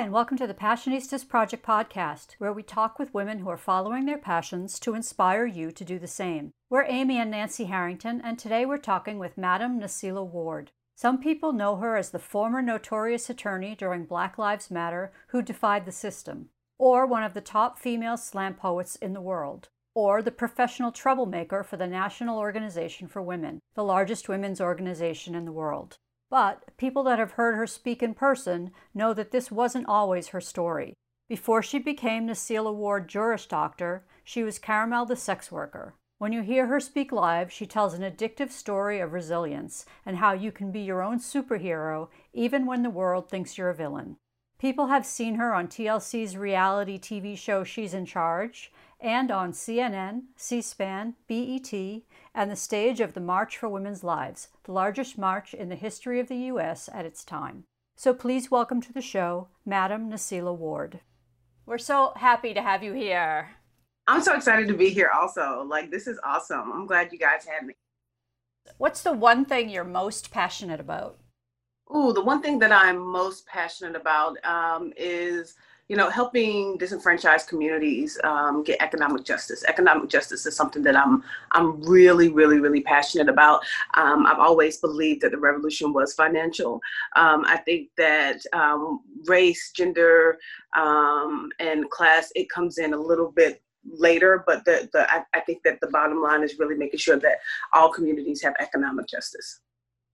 Hi, 0.00 0.04
and 0.04 0.14
welcome 0.14 0.38
to 0.38 0.46
the 0.46 0.54
Passionistas 0.54 1.28
Project 1.28 1.62
podcast, 1.62 2.36
where 2.38 2.54
we 2.54 2.62
talk 2.62 2.98
with 2.98 3.12
women 3.12 3.40
who 3.40 3.50
are 3.50 3.58
following 3.58 4.06
their 4.06 4.16
passions 4.16 4.80
to 4.80 4.94
inspire 4.94 5.44
you 5.44 5.70
to 5.72 5.84
do 5.84 5.98
the 5.98 6.06
same. 6.06 6.54
We're 6.70 6.86
Amy 6.86 7.18
and 7.18 7.30
Nancy 7.30 7.64
Harrington, 7.64 8.22
and 8.24 8.38
today 8.38 8.64
we're 8.64 8.78
talking 8.78 9.18
with 9.18 9.36
Madam 9.36 9.78
Nselaa 9.78 10.26
Ward. 10.26 10.70
Some 10.94 11.20
people 11.20 11.52
know 11.52 11.76
her 11.76 11.98
as 11.98 12.12
the 12.12 12.18
former 12.18 12.62
notorious 12.62 13.28
attorney 13.28 13.74
during 13.74 14.06
Black 14.06 14.38
Lives 14.38 14.70
Matter 14.70 15.12
who 15.26 15.42
defied 15.42 15.84
the 15.84 15.92
system, 15.92 16.48
or 16.78 17.04
one 17.04 17.22
of 17.22 17.34
the 17.34 17.42
top 17.42 17.78
female 17.78 18.16
slam 18.16 18.54
poets 18.54 18.96
in 18.96 19.12
the 19.12 19.20
world, 19.20 19.68
or 19.94 20.22
the 20.22 20.30
professional 20.30 20.92
troublemaker 20.92 21.62
for 21.62 21.76
the 21.76 21.86
National 21.86 22.38
Organization 22.38 23.06
for 23.06 23.20
Women, 23.20 23.60
the 23.74 23.84
largest 23.84 24.30
women's 24.30 24.62
organization 24.62 25.34
in 25.34 25.44
the 25.44 25.52
world. 25.52 25.98
But 26.30 26.76
people 26.76 27.02
that 27.04 27.18
have 27.18 27.32
heard 27.32 27.56
her 27.56 27.66
speak 27.66 28.02
in 28.02 28.14
person 28.14 28.70
know 28.94 29.12
that 29.12 29.32
this 29.32 29.50
wasn't 29.50 29.88
always 29.88 30.28
her 30.28 30.40
story. 30.40 30.94
Before 31.28 31.62
she 31.62 31.78
became 31.78 32.26
Nselaa 32.26 32.74
Ward 32.74 33.08
Juris 33.08 33.46
Doctor, 33.46 34.04
she 34.24 34.42
was 34.42 34.58
Caramel 34.58 35.06
the 35.06 35.16
sex 35.16 35.50
worker. 35.50 35.94
When 36.18 36.32
you 36.32 36.42
hear 36.42 36.66
her 36.66 36.80
speak 36.80 37.12
live, 37.12 37.50
she 37.50 37.66
tells 37.66 37.94
an 37.94 38.02
addictive 38.02 38.50
story 38.50 39.00
of 39.00 39.12
resilience 39.12 39.86
and 40.04 40.18
how 40.18 40.32
you 40.32 40.52
can 40.52 40.70
be 40.70 40.80
your 40.80 41.02
own 41.02 41.18
superhero 41.18 42.08
even 42.32 42.66
when 42.66 42.82
the 42.82 42.90
world 42.90 43.28
thinks 43.28 43.56
you're 43.56 43.70
a 43.70 43.74
villain. 43.74 44.16
People 44.58 44.88
have 44.88 45.06
seen 45.06 45.36
her 45.36 45.54
on 45.54 45.66
TLC's 45.66 46.36
reality 46.36 46.98
TV 46.98 47.38
show 47.38 47.64
She's 47.64 47.94
in 47.94 48.04
Charge 48.04 48.70
and 49.00 49.30
on 49.30 49.52
CNN, 49.52 50.22
C 50.36 50.60
SPAN, 50.60 51.14
BET, 51.26 51.72
and 52.34 52.50
the 52.50 52.56
stage 52.56 53.00
of 53.00 53.14
the 53.14 53.20
March 53.20 53.56
for 53.56 53.68
Women's 53.68 54.04
Lives, 54.04 54.48
the 54.64 54.72
largest 54.72 55.16
march 55.16 55.54
in 55.54 55.68
the 55.68 55.76
history 55.76 56.20
of 56.20 56.28
the 56.28 56.36
U.S. 56.36 56.88
at 56.92 57.06
its 57.06 57.24
time. 57.24 57.64
So 57.96 58.14
please 58.14 58.50
welcome 58.50 58.80
to 58.82 58.92
the 58.92 59.02
show, 59.02 59.48
Madam 59.64 60.10
Nselaa 60.10 60.56
Ward. 60.56 61.00
We're 61.66 61.78
so 61.78 62.12
happy 62.16 62.54
to 62.54 62.62
have 62.62 62.82
you 62.82 62.92
here. 62.92 63.50
I'm 64.06 64.22
so 64.22 64.34
excited 64.34 64.68
to 64.68 64.74
be 64.74 64.90
here 64.90 65.10
also. 65.14 65.64
Like, 65.66 65.90
this 65.90 66.06
is 66.06 66.18
awesome. 66.24 66.72
I'm 66.72 66.86
glad 66.86 67.12
you 67.12 67.18
guys 67.18 67.46
had 67.46 67.66
me. 67.66 67.74
What's 68.78 69.02
the 69.02 69.12
one 69.12 69.44
thing 69.44 69.68
you're 69.68 69.84
most 69.84 70.30
passionate 70.30 70.80
about? 70.80 71.18
Ooh, 71.94 72.12
the 72.12 72.22
one 72.22 72.40
thing 72.40 72.58
that 72.60 72.72
I'm 72.72 72.98
most 72.98 73.46
passionate 73.46 73.96
about 73.96 74.42
um, 74.44 74.92
is 74.96 75.54
you 75.90 75.96
know, 75.96 76.08
helping 76.08 76.76
disenfranchised 76.78 77.48
communities 77.48 78.16
um, 78.22 78.62
get 78.62 78.80
economic 78.80 79.24
justice. 79.24 79.64
Economic 79.64 80.08
justice 80.08 80.46
is 80.46 80.54
something 80.54 80.84
that 80.84 80.96
I'm 80.96 81.24
I'm 81.50 81.82
really, 81.82 82.28
really, 82.28 82.60
really 82.60 82.80
passionate 82.80 83.28
about. 83.28 83.64
Um, 83.94 84.24
I've 84.24 84.38
always 84.38 84.76
believed 84.76 85.22
that 85.22 85.32
the 85.32 85.38
revolution 85.38 85.92
was 85.92 86.14
financial. 86.14 86.80
Um, 87.16 87.42
I 87.44 87.56
think 87.56 87.88
that 87.96 88.40
um, 88.52 89.00
race, 89.26 89.72
gender, 89.74 90.38
um, 90.78 91.50
and 91.58 91.90
class 91.90 92.30
it 92.36 92.48
comes 92.48 92.78
in 92.78 92.94
a 92.94 93.00
little 93.00 93.32
bit 93.32 93.60
later, 93.84 94.44
but 94.46 94.64
the, 94.64 94.88
the 94.92 95.12
I, 95.12 95.24
I 95.34 95.40
think 95.40 95.64
that 95.64 95.80
the 95.80 95.88
bottom 95.88 96.22
line 96.22 96.44
is 96.44 96.56
really 96.60 96.76
making 96.76 97.00
sure 97.00 97.18
that 97.18 97.38
all 97.72 97.92
communities 97.92 98.40
have 98.42 98.54
economic 98.60 99.08
justice. 99.08 99.58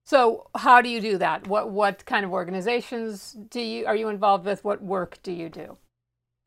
So 0.07 0.47
how 0.55 0.81
do 0.81 0.87
you 0.87 1.01
do 1.01 1.17
that? 1.17 1.47
What 1.47 1.69
what 1.69 2.05
kind 2.05 2.23
of 2.23 2.31
organizations 2.31 3.35
do 3.49 3.59
you 3.59 3.85
are 3.85 3.95
you 3.97 4.07
involved 4.07 4.45
with? 4.45 4.63
What 4.63 4.81
work 4.81 5.19
do 5.21 5.33
you 5.33 5.49
do? 5.49 5.75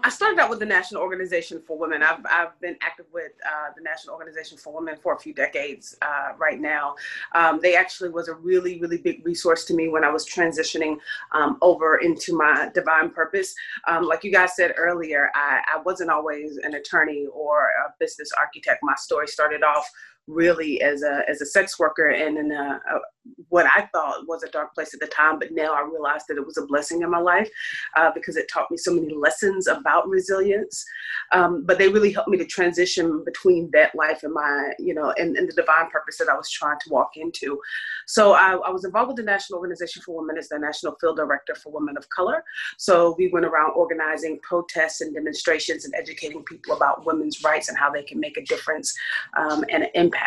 I 0.03 0.09
started 0.09 0.39
out 0.39 0.49
with 0.49 0.61
the 0.61 0.67
National 0.67 1.03
Organization 1.03 1.61
for 1.67 1.77
Women. 1.77 2.03
I've, 2.03 2.25
I've 2.25 2.59
been 2.61 2.77
active 2.81 3.05
with 3.13 3.33
uh, 3.47 3.73
the 3.77 3.83
National 3.83 4.15
Organization 4.15 4.57
for 4.57 4.73
Women 4.73 4.97
for 4.97 5.15
a 5.15 5.19
few 5.19 5.35
decades 5.35 5.95
uh, 6.01 6.33
right 6.39 6.59
now. 6.59 6.95
Um, 7.35 7.61
they 7.61 7.77
actually 7.77 8.09
was 8.09 8.29
a 8.29 8.35
really, 8.35 8.81
really 8.81 8.97
big 8.97 9.27
resource 9.27 9.67
to 9.67 9.75
me 9.75 9.89
when 9.89 10.03
I 10.03 10.11
was 10.11 10.27
transitioning 10.27 10.97
um, 11.33 11.59
over 11.61 11.99
into 11.99 12.35
my 12.35 12.71
divine 12.73 13.11
purpose. 13.11 13.55
Um, 13.87 14.07
like 14.07 14.25
you 14.25 14.33
guys 14.33 14.57
said 14.57 14.73
earlier, 14.79 15.31
I, 15.35 15.61
I 15.75 15.83
wasn't 15.83 16.09
always 16.09 16.57
an 16.57 16.75
attorney 16.77 17.27
or 17.31 17.67
a 17.67 17.93
business 18.01 18.31
architect. 18.39 18.81
My 18.83 18.95
story 18.95 19.27
started 19.27 19.63
off 19.63 19.87
really 20.31 20.81
as 20.81 21.03
a 21.03 21.23
as 21.29 21.41
a 21.41 21.47
sex 21.47 21.79
worker 21.79 22.09
and 22.09 22.39
in 22.39 22.53
a, 22.53 22.81
a, 22.93 23.01
what 23.49 23.67
I 23.67 23.89
thought 23.93 24.27
was 24.27 24.43
a 24.43 24.51
dark 24.51 24.75
place 24.75 24.95
at 24.95 25.01
the 25.01 25.07
time, 25.07 25.39
but 25.39 25.53
now 25.53 25.75
I 25.75 25.83
realized 25.83 26.27
that 26.29 26.37
it 26.37 26.47
was 26.47 26.57
a 26.57 26.67
blessing 26.67 27.03
in 27.03 27.11
my 27.11 27.19
life 27.19 27.51
uh, 27.97 28.11
because 28.15 28.37
it 28.37 28.49
taught 28.53 28.71
me 28.71 28.77
so 28.77 28.95
many 28.95 29.13
lessons 29.15 29.67
about 29.67 30.09
resilience. 30.09 30.85
Um, 31.33 31.65
but 31.67 31.79
they 31.79 31.89
really 31.89 32.13
helped 32.13 32.29
me 32.29 32.39
to 32.39 32.47
transition 32.47 33.23
between 33.25 33.71
that 33.73 33.95
life 33.95 34.23
and 34.23 34.33
my, 34.33 34.73
you 34.79 34.95
know, 34.95 35.13
and, 35.19 35.37
and 35.37 35.49
the 35.49 35.53
divine 35.53 35.91
purpose 35.91 36.17
that 36.19 36.29
I 36.29 36.35
was 36.35 36.51
trying 36.51 36.79
to 36.81 36.91
walk 36.91 37.17
into. 37.17 37.61
So 38.07 38.33
I, 38.33 38.53
I, 38.55 38.71
was 38.71 38.85
involved 38.85 39.09
with 39.09 39.17
the 39.17 39.23
National 39.23 39.59
Organization 39.59 40.03
for 40.03 40.17
Women 40.17 40.39
as 40.39 40.49
the 40.49 40.59
National 40.59 40.97
Field 41.01 41.17
Director 41.17 41.55
for 41.55 41.73
Women 41.73 41.97
of 41.97 42.09
Color. 42.09 42.43
So 42.79 43.15
we 43.19 43.29
went 43.29 43.47
around 43.47 43.73
organizing 43.77 44.41
protests 44.43 45.01
and 45.01 45.15
demonstrations 45.15 45.85
and 45.85 45.95
educating 45.95 46.43
people 46.45 46.75
about 46.75 47.05
women's 47.05 47.45
rights 47.45 47.69
and 47.69 47.77
how 47.77 47.91
they 47.91 48.03
can 48.03 48.19
make 48.19 48.37
a 48.37 48.43
difference 48.43 48.97
um, 49.37 49.65
and 49.69 49.85
an 49.85 49.91
impact. 49.95 50.20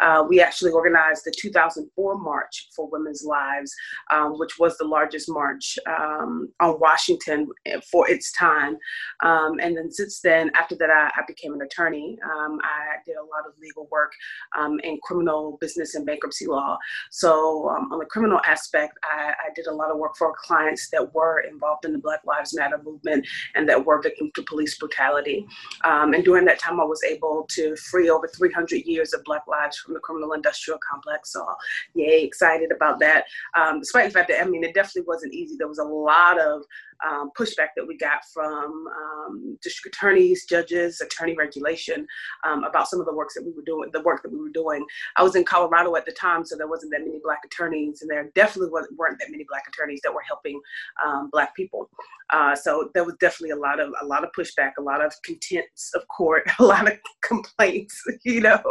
Uh, 0.00 0.24
we 0.28 0.40
actually 0.40 0.70
organized 0.70 1.24
the 1.24 1.32
2004 1.36 2.18
March 2.18 2.68
for 2.74 2.88
Women's 2.90 3.24
Lives, 3.24 3.74
um, 4.10 4.38
which 4.38 4.58
was 4.58 4.76
the 4.78 4.84
largest 4.84 5.28
march 5.28 5.78
um, 5.86 6.48
on 6.60 6.78
Washington 6.80 7.48
for 7.90 8.08
its 8.10 8.32
time. 8.32 8.76
Um, 9.22 9.58
and 9.60 9.76
then 9.76 9.90
since 9.90 10.20
then, 10.20 10.50
after 10.54 10.74
that, 10.76 10.90
I, 10.90 11.10
I 11.16 11.22
became 11.26 11.52
an 11.54 11.62
attorney. 11.62 12.18
Um, 12.24 12.58
I 12.62 12.96
did 13.04 13.16
a 13.16 13.22
lot 13.22 13.46
of 13.46 13.52
legal 13.60 13.88
work 13.90 14.12
um, 14.58 14.80
in 14.80 14.98
criminal 15.02 15.58
business 15.60 15.94
and 15.94 16.06
bankruptcy 16.06 16.46
law. 16.46 16.78
So 17.10 17.68
um, 17.68 17.92
on 17.92 17.98
the 17.98 18.06
criminal 18.06 18.40
aspect, 18.46 18.98
I, 19.04 19.30
I, 19.30 19.50
did 19.54 19.66
a 19.66 19.74
lot 19.74 19.90
of 19.90 19.98
work 19.98 20.16
for 20.16 20.32
clients 20.36 20.88
that 20.90 21.12
were 21.12 21.40
involved 21.40 21.84
in 21.84 21.92
the 21.92 21.98
Black 21.98 22.20
Lives 22.24 22.56
Matter 22.56 22.80
movement 22.82 23.26
and 23.54 23.68
that 23.68 23.84
were 23.84 24.00
victims 24.00 24.30
to 24.36 24.42
police 24.42 24.78
brutality. 24.78 25.46
and 25.84 26.24
during 26.24 26.44
that 26.46 26.58
time, 26.58 26.80
I 26.80 26.84
was 26.84 27.02
able 27.02 27.46
to 27.50 27.74
free 27.76 28.08
over 28.08 28.28
300 28.28 28.76
years 28.86 29.12
of 29.12 29.19
Black 29.24 29.46
lives 29.46 29.76
from 29.78 29.94
the 29.94 30.00
criminal 30.00 30.32
industrial 30.32 30.78
complex. 30.88 31.32
So, 31.32 31.46
yay, 31.94 32.22
excited 32.22 32.72
about 32.74 32.98
that. 33.00 33.24
Um, 33.56 33.80
despite 33.80 34.06
the 34.06 34.12
fact 34.12 34.28
that, 34.28 34.40
I 34.40 34.44
mean, 34.44 34.64
it 34.64 34.74
definitely 34.74 35.06
wasn't 35.06 35.34
easy. 35.34 35.56
There 35.56 35.68
was 35.68 35.78
a 35.78 35.84
lot 35.84 36.40
of 36.40 36.64
um, 37.08 37.30
pushback 37.38 37.68
that 37.76 37.86
we 37.86 37.96
got 37.96 38.24
from 38.32 38.86
um, 38.88 39.58
district 39.62 39.96
attorneys, 39.96 40.44
judges, 40.46 41.00
attorney 41.00 41.34
regulation 41.36 42.06
um, 42.44 42.64
about 42.64 42.88
some 42.88 43.00
of 43.00 43.06
the 43.06 43.14
works 43.14 43.34
that 43.34 43.44
we 43.44 43.52
were 43.52 43.62
doing, 43.62 43.90
the 43.92 44.02
work 44.02 44.22
that 44.22 44.32
we 44.32 44.38
were 44.38 44.50
doing. 44.50 44.84
I 45.16 45.22
was 45.22 45.36
in 45.36 45.44
Colorado 45.44 45.96
at 45.96 46.06
the 46.06 46.12
time, 46.12 46.44
so 46.44 46.56
there 46.56 46.68
wasn't 46.68 46.92
that 46.92 47.04
many 47.04 47.20
Black 47.22 47.40
attorneys, 47.44 48.02
and 48.02 48.10
there 48.10 48.30
definitely 48.34 48.70
weren't 48.96 49.18
that 49.18 49.30
many 49.30 49.44
Black 49.48 49.64
attorneys 49.68 50.00
that 50.02 50.12
were 50.12 50.22
helping 50.22 50.60
um, 51.04 51.30
Black 51.30 51.54
people. 51.54 51.88
Uh, 52.30 52.54
so 52.54 52.90
there 52.94 53.04
was 53.04 53.14
definitely 53.20 53.50
a 53.50 53.56
lot 53.56 53.80
of 53.80 53.92
a 54.00 54.04
lot 54.04 54.22
of 54.22 54.30
pushback, 54.32 54.72
a 54.78 54.82
lot 54.82 55.04
of 55.04 55.12
contempts 55.24 55.92
of 55.94 56.06
court, 56.08 56.44
a 56.58 56.64
lot 56.64 56.90
of 56.90 56.98
complaints, 57.22 58.02
you 58.24 58.40
know, 58.40 58.62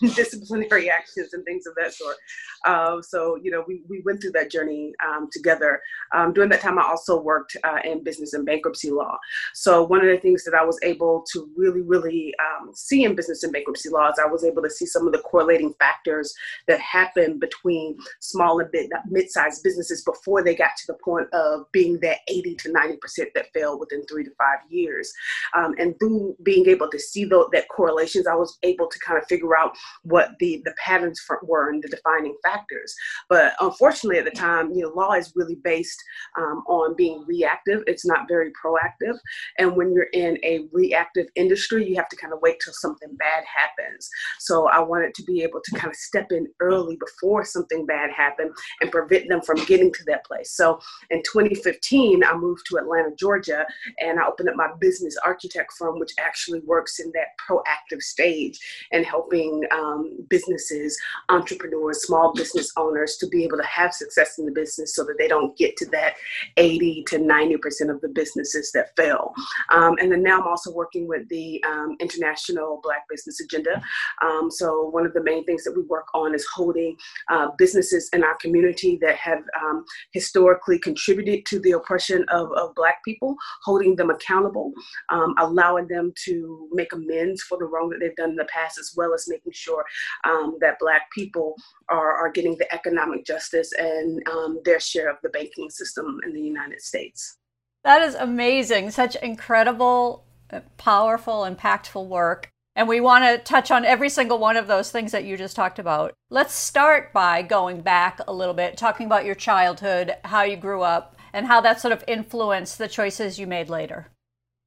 disciplinary 0.14 0.90
actions 0.90 1.32
and 1.32 1.44
things 1.44 1.66
of 1.66 1.74
that 1.74 1.92
sort. 1.92 2.16
Uh, 2.64 3.00
so 3.02 3.36
you 3.42 3.50
know, 3.50 3.64
we 3.66 3.82
we 3.88 4.02
went 4.04 4.20
through 4.20 4.32
that 4.32 4.50
journey 4.50 4.92
um, 5.06 5.28
together. 5.32 5.80
Um, 6.14 6.32
during 6.32 6.50
that 6.50 6.60
time, 6.60 6.78
I 6.78 6.82
also 6.82 7.20
worked. 7.20 7.56
Uh, 7.64 7.77
in 7.84 8.02
business 8.02 8.32
and 8.32 8.46
bankruptcy 8.46 8.90
law. 8.90 9.16
So 9.54 9.82
one 9.82 10.00
of 10.00 10.06
the 10.06 10.18
things 10.18 10.44
that 10.44 10.54
I 10.54 10.64
was 10.64 10.78
able 10.82 11.24
to 11.32 11.48
really, 11.56 11.82
really 11.82 12.34
um, 12.40 12.70
see 12.74 13.04
in 13.04 13.14
business 13.14 13.42
and 13.42 13.52
bankruptcy 13.52 13.88
law 13.88 14.10
is 14.10 14.18
I 14.18 14.26
was 14.26 14.44
able 14.44 14.62
to 14.62 14.70
see 14.70 14.86
some 14.86 15.06
of 15.06 15.12
the 15.12 15.20
correlating 15.20 15.74
factors 15.78 16.34
that 16.66 16.80
happen 16.80 17.38
between 17.38 17.96
small 18.20 18.60
and 18.60 18.70
mid-sized 19.10 19.62
businesses 19.62 20.02
before 20.04 20.42
they 20.42 20.54
got 20.54 20.76
to 20.76 20.86
the 20.88 20.98
point 21.04 21.28
of 21.32 21.70
being 21.72 21.98
that 22.00 22.18
80 22.28 22.54
to 22.56 22.72
90% 22.72 22.98
that 23.34 23.52
fail 23.52 23.78
within 23.78 24.04
three 24.06 24.24
to 24.24 24.30
five 24.38 24.58
years. 24.70 25.12
Um, 25.56 25.74
and 25.78 25.98
through 25.98 26.36
being 26.42 26.66
able 26.68 26.90
to 26.90 26.98
see 26.98 27.24
the, 27.24 27.48
that 27.52 27.68
correlations, 27.68 28.26
I 28.26 28.34
was 28.34 28.58
able 28.62 28.88
to 28.88 28.98
kind 29.00 29.20
of 29.20 29.26
figure 29.26 29.56
out 29.56 29.76
what 30.02 30.30
the, 30.40 30.62
the 30.64 30.74
patterns 30.82 31.20
for, 31.20 31.40
were 31.42 31.70
and 31.70 31.82
the 31.82 31.88
defining 31.88 32.36
factors. 32.44 32.94
But 33.28 33.54
unfortunately 33.60 34.18
at 34.18 34.24
the 34.24 34.30
time, 34.30 34.72
you 34.72 34.82
know, 34.82 34.90
law 34.90 35.12
is 35.12 35.32
really 35.34 35.56
based 35.56 36.02
um, 36.36 36.64
on 36.66 36.94
being 36.96 37.24
reactive 37.26 37.67
reactive, 37.68 37.84
it's 37.86 38.06
not 38.06 38.28
very 38.28 38.52
proactive. 38.52 39.18
And 39.58 39.76
when 39.76 39.92
you're 39.92 40.08
in 40.12 40.38
a 40.44 40.66
reactive 40.72 41.26
industry, 41.34 41.88
you 41.88 41.96
have 41.96 42.08
to 42.08 42.16
kind 42.16 42.32
of 42.32 42.40
wait 42.40 42.60
till 42.62 42.72
something 42.74 43.14
bad 43.16 43.44
happens. 43.44 44.08
So 44.38 44.68
I 44.68 44.80
wanted 44.80 45.14
to 45.14 45.22
be 45.24 45.42
able 45.42 45.60
to 45.64 45.70
kind 45.76 45.90
of 45.90 45.96
step 45.96 46.28
in 46.30 46.46
early 46.60 46.96
before 46.96 47.44
something 47.44 47.86
bad 47.86 48.10
happened 48.10 48.52
and 48.80 48.90
prevent 48.90 49.28
them 49.28 49.40
from 49.42 49.64
getting 49.64 49.92
to 49.92 50.04
that 50.06 50.24
place. 50.24 50.52
So 50.52 50.78
in 51.10 51.22
2015, 51.22 52.24
I 52.24 52.34
moved 52.34 52.66
to 52.66 52.78
Atlanta, 52.78 53.10
Georgia, 53.18 53.66
and 54.00 54.18
I 54.18 54.26
opened 54.26 54.48
up 54.48 54.56
my 54.56 54.68
business 54.80 55.16
architect 55.24 55.72
firm, 55.78 55.98
which 55.98 56.12
actually 56.18 56.60
works 56.60 56.98
in 56.98 57.12
that 57.14 57.28
proactive 57.48 58.02
stage 58.02 58.58
and 58.92 59.04
helping 59.04 59.64
um, 59.70 60.16
businesses, 60.28 60.98
entrepreneurs, 61.28 62.02
small 62.02 62.32
business 62.34 62.72
owners 62.76 63.16
to 63.16 63.26
be 63.28 63.44
able 63.44 63.56
to 63.56 63.64
have 63.64 63.92
success 63.92 64.38
in 64.38 64.46
the 64.46 64.52
business 64.52 64.94
so 64.94 65.04
that 65.04 65.16
they 65.18 65.28
don't 65.28 65.56
get 65.56 65.76
to 65.76 65.86
that 65.86 66.14
80 66.56 67.04
to 67.08 67.18
90% 67.18 67.47
of 67.54 68.00
the 68.00 68.08
businesses 68.08 68.70
that 68.72 68.96
fail. 68.96 69.32
Um, 69.72 69.96
and 70.00 70.10
then 70.12 70.22
now 70.22 70.40
I'm 70.40 70.46
also 70.46 70.72
working 70.72 71.06
with 71.06 71.28
the 71.28 71.62
um, 71.64 71.96
International 72.00 72.80
Black 72.82 73.04
Business 73.08 73.40
Agenda. 73.40 73.82
Um, 74.22 74.50
so 74.50 74.88
one 74.90 75.06
of 75.06 75.12
the 75.12 75.22
main 75.22 75.44
things 75.44 75.64
that 75.64 75.76
we 75.76 75.82
work 75.82 76.06
on 76.14 76.34
is 76.34 76.46
holding 76.54 76.96
uh, 77.30 77.48
businesses 77.58 78.08
in 78.12 78.24
our 78.24 78.36
community 78.36 78.98
that 79.00 79.16
have 79.16 79.42
um, 79.62 79.84
historically 80.12 80.78
contributed 80.78 81.46
to 81.46 81.58
the 81.60 81.72
oppression 81.72 82.24
of, 82.28 82.50
of 82.52 82.74
Black 82.74 83.02
people, 83.04 83.36
holding 83.64 83.96
them 83.96 84.10
accountable, 84.10 84.72
um, 85.10 85.34
allowing 85.38 85.86
them 85.88 86.12
to 86.24 86.68
make 86.72 86.92
amends 86.92 87.42
for 87.42 87.58
the 87.58 87.64
wrong 87.64 87.88
that 87.90 87.98
they've 88.00 88.16
done 88.16 88.30
in 88.30 88.36
the 88.36 88.44
past, 88.46 88.78
as 88.78 88.92
well 88.96 89.14
as 89.14 89.26
making 89.28 89.52
sure 89.52 89.84
um, 90.24 90.56
that 90.60 90.78
Black 90.78 91.10
people 91.12 91.54
are, 91.88 92.12
are 92.12 92.30
getting 92.30 92.56
the 92.58 92.72
economic 92.74 93.24
justice 93.24 93.72
and 93.78 94.22
their 94.64 94.80
share 94.80 95.10
of 95.10 95.16
the 95.22 95.28
banking 95.30 95.70
system 95.70 96.18
in 96.24 96.32
the 96.32 96.40
United 96.40 96.80
States. 96.80 97.38
That 97.84 98.02
is 98.02 98.14
amazing. 98.14 98.90
Such 98.90 99.16
incredible, 99.16 100.24
uh, 100.52 100.60
powerful, 100.76 101.42
impactful 101.42 102.06
work. 102.06 102.50
And 102.76 102.86
we 102.86 103.00
want 103.00 103.24
to 103.24 103.38
touch 103.38 103.70
on 103.70 103.84
every 103.84 104.08
single 104.08 104.38
one 104.38 104.56
of 104.56 104.68
those 104.68 104.90
things 104.90 105.10
that 105.10 105.24
you 105.24 105.36
just 105.36 105.56
talked 105.56 105.80
about. 105.80 106.14
Let's 106.30 106.54
start 106.54 107.12
by 107.12 107.42
going 107.42 107.80
back 107.80 108.20
a 108.28 108.32
little 108.32 108.54
bit, 108.54 108.76
talking 108.76 109.06
about 109.06 109.24
your 109.24 109.34
childhood, 109.34 110.14
how 110.24 110.42
you 110.42 110.56
grew 110.56 110.82
up, 110.82 111.16
and 111.32 111.46
how 111.46 111.60
that 111.62 111.80
sort 111.80 111.92
of 111.92 112.04
influenced 112.06 112.78
the 112.78 112.86
choices 112.86 113.38
you 113.38 113.46
made 113.46 113.68
later. 113.68 114.08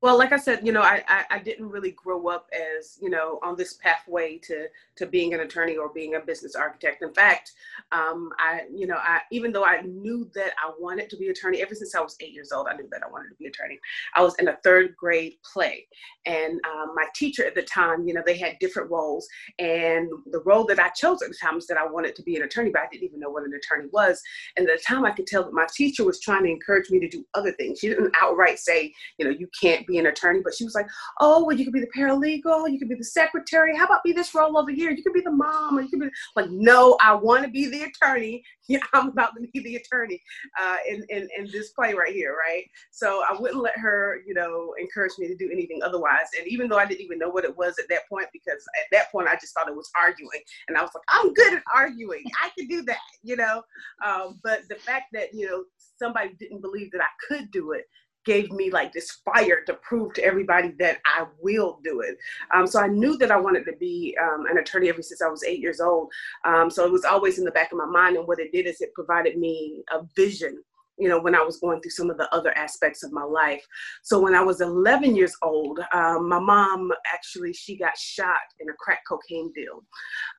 Well, 0.01 0.17
like 0.17 0.31
I 0.31 0.37
said, 0.37 0.65
you 0.65 0.71
know, 0.71 0.81
I, 0.81 1.03
I, 1.07 1.25
I, 1.29 1.39
didn't 1.39 1.69
really 1.69 1.91
grow 1.91 2.27
up 2.27 2.49
as, 2.51 2.97
you 2.99 3.11
know, 3.11 3.39
on 3.43 3.55
this 3.55 3.75
pathway 3.75 4.39
to, 4.39 4.65
to 4.95 5.05
being 5.05 5.35
an 5.35 5.41
attorney 5.41 5.77
or 5.77 5.89
being 5.89 6.15
a 6.15 6.19
business 6.19 6.55
architect. 6.55 7.03
In 7.03 7.13
fact, 7.13 7.51
um, 7.91 8.31
I, 8.39 8.63
you 8.73 8.87
know, 8.87 8.95
I, 8.95 9.21
even 9.31 9.51
though 9.51 9.63
I 9.63 9.81
knew 9.81 10.27
that 10.33 10.53
I 10.57 10.71
wanted 10.79 11.07
to 11.11 11.17
be 11.17 11.27
attorney, 11.27 11.61
ever 11.61 11.75
since 11.75 11.93
I 11.93 12.01
was 12.01 12.15
eight 12.19 12.33
years 12.33 12.51
old, 12.51 12.67
I 12.67 12.75
knew 12.75 12.87
that 12.91 13.03
I 13.05 13.11
wanted 13.11 13.29
to 13.29 13.35
be 13.35 13.45
an 13.45 13.51
attorney. 13.51 13.79
I 14.15 14.23
was 14.23 14.33
in 14.39 14.47
a 14.47 14.57
third 14.63 14.95
grade 14.97 15.33
play 15.53 15.85
and 16.25 16.59
um, 16.65 16.95
my 16.95 17.05
teacher 17.13 17.45
at 17.45 17.53
the 17.53 17.61
time, 17.61 18.07
you 18.07 18.15
know, 18.15 18.23
they 18.25 18.37
had 18.37 18.57
different 18.59 18.89
roles 18.89 19.27
and 19.59 20.09
the 20.31 20.41
role 20.45 20.65
that 20.65 20.79
I 20.79 20.89
chose 20.89 21.21
at 21.21 21.29
the 21.29 21.37
time 21.39 21.55
was 21.55 21.67
that 21.67 21.77
I 21.77 21.85
wanted 21.85 22.15
to 22.15 22.23
be 22.23 22.37
an 22.37 22.41
attorney, 22.41 22.71
but 22.71 22.81
I 22.81 22.87
didn't 22.91 23.03
even 23.03 23.19
know 23.19 23.29
what 23.29 23.43
an 23.43 23.53
attorney 23.53 23.87
was. 23.93 24.19
And 24.57 24.67
at 24.67 24.79
the 24.79 24.83
time 24.83 25.05
I 25.05 25.11
could 25.11 25.27
tell 25.27 25.43
that 25.43 25.53
my 25.53 25.67
teacher 25.75 26.03
was 26.03 26.19
trying 26.19 26.43
to 26.45 26.49
encourage 26.49 26.89
me 26.89 26.99
to 27.01 27.07
do 27.07 27.23
other 27.35 27.51
things. 27.51 27.79
She 27.79 27.89
didn't 27.89 28.15
outright 28.19 28.57
say, 28.57 28.93
you 29.19 29.25
know, 29.25 29.31
you 29.31 29.47
can't 29.61 29.85
be 29.91 29.97
an 29.97 30.07
attorney, 30.07 30.41
but 30.43 30.55
she 30.55 30.63
was 30.63 30.75
like, 30.75 30.87
oh, 31.19 31.43
well, 31.43 31.55
you 31.55 31.65
could 31.65 31.73
be 31.73 31.79
the 31.79 31.91
paralegal, 31.95 32.71
you 32.71 32.79
could 32.79 32.89
be 32.89 32.95
the 32.95 33.03
secretary. 33.03 33.75
How 33.75 33.85
about 33.85 34.03
be 34.03 34.13
this 34.13 34.33
role 34.33 34.57
over 34.57 34.71
here? 34.71 34.91
You 34.91 35.03
could 35.03 35.13
be 35.13 35.21
the 35.21 35.31
mom, 35.31 35.77
or 35.77 35.81
you 35.81 35.89
could 35.89 35.99
be 35.99 36.09
like, 36.35 36.49
no, 36.49 36.97
I 37.01 37.13
want 37.13 37.43
to 37.43 37.49
be 37.49 37.69
the 37.69 37.83
attorney. 37.83 38.43
Yeah, 38.67 38.79
I'm 38.93 39.09
about 39.09 39.31
to 39.35 39.41
be 39.51 39.59
the 39.59 39.75
attorney 39.75 40.21
uh, 40.57 40.77
in, 40.87 41.03
in, 41.09 41.27
in 41.37 41.51
this 41.51 41.71
play 41.71 41.93
right 41.93 42.13
here, 42.13 42.37
right? 42.37 42.63
So 42.91 43.21
I 43.27 43.35
wouldn't 43.37 43.61
let 43.61 43.77
her, 43.77 44.21
you 44.25 44.33
know, 44.33 44.73
encourage 44.79 45.11
me 45.19 45.27
to 45.27 45.35
do 45.35 45.49
anything 45.51 45.81
otherwise. 45.83 46.27
And 46.39 46.47
even 46.47 46.69
though 46.69 46.77
I 46.77 46.85
didn't 46.85 47.01
even 47.01 47.19
know 47.19 47.27
what 47.27 47.43
it 47.43 47.57
was 47.57 47.77
at 47.79 47.89
that 47.89 48.07
point, 48.07 48.27
because 48.31 48.63
at 48.79 48.85
that 48.93 49.11
point 49.11 49.27
I 49.27 49.35
just 49.35 49.53
thought 49.53 49.67
it 49.67 49.75
was 49.75 49.91
arguing. 49.99 50.39
And 50.69 50.77
I 50.77 50.81
was 50.83 50.91
like, 50.95 51.03
I'm 51.09 51.33
good 51.33 51.55
at 51.55 51.63
arguing. 51.75 52.23
I 52.41 52.49
can 52.57 52.67
do 52.67 52.81
that, 52.83 52.99
you 53.23 53.35
know? 53.35 53.61
Um, 54.05 54.39
but 54.41 54.61
the 54.69 54.75
fact 54.75 55.07
that, 55.13 55.33
you 55.33 55.49
know, 55.49 55.65
somebody 55.99 56.29
didn't 56.39 56.61
believe 56.61 56.91
that 56.91 57.01
I 57.01 57.11
could 57.27 57.51
do 57.51 57.73
it 57.73 57.87
gave 58.25 58.51
me 58.51 58.71
like 58.71 58.93
this 58.93 59.11
fire 59.25 59.61
to 59.65 59.73
prove 59.75 60.13
to 60.13 60.23
everybody 60.23 60.73
that 60.79 60.99
I 61.05 61.25
will 61.39 61.79
do 61.83 62.01
it. 62.01 62.17
Um, 62.55 62.67
so 62.67 62.79
I 62.79 62.87
knew 62.87 63.17
that 63.17 63.31
I 63.31 63.39
wanted 63.39 63.65
to 63.65 63.73
be 63.73 64.17
um, 64.21 64.45
an 64.49 64.57
attorney 64.57 64.89
ever 64.89 65.01
since 65.01 65.21
I 65.21 65.27
was 65.27 65.43
eight 65.43 65.59
years 65.59 65.79
old. 65.79 66.11
Um, 66.45 66.69
so 66.69 66.85
it 66.85 66.91
was 66.91 67.05
always 67.05 67.39
in 67.39 67.45
the 67.45 67.51
back 67.51 67.71
of 67.71 67.77
my 67.77 67.85
mind. 67.85 68.17
And 68.17 68.27
what 68.27 68.39
it 68.39 68.51
did 68.51 68.67
is 68.67 68.81
it 68.81 68.93
provided 68.93 69.37
me 69.37 69.83
a 69.91 70.01
vision 70.15 70.63
you 70.97 71.09
know, 71.09 71.19
when 71.19 71.35
I 71.35 71.41
was 71.41 71.57
going 71.57 71.81
through 71.81 71.91
some 71.91 72.09
of 72.09 72.17
the 72.17 72.33
other 72.33 72.55
aspects 72.57 73.03
of 73.03 73.11
my 73.11 73.23
life. 73.23 73.65
So 74.03 74.19
when 74.19 74.35
I 74.35 74.41
was 74.41 74.61
11 74.61 75.15
years 75.15 75.35
old, 75.41 75.79
um, 75.93 76.29
my 76.29 76.39
mom 76.39 76.91
actually 77.11 77.53
she 77.53 77.77
got 77.77 77.97
shot 77.97 78.41
in 78.59 78.69
a 78.69 78.73
crack 78.73 79.01
cocaine 79.07 79.51
deal 79.53 79.83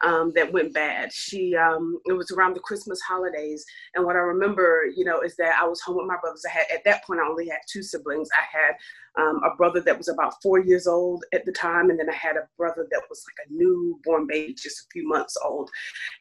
um, 0.05 0.33
that 0.35 0.53
went 0.53 0.73
bad. 0.73 1.13
She 1.13 1.57
um, 1.57 1.99
it 2.07 2.13
was 2.13 2.31
around 2.31 2.55
the 2.55 2.61
Christmas 2.61 3.01
holidays, 3.01 3.65
and 3.95 4.05
what 4.05 4.17
I 4.17 4.21
remember, 4.21 4.85
you 4.95 5.05
know, 5.05 5.21
is 5.21 5.37
that 5.37 5.57
I 5.61 5.67
was 5.67 5.81
home 5.81 5.97
with 5.97 6.07
my 6.07 6.17
brothers. 6.21 6.45
I 6.47 6.51
had 6.51 6.67
at 6.73 6.85
that 6.85 7.05
point 7.05 7.21
I 7.21 7.29
only 7.29 7.49
had 7.49 7.61
two 7.71 7.83
siblings. 7.83 8.29
I 8.33 8.45
had 8.57 8.75
um, 9.23 9.41
a 9.45 9.55
brother 9.57 9.81
that 9.81 9.99
was 9.99 10.09
about 10.09 10.35
four 10.43 10.59
years 10.61 10.87
old 10.87 11.25
at 11.35 11.45
the 11.45 11.53
time, 11.53 11.91
and 11.91 11.99
then 11.99 12.09
I 12.09 12.15
had 12.15 12.37
a 12.37 12.49
brother 12.57 12.87
that 12.91 13.03
was 13.11 13.25
like 13.27 13.47
a 13.47 13.53
newborn 13.53 14.27
baby, 14.27 14.55
just 14.55 14.83
a 14.83 14.89
few 14.93 15.07
months 15.09 15.37
old. 15.45 15.71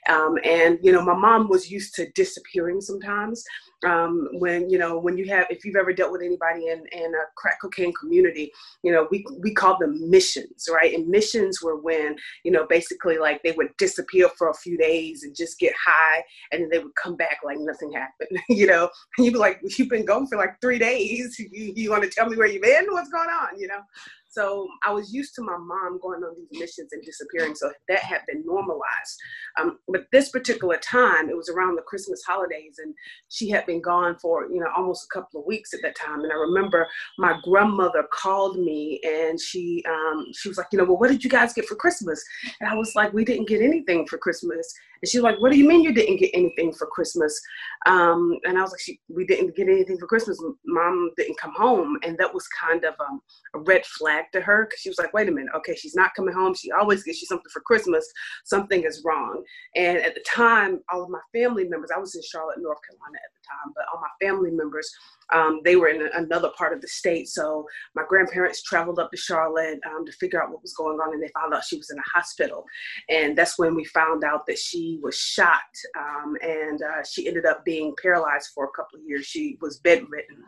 Um, 0.10 0.38
and 0.44 0.80
you 0.82 0.92
know, 0.92 1.04
my 1.04 1.16
mom 1.16 1.50
was 1.50 1.70
used 1.70 1.96
to 1.96 2.10
disappearing 2.12 2.82
sometimes 2.82 3.44
um, 3.86 4.21
when 4.34 4.70
you 4.70 4.78
know 4.78 4.98
when 4.98 5.18
you 5.18 5.26
have 5.28 5.48
if 5.50 5.66
you've 5.66 5.76
ever 5.76 5.94
dealt 5.94 6.12
with 6.12 6.22
anybody 6.22 6.68
in, 6.68 6.84
in 6.92 7.14
a 7.14 7.24
crack 7.36 7.60
cocaine 7.62 7.94
community 8.00 8.52
you 8.84 8.92
know 8.92 9.08
we, 9.12 9.26
we 9.40 9.54
call 9.54 9.78
them 9.78 10.10
missions 10.10 10.68
right? 10.72 10.94
And 10.94 11.08
missions 11.08 11.62
were 11.62 11.80
when 11.80 12.16
you 12.44 12.52
know 12.52 12.66
basically 12.68 13.18
like 13.18 13.42
they 13.44 13.52
would 13.54 13.76
disappear 13.78 14.30
for 14.38 14.50
a 14.50 14.56
few 14.56 14.78
days 14.78 15.24
and 15.24 15.36
just 15.36 15.60
get 15.60 15.74
high 15.84 16.24
and 16.52 16.62
then 16.62 16.70
they 16.70 16.80
would 16.80 16.96
come 17.02 17.16
back 17.16 17.40
like 17.44 17.58
nothing 17.60 17.92
happened 17.92 18.40
you 18.50 18.68
know? 18.68 18.90
And 19.18 19.26
you'd 19.26 19.34
be 19.34 19.40
like 19.40 19.60
you've 19.78 19.90
been 19.90 20.06
gone 20.06 20.28
for 20.28 20.38
like 20.38 20.60
three 20.62 20.80
days. 20.80 21.38
You, 21.40 21.74
you 21.76 21.90
want 21.92 22.04
to 22.04 22.10
tell 22.10 22.30
me 22.30 22.38
where 22.38 22.48
you've 22.48 22.62
been? 22.62 22.86
What's 22.90 23.10
going 23.10 23.30
on? 23.30 23.60
You 23.60 23.68
know 23.68 23.82
so 24.32 24.68
I 24.86 24.92
was 24.92 25.14
used 25.14 25.36
to 25.36 25.42
my 25.42 25.58
mom 25.58 26.00
going 26.02 26.24
on 26.24 26.36
these 26.36 26.60
missions 26.60 26.94
and 26.94 27.04
disappearing. 27.04 27.54
So 27.54 27.72
that 27.90 28.00
had 28.00 28.22
been 28.28 28.44
normalized. 28.46 29.20
Um, 29.60 29.80
but 29.90 30.06
this 30.12 30.30
particular 30.30 30.78
time, 30.78 31.30
it 31.30 31.36
was 31.36 31.50
around 31.50 31.76
the 31.76 31.82
Christmas 31.82 32.22
holidays, 32.26 32.76
and 32.84 32.94
she 33.30 33.50
had 33.50 33.66
been 33.66 33.82
gone 33.82 34.18
for 34.22 34.48
you 34.50 34.60
know 34.60 34.70
almost 34.76 35.06
a 35.06 35.14
couple 35.14 35.42
of 35.42 35.46
weeks 35.46 35.74
at 35.74 35.82
that 35.84 35.96
time. 35.96 36.22
And 36.22 36.32
I 36.32 36.36
remember 36.36 36.88
my 37.20 37.38
grandmother 37.44 38.06
called 38.14 38.58
me, 38.58 39.02
and 39.04 39.40
she 39.40 39.84
um, 39.88 40.26
she 40.34 40.48
was 40.48 40.58
like, 40.58 40.68
you 40.72 40.78
know, 40.78 40.86
well, 40.86 40.98
what 40.98 41.10
did 41.10 41.24
you 41.24 41.30
guys 41.30 41.54
get 41.54 41.66
for 41.66 41.76
Christmas? 41.76 42.24
And 42.60 42.70
I 42.70 42.76
was 42.76 42.94
like, 42.96 43.12
we 43.14 43.26
didn't 43.26 43.50
get 43.50 43.62
anything 43.62 44.08
for 44.08 44.18
Christmas. 44.18 44.74
And 45.02 45.10
she's 45.10 45.22
like, 45.22 45.40
what 45.40 45.52
do 45.52 45.58
you 45.58 45.68
mean 45.68 45.82
you 45.82 45.94
didn't 45.94 46.18
get 46.18 46.32
anything 46.34 46.74
for 46.74 46.88
Christmas? 46.88 47.40
Um, 47.86 48.38
and 48.44 48.58
I 48.58 48.62
was 48.62 48.72
like, 48.72 49.00
we 49.10 49.26
didn't 49.26 49.56
get 49.56 49.68
anything 49.68 49.98
for 49.98 50.08
Christmas. 50.08 50.42
Mom 50.66 51.12
didn't 51.18 51.40
come 51.40 51.54
home. 51.56 51.98
And 52.04 52.18
that 52.18 52.34
was 52.34 52.48
kind 52.48 52.84
of 52.86 52.94
um, 53.00 53.22
a 53.56 53.60
red 53.60 53.86
flag 53.86 54.26
to 54.34 54.42
her 54.42 54.66
because 54.66 54.80
she 54.80 54.90
was 54.90 55.00
like, 55.00 55.14
wait 55.14 55.30
a 55.30 55.32
minute, 55.32 55.52
okay, 55.56 55.76
she's 55.76 55.96
not 55.96 56.14
coming 56.16 56.34
home. 56.34 56.54
She 56.54 56.72
always 56.72 57.04
gets 57.04 57.22
you 57.22 57.28
something 57.28 57.50
for 57.52 57.62
Christmas. 57.62 58.08
Something 58.46 58.84
is 58.84 59.02
wrong. 59.04 59.44
And 59.76 59.98
at 59.98 60.14
the 60.14 60.24
time, 60.28 60.82
all 60.94 61.04
of 61.04 61.10
my 61.10 61.22
family 61.34 61.68
members, 61.68 61.90
I 61.96 62.00
was 62.00 62.16
in 62.16 62.22
Charlotte, 62.22 62.58
North 62.60 62.80
Carolina 62.88 63.18
at 63.18 63.32
the 63.34 63.48
time, 63.48 63.74
but 63.76 63.86
all 63.94 64.02
my 64.02 64.28
family 64.28 64.52
members 64.52 64.92
um, 65.34 65.62
they 65.64 65.76
were 65.76 65.88
in 65.88 66.10
another 66.14 66.50
part 66.58 66.74
of 66.74 66.82
the 66.82 66.88
state. 66.88 67.28
So 67.28 67.66
my 67.96 68.04
grandparents 68.08 68.64
traveled 68.64 69.00
up 69.00 69.12
to 69.12 69.18
Charlotte 69.18 69.80
um, 69.88 70.06
to 70.06 70.12
figure 70.14 70.42
out 70.42 70.52
what 70.52 70.62
was 70.62 70.74
going 70.74 71.00
on, 71.00 71.14
and 71.14 71.24
they 71.24 71.30
found 71.30 71.54
out 71.54 71.64
she 71.64 71.78
was 71.78 71.90
in 71.90 71.98
a 71.98 72.14
hospital. 72.14 72.66
And 73.10 73.38
that's 73.38 73.58
when 73.58 73.76
we 73.76 73.86
found 73.86 74.24
out 74.24 74.46
that 74.48 74.58
she 74.58 74.91
was 75.02 75.16
shot, 75.16 75.60
um, 75.98 76.36
and 76.42 76.82
uh, 76.82 77.04
she 77.04 77.28
ended 77.28 77.46
up 77.46 77.64
being 77.64 77.94
paralyzed 78.02 78.50
for 78.54 78.66
a 78.66 78.72
couple 78.76 79.00
of 79.00 79.06
years. 79.06 79.26
She 79.26 79.58
was 79.62 79.80
bedridden. 79.80 80.44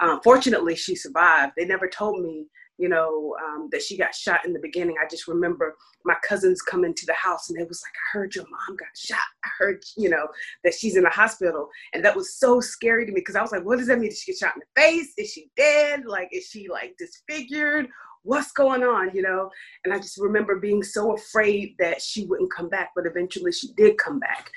Um, 0.00 0.20
fortunately, 0.22 0.76
she 0.76 0.94
survived. 0.94 1.52
They 1.56 1.64
never 1.64 1.88
told 1.88 2.22
me 2.22 2.46
you 2.78 2.88
know, 2.88 3.36
um, 3.44 3.68
that 3.72 3.82
she 3.82 3.98
got 3.98 4.14
shot 4.14 4.44
in 4.46 4.52
the 4.52 4.60
beginning. 4.60 4.94
I 5.02 5.08
just 5.08 5.26
remember 5.26 5.76
my 6.04 6.14
cousins 6.22 6.62
coming 6.62 6.94
to 6.94 7.06
the 7.06 7.12
house 7.12 7.50
and 7.50 7.58
they 7.58 7.64
was 7.64 7.82
like, 7.84 7.92
I 7.92 8.16
heard 8.16 8.34
your 8.34 8.44
mom 8.44 8.76
got 8.76 8.96
shot. 8.96 9.18
I 9.44 9.48
heard, 9.58 9.82
you 9.96 10.08
know, 10.08 10.28
that 10.62 10.74
she's 10.74 10.96
in 10.96 11.02
the 11.02 11.10
hospital. 11.10 11.68
And 11.92 12.04
that 12.04 12.16
was 12.16 12.36
so 12.36 12.60
scary 12.60 13.04
to 13.04 13.12
me 13.12 13.20
because 13.20 13.34
I 13.34 13.42
was 13.42 13.50
like, 13.50 13.64
what 13.64 13.78
does 13.78 13.88
that 13.88 13.98
mean? 13.98 14.10
Did 14.10 14.18
she 14.18 14.32
get 14.32 14.38
shot 14.38 14.54
in 14.54 14.60
the 14.60 14.80
face? 14.80 15.12
Is 15.18 15.32
she 15.32 15.50
dead? 15.56 16.04
Like, 16.06 16.28
is 16.30 16.46
she 16.46 16.68
like 16.68 16.94
disfigured? 16.98 17.88
What's 18.22 18.52
going 18.52 18.82
on, 18.82 19.14
you 19.14 19.22
know? 19.22 19.50
And 19.84 19.92
I 19.92 19.98
just 19.98 20.18
remember 20.18 20.56
being 20.56 20.82
so 20.82 21.14
afraid 21.14 21.74
that 21.78 22.02
she 22.02 22.26
wouldn't 22.26 22.52
come 22.52 22.68
back, 22.68 22.90
but 22.94 23.06
eventually 23.06 23.52
she 23.52 23.68
did 23.76 23.98
come 23.98 24.18
back. 24.18 24.50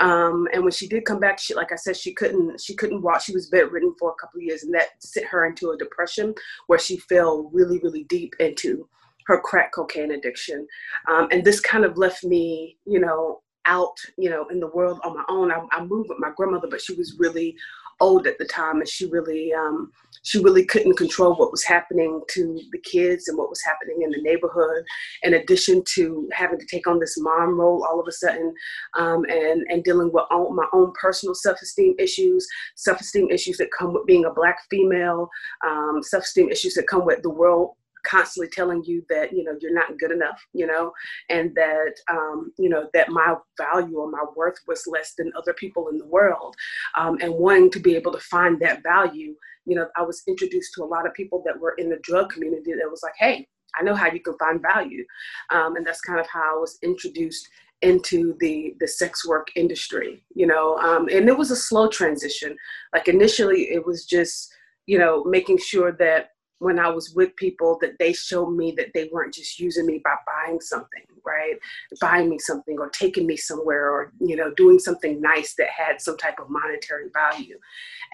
Um, 0.00 0.46
and 0.52 0.62
when 0.62 0.72
she 0.72 0.86
did 0.86 1.04
come 1.04 1.18
back, 1.18 1.38
she, 1.38 1.54
like 1.54 1.72
I 1.72 1.76
said, 1.76 1.96
she 1.96 2.14
couldn't, 2.14 2.60
she 2.60 2.74
couldn't 2.74 3.02
walk. 3.02 3.22
She 3.22 3.34
was 3.34 3.48
bedridden 3.48 3.94
for 3.98 4.10
a 4.10 4.14
couple 4.14 4.40
years, 4.40 4.62
and 4.62 4.72
that 4.74 5.02
sent 5.02 5.26
her 5.26 5.44
into 5.44 5.70
a 5.70 5.76
depression 5.76 6.34
where 6.68 6.78
she 6.78 6.98
fell 6.98 7.50
really, 7.52 7.80
really 7.82 8.04
deep 8.04 8.34
into 8.38 8.88
her 9.26 9.40
crack 9.40 9.72
cocaine 9.72 10.12
addiction. 10.12 10.66
Um, 11.10 11.28
and 11.30 11.44
this 11.44 11.60
kind 11.60 11.84
of 11.84 11.98
left 11.98 12.24
me, 12.24 12.78
you 12.86 13.00
know, 13.00 13.42
out, 13.66 13.96
you 14.16 14.30
know, 14.30 14.46
in 14.48 14.60
the 14.60 14.68
world 14.68 14.98
on 15.04 15.14
my 15.14 15.24
own. 15.28 15.52
I, 15.52 15.60
I 15.72 15.84
moved 15.84 16.08
with 16.08 16.18
my 16.18 16.30
grandmother, 16.34 16.68
but 16.70 16.80
she 16.80 16.94
was 16.94 17.16
really 17.18 17.56
old 18.00 18.26
at 18.26 18.38
the 18.38 18.44
time, 18.44 18.78
and 18.78 18.88
she 18.88 19.06
really 19.06 19.52
um, 19.52 19.92
she 20.22 20.38
really 20.40 20.64
couldn't 20.64 20.96
control 20.96 21.34
what 21.36 21.50
was 21.50 21.64
happening 21.64 22.20
to 22.28 22.60
the 22.72 22.78
kids 22.78 23.28
and 23.28 23.38
what 23.38 23.50
was 23.50 23.62
happening 23.62 24.02
in 24.02 24.10
the 24.10 24.22
neighborhood. 24.22 24.84
In 25.22 25.34
addition 25.34 25.82
to 25.94 26.28
having 26.32 26.58
to 26.58 26.66
take 26.66 26.86
on 26.86 26.98
this 26.98 27.18
mom 27.18 27.58
role 27.58 27.86
all 27.88 28.00
of 28.00 28.06
a 28.08 28.12
sudden, 28.12 28.54
um, 28.94 29.24
and 29.24 29.64
and 29.68 29.84
dealing 29.84 30.12
with 30.12 30.24
all, 30.30 30.52
my 30.52 30.66
own 30.72 30.92
personal 31.00 31.34
self 31.34 31.60
esteem 31.62 31.94
issues, 31.98 32.46
self 32.76 33.00
esteem 33.00 33.30
issues 33.30 33.56
that 33.58 33.70
come 33.76 33.92
with 33.92 34.06
being 34.06 34.24
a 34.24 34.32
black 34.32 34.58
female, 34.70 35.28
um, 35.66 36.00
self 36.02 36.24
esteem 36.24 36.50
issues 36.50 36.74
that 36.74 36.88
come 36.88 37.04
with 37.04 37.22
the 37.22 37.30
world 37.30 37.72
constantly 38.04 38.48
telling 38.48 38.82
you 38.84 39.04
that 39.08 39.32
you 39.32 39.44
know 39.44 39.56
you're 39.60 39.74
not 39.74 39.98
good 39.98 40.10
enough 40.10 40.40
you 40.52 40.66
know 40.66 40.92
and 41.30 41.54
that 41.54 41.94
um, 42.10 42.52
you 42.58 42.68
know 42.68 42.88
that 42.94 43.10
my 43.10 43.34
value 43.56 43.98
or 43.98 44.10
my 44.10 44.24
worth 44.36 44.58
was 44.66 44.86
less 44.86 45.14
than 45.16 45.32
other 45.36 45.52
people 45.54 45.88
in 45.88 45.98
the 45.98 46.06
world 46.06 46.54
um, 46.96 47.18
and 47.20 47.32
wanting 47.32 47.70
to 47.70 47.80
be 47.80 47.96
able 47.96 48.12
to 48.12 48.20
find 48.20 48.60
that 48.60 48.82
value 48.82 49.34
you 49.64 49.74
know 49.74 49.86
i 49.96 50.02
was 50.02 50.22
introduced 50.26 50.72
to 50.74 50.82
a 50.82 50.86
lot 50.86 51.06
of 51.06 51.14
people 51.14 51.42
that 51.44 51.58
were 51.58 51.74
in 51.78 51.88
the 51.88 51.98
drug 52.02 52.30
community 52.30 52.72
that 52.72 52.90
was 52.90 53.02
like 53.02 53.14
hey 53.18 53.46
i 53.78 53.82
know 53.82 53.94
how 53.94 54.10
you 54.10 54.20
can 54.20 54.36
find 54.38 54.62
value 54.62 55.04
um, 55.50 55.76
and 55.76 55.86
that's 55.86 56.00
kind 56.00 56.20
of 56.20 56.26
how 56.26 56.56
i 56.56 56.58
was 56.58 56.78
introduced 56.82 57.48
into 57.82 58.36
the 58.40 58.74
the 58.80 58.88
sex 58.88 59.24
work 59.24 59.46
industry 59.54 60.20
you 60.34 60.46
know 60.46 60.76
um, 60.78 61.08
and 61.12 61.28
it 61.28 61.36
was 61.36 61.50
a 61.50 61.56
slow 61.56 61.88
transition. 61.88 62.56
Like 62.92 63.08
initially 63.08 63.70
it 63.70 63.84
was 63.84 64.04
just 64.04 64.52
you 64.86 64.98
know 64.98 65.24
making 65.24 65.58
sure 65.58 65.92
that 65.92 66.30
when 66.60 66.78
I 66.78 66.88
was 66.88 67.12
with 67.14 67.34
people 67.36 67.78
that 67.80 67.98
they 67.98 68.12
showed 68.12 68.50
me 68.50 68.74
that 68.76 68.88
they 68.94 69.08
weren't 69.12 69.34
just 69.34 69.58
using 69.58 69.86
me 69.86 70.00
by 70.02 70.14
buying 70.26 70.60
something, 70.60 71.04
right? 71.24 71.56
Buying 72.00 72.28
me 72.28 72.38
something 72.38 72.78
or 72.78 72.88
taking 72.90 73.26
me 73.26 73.36
somewhere 73.36 73.90
or, 73.90 74.12
you 74.20 74.36
know, 74.36 74.52
doing 74.56 74.78
something 74.78 75.20
nice 75.20 75.54
that 75.54 75.68
had 75.70 76.00
some 76.00 76.16
type 76.16 76.38
of 76.40 76.50
monetary 76.50 77.10
value. 77.12 77.58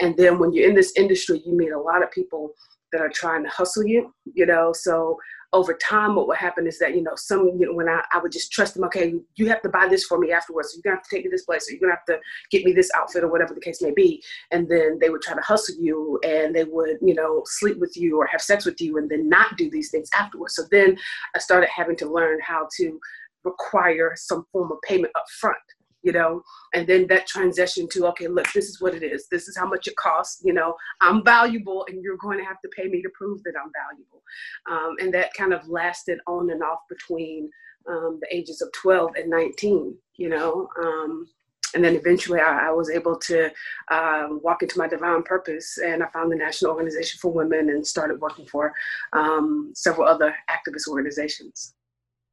And 0.00 0.16
then 0.16 0.38
when 0.38 0.52
you're 0.52 0.68
in 0.68 0.74
this 0.74 0.92
industry, 0.96 1.42
you 1.44 1.56
meet 1.56 1.72
a 1.72 1.80
lot 1.80 2.02
of 2.02 2.10
people 2.10 2.52
that 2.92 3.00
are 3.00 3.10
trying 3.10 3.42
to 3.44 3.50
hustle 3.50 3.86
you, 3.86 4.14
you 4.34 4.46
know. 4.46 4.72
So 4.72 5.18
over 5.54 5.74
time, 5.74 6.16
what 6.16 6.26
would 6.26 6.36
happen 6.36 6.66
is 6.66 6.80
that, 6.80 6.96
you 6.96 7.02
know, 7.02 7.14
some, 7.14 7.46
you 7.58 7.66
know, 7.66 7.74
when 7.74 7.88
I, 7.88 8.02
I 8.12 8.18
would 8.18 8.32
just 8.32 8.50
trust 8.50 8.74
them, 8.74 8.82
okay, 8.84 9.14
you 9.36 9.48
have 9.48 9.62
to 9.62 9.68
buy 9.68 9.86
this 9.88 10.04
for 10.04 10.18
me 10.18 10.32
afterwards. 10.32 10.72
So 10.72 10.76
you're 10.76 10.82
gonna 10.82 10.96
have 10.96 11.04
to 11.04 11.14
take 11.14 11.24
me 11.24 11.30
this 11.30 11.44
place, 11.44 11.68
or 11.68 11.72
you're 11.72 11.80
gonna 11.80 11.92
have 11.92 12.04
to 12.06 12.18
get 12.50 12.64
me 12.64 12.72
this 12.72 12.90
outfit 12.94 13.22
or 13.22 13.28
whatever 13.28 13.54
the 13.54 13.60
case 13.60 13.80
may 13.80 13.92
be. 13.92 14.22
And 14.50 14.68
then 14.68 14.98
they 15.00 15.10
would 15.10 15.22
try 15.22 15.34
to 15.34 15.40
hustle 15.40 15.76
you 15.78 16.18
and 16.24 16.54
they 16.54 16.64
would, 16.64 16.98
you 17.00 17.14
know, 17.14 17.42
sleep 17.46 17.78
with 17.78 17.96
you 17.96 18.20
or 18.20 18.26
have 18.26 18.42
sex 18.42 18.64
with 18.66 18.80
you 18.80 18.98
and 18.98 19.08
then 19.08 19.28
not 19.28 19.56
do 19.56 19.70
these 19.70 19.92
things 19.92 20.10
afterwards. 20.18 20.56
So 20.56 20.64
then 20.72 20.98
I 21.36 21.38
started 21.38 21.68
having 21.70 21.96
to 21.96 22.12
learn 22.12 22.40
how 22.42 22.68
to 22.78 23.00
require 23.44 24.14
some 24.16 24.44
form 24.50 24.72
of 24.72 24.78
payment 24.82 25.12
up 25.14 25.26
front 25.40 25.56
you 26.04 26.12
know 26.12 26.42
and 26.74 26.86
then 26.86 27.06
that 27.08 27.26
transition 27.26 27.88
to 27.88 28.06
okay 28.06 28.28
look 28.28 28.50
this 28.52 28.68
is 28.68 28.80
what 28.80 28.94
it 28.94 29.02
is. 29.02 29.26
This 29.30 29.48
is 29.48 29.56
how 29.56 29.66
much 29.66 29.86
it 29.88 29.96
costs 29.96 30.42
you 30.44 30.52
know. 30.52 30.74
I'm 31.00 31.24
valuable 31.24 31.86
and 31.88 32.02
you're 32.02 32.18
going 32.18 32.38
to 32.38 32.44
have 32.44 32.60
to 32.60 32.68
pay 32.76 32.88
me 32.88 33.02
to 33.02 33.08
prove 33.14 33.42
that 33.44 33.54
i'm 33.60 33.72
valuable. 33.82 34.22
Um, 34.70 34.96
and 35.00 35.12
that 35.14 35.34
kind 35.34 35.52
of 35.52 35.68
lasted 35.68 36.18
on 36.26 36.50
and 36.50 36.62
off 36.62 36.80
between 36.88 37.50
um, 37.88 38.18
the 38.20 38.34
ages 38.34 38.62
of 38.62 38.70
12 38.72 39.16
and 39.16 39.30
19 39.30 39.96
you 40.16 40.28
know. 40.28 40.68
Um, 40.82 41.26
and 41.74 41.84
then 41.84 41.96
eventually 41.96 42.40
I, 42.40 42.68
I 42.68 42.70
was 42.70 42.88
able 42.88 43.18
to 43.18 43.50
uh, 43.90 44.28
walk 44.30 44.62
into 44.62 44.78
my 44.78 44.86
divine 44.86 45.24
purpose 45.24 45.78
and 45.78 46.02
i 46.02 46.06
found 46.08 46.30
the 46.30 46.36
national 46.36 46.70
organization 46.70 47.18
for 47.20 47.32
women 47.32 47.70
and 47.70 47.84
started 47.84 48.20
working 48.20 48.46
for 48.46 48.72
um, 49.12 49.72
several 49.74 50.06
other 50.06 50.34
activist 50.48 50.88
organizations. 50.88 51.74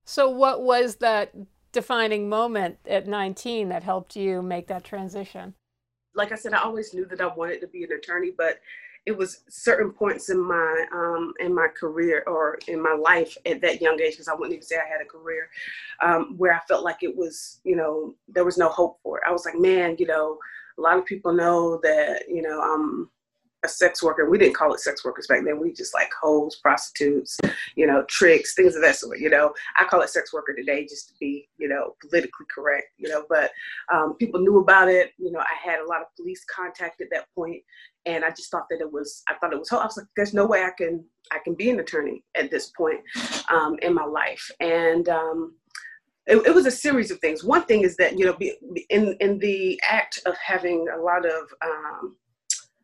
So 0.06 0.30
what 0.30 0.64
was 0.64 0.98
that 0.98 1.34
defining 1.72 2.30
moment 2.30 2.78
at 2.88 3.08
19 3.08 3.70
that 3.70 3.84
helped 3.84 4.16
you 4.16 4.42
make 4.42 4.68
that 4.68 4.84
transition? 4.84 5.54
Like 6.16 6.32
I 6.32 6.36
said, 6.36 6.54
I 6.54 6.62
always 6.62 6.94
knew 6.94 7.06
that 7.06 7.22
I 7.22 7.28
wanted 7.28 7.62
to 7.62 7.68
be 7.68 7.84
an 7.84 7.92
attorney, 7.94 8.32
but 8.38 8.60
it 9.06 9.18
was 9.18 9.44
certain 9.50 9.92
points 9.92 10.30
in 10.30 10.40
my 10.40 10.86
um, 10.94 11.34
in 11.40 11.56
my 11.56 11.68
career 11.68 12.24
or 12.28 12.60
in 12.68 12.82
my 12.82 12.94
life 12.94 13.36
at 13.46 13.62
that 13.62 13.82
young 13.82 14.00
age, 14.00 14.14
because 14.14 14.28
I 14.28 14.34
wouldn't 14.34 14.54
even 14.54 14.66
say 14.66 14.76
I 14.76 14.88
had 14.88 15.02
a 15.02 15.06
career, 15.06 15.50
um, 16.02 16.36
where 16.38 16.54
I 16.54 16.60
felt 16.68 16.84
like 16.84 17.02
it 17.02 17.16
was, 17.16 17.62
you 17.64 17.76
know, 17.76 18.14
there 18.28 18.46
was 18.46 18.58
no 18.58 18.70
hope 18.70 19.00
for 19.02 19.18
it. 19.18 19.24
I 19.28 19.32
was 19.32 19.46
like, 19.46 19.58
man, 19.58 19.96
you 19.98 20.06
know, 20.06 20.38
a 20.78 20.82
lot 20.82 20.98
of 20.98 21.06
people 21.06 21.34
know 21.34 21.80
that, 21.82 22.24
you 22.30 22.44
know, 22.44 22.62
I'm 22.62 23.10
a 23.64 23.68
sex 23.68 24.02
worker. 24.02 24.30
We 24.30 24.38
didn't 24.38 24.56
call 24.56 24.74
it 24.74 24.80
sex 24.80 25.06
workers 25.06 25.28
back 25.28 25.44
then. 25.46 25.60
We 25.60 25.72
just 25.72 25.94
like 25.94 26.10
hoes, 26.20 26.56
prostitutes, 26.58 27.38
you 27.76 27.86
know, 27.86 28.04
tricks, 28.10 28.56
things 28.56 28.76
of 28.76 28.82
that 28.82 28.96
sort. 28.96 29.20
You 29.20 29.30
know, 29.30 29.54
I 29.78 29.86
call 29.86 30.02
it 30.02 30.10
sex 30.10 30.34
worker 30.34 30.54
today 30.54 30.86
just 30.86 31.10
to 31.10 31.14
be, 31.20 31.48
you 31.58 31.68
know, 31.68 31.96
politically 32.02 32.46
correct. 32.54 32.88
You 32.98 33.10
know, 33.10 33.26
but 33.30 33.52
um, 33.94 34.16
people 34.16 34.40
knew 34.40 34.60
about 34.60 34.90
it. 34.90 35.12
You 35.18 35.32
know, 35.32 35.40
I 35.40 35.70
had 35.70 35.80
a 35.80 35.88
lot 35.88 36.02
of 36.02 36.08
police 36.18 36.44
contact 36.54 37.02
at 37.02 37.08
that 37.12 37.26
point, 37.36 37.62
and 38.06 38.26
I 38.26 38.30
just 38.30 38.50
thought 38.50 38.68
that 38.70 38.82
it 38.82 38.92
was. 38.92 39.24
I 39.30 39.36
thought 39.36 39.54
it 39.54 39.60
was. 39.60 39.72
I 39.72 39.86
was 39.86 39.98
like, 39.98 40.08
there's 40.16 40.34
no 40.34 40.46
way 40.46 40.64
I 40.64 40.72
can 40.78 41.04
I 41.32 41.40
can 41.44 41.54
be 41.54 41.70
an 41.70 41.80
attorney 41.80 42.24
at 42.36 42.50
this 42.50 42.72
point 42.72 43.02
um, 43.50 43.78
in 43.82 43.94
my 43.94 44.06
life, 44.06 44.50
and. 44.60 45.08
Um, 45.10 45.56
it, 46.28 46.38
it, 46.46 46.54
was 46.54 46.68
a 46.68 46.72
series 46.72 47.10
of 47.10 47.18
things. 47.18 47.44
One 47.44 47.64
thing 47.64 47.82
is 47.82 47.98
that 47.98 48.18
you 48.18 48.26
know, 48.26 48.38
in 48.92 49.18
in 49.20 49.40
the 49.40 49.82
act 49.90 50.20
of 50.28 50.36
having 50.38 50.88
a 50.96 51.02
lot 51.02 51.26
of 51.26 51.52
um, 51.66 52.16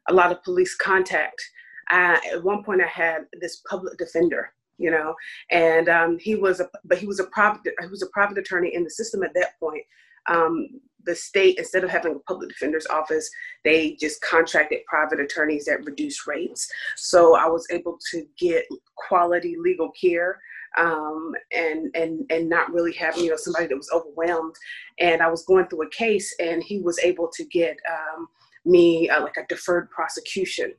a 0.08 0.14
lot 0.14 0.32
of 0.32 0.44
police 0.44 0.76
contact. 0.76 1.42
At 1.90 2.44
one 2.44 2.64
point, 2.64 2.82
I 2.82 2.88
had 2.88 3.26
this 3.40 3.62
public 3.70 3.98
defender, 3.98 4.52
you 4.78 4.92
know, 4.92 5.16
and 5.52 5.88
um, 5.88 6.18
he 6.20 6.36
was 6.36 6.60
a, 6.60 6.70
but 6.84 6.98
he 6.98 7.08
was 7.08 7.20
a 7.20 7.26
private, 7.26 7.62
he 7.80 7.88
was 7.88 8.02
a 8.02 8.08
private 8.08 8.38
attorney 8.38 8.74
in 8.76 8.84
the 8.84 8.90
system 8.90 9.24
at 9.24 9.34
that 9.36 9.60
point. 9.60 9.84
Um, 10.30 10.68
the 11.06 11.16
state, 11.16 11.58
instead 11.58 11.86
of 11.86 11.90
having 11.90 12.16
a 12.16 12.20
public 12.20 12.50
defender's 12.50 12.86
office, 12.88 13.30
they 13.64 13.94
just 13.94 14.22
contracted 14.22 14.80
private 14.88 15.22
attorneys 15.22 15.70
at 15.70 15.86
reduced 15.86 16.28
rates. 16.28 16.70
So 16.98 17.38
I 17.38 17.48
was 17.48 17.66
able 17.72 17.98
to 18.12 18.28
get 18.38 18.66
quality 18.98 19.56
legal 19.58 19.92
care 19.92 20.42
um, 20.78 21.34
and 21.52 21.90
and 21.96 22.26
and 22.30 22.50
not 22.50 22.72
really 22.72 22.94
having 22.94 23.24
you 23.24 23.32
know 23.32 23.38
somebody 23.38 23.68
that 23.68 23.76
was 23.76 23.90
overwhelmed. 23.92 24.56
And 25.00 25.22
I 25.22 25.30
was 25.30 25.44
going 25.46 25.68
through 25.68 25.84
a 25.84 25.90
case, 25.90 26.34
and 26.40 26.64
he 26.64 26.80
was 26.80 27.00
able 27.00 27.30
to 27.34 27.44
get 27.46 27.78
um, 27.90 28.28
me 28.68 29.10
uh, 29.10 29.22
like 29.22 29.38
a 29.38 29.46
deferred 29.48 29.90
prosecution 29.90 30.74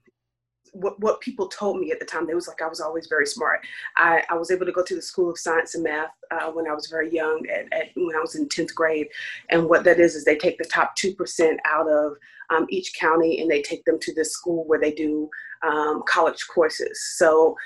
what, 0.72 0.98
what 1.00 1.20
people 1.20 1.48
told 1.48 1.78
me 1.78 1.90
at 1.92 2.00
the 2.00 2.06
time, 2.06 2.26
they 2.26 2.34
was 2.34 2.48
like 2.48 2.62
I 2.62 2.68
was 2.68 2.80
always 2.80 3.06
very 3.06 3.26
smart. 3.26 3.60
I, 3.96 4.22
I 4.30 4.34
was 4.34 4.50
able 4.50 4.66
to 4.66 4.72
go 4.72 4.82
to 4.82 4.94
the 4.94 5.02
School 5.02 5.30
of 5.30 5.38
Science 5.38 5.74
and 5.74 5.84
Math 5.84 6.10
uh, 6.30 6.50
when 6.50 6.68
I 6.68 6.74
was 6.74 6.86
very 6.86 7.12
young, 7.12 7.46
at, 7.52 7.72
at, 7.72 7.88
when 7.96 8.16
I 8.16 8.20
was 8.20 8.34
in 8.34 8.48
10th 8.48 8.74
grade. 8.74 9.08
And 9.50 9.68
what 9.68 9.84
that 9.84 10.00
is, 10.00 10.14
is 10.14 10.24
they 10.24 10.36
take 10.36 10.58
the 10.58 10.64
top 10.64 10.96
2% 10.96 11.56
out 11.64 11.88
of 11.88 12.12
um, 12.50 12.66
each 12.70 12.94
county 12.94 13.40
and 13.40 13.50
they 13.50 13.62
take 13.62 13.84
them 13.84 13.98
to 14.00 14.14
this 14.14 14.32
school 14.32 14.64
where 14.66 14.80
they 14.80 14.92
do 14.92 15.28
um, 15.66 16.02
college 16.08 16.46
courses. 16.52 17.00
So 17.16 17.56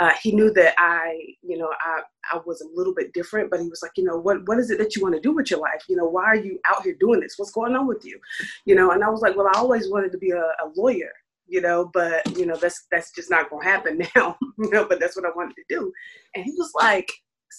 uh, 0.00 0.12
he 0.22 0.32
knew 0.32 0.50
that 0.54 0.74
I, 0.78 1.14
you 1.42 1.58
know, 1.58 1.68
I, 1.84 2.00
I 2.32 2.40
was 2.46 2.62
a 2.62 2.68
little 2.74 2.94
bit 2.94 3.12
different, 3.12 3.50
but 3.50 3.60
he 3.60 3.68
was 3.68 3.82
like, 3.82 3.92
you 3.96 4.04
know, 4.04 4.16
what, 4.16 4.48
what 4.48 4.58
is 4.58 4.70
it 4.70 4.78
that 4.78 4.96
you 4.96 5.02
want 5.02 5.14
to 5.14 5.20
do 5.20 5.32
with 5.32 5.50
your 5.50 5.60
life? 5.60 5.84
You 5.90 5.96
know, 5.96 6.06
why 6.06 6.24
are 6.24 6.36
you 6.36 6.58
out 6.66 6.82
here 6.82 6.96
doing 6.98 7.20
this? 7.20 7.34
What's 7.36 7.52
going 7.52 7.76
on 7.76 7.86
with 7.86 8.02
you? 8.02 8.18
You 8.64 8.76
know, 8.76 8.92
and 8.92 9.04
I 9.04 9.10
was 9.10 9.20
like, 9.20 9.36
well, 9.36 9.46
I 9.54 9.58
always 9.58 9.90
wanted 9.90 10.10
to 10.12 10.18
be 10.18 10.30
a, 10.30 10.40
a 10.40 10.72
lawyer, 10.74 11.12
you 11.46 11.60
know, 11.60 11.90
but 11.92 12.26
you 12.38 12.46
know, 12.46 12.56
that's, 12.56 12.86
that's 12.90 13.12
just 13.12 13.30
not 13.30 13.50
going 13.50 13.62
to 13.62 13.68
happen 13.68 13.98
now, 14.16 14.38
you 14.58 14.70
know, 14.70 14.86
but 14.86 15.00
that's 15.00 15.16
what 15.16 15.26
I 15.26 15.36
wanted 15.36 15.56
to 15.56 15.64
do. 15.68 15.92
And 16.34 16.46
he 16.46 16.52
was 16.52 16.72
like, 16.74 17.12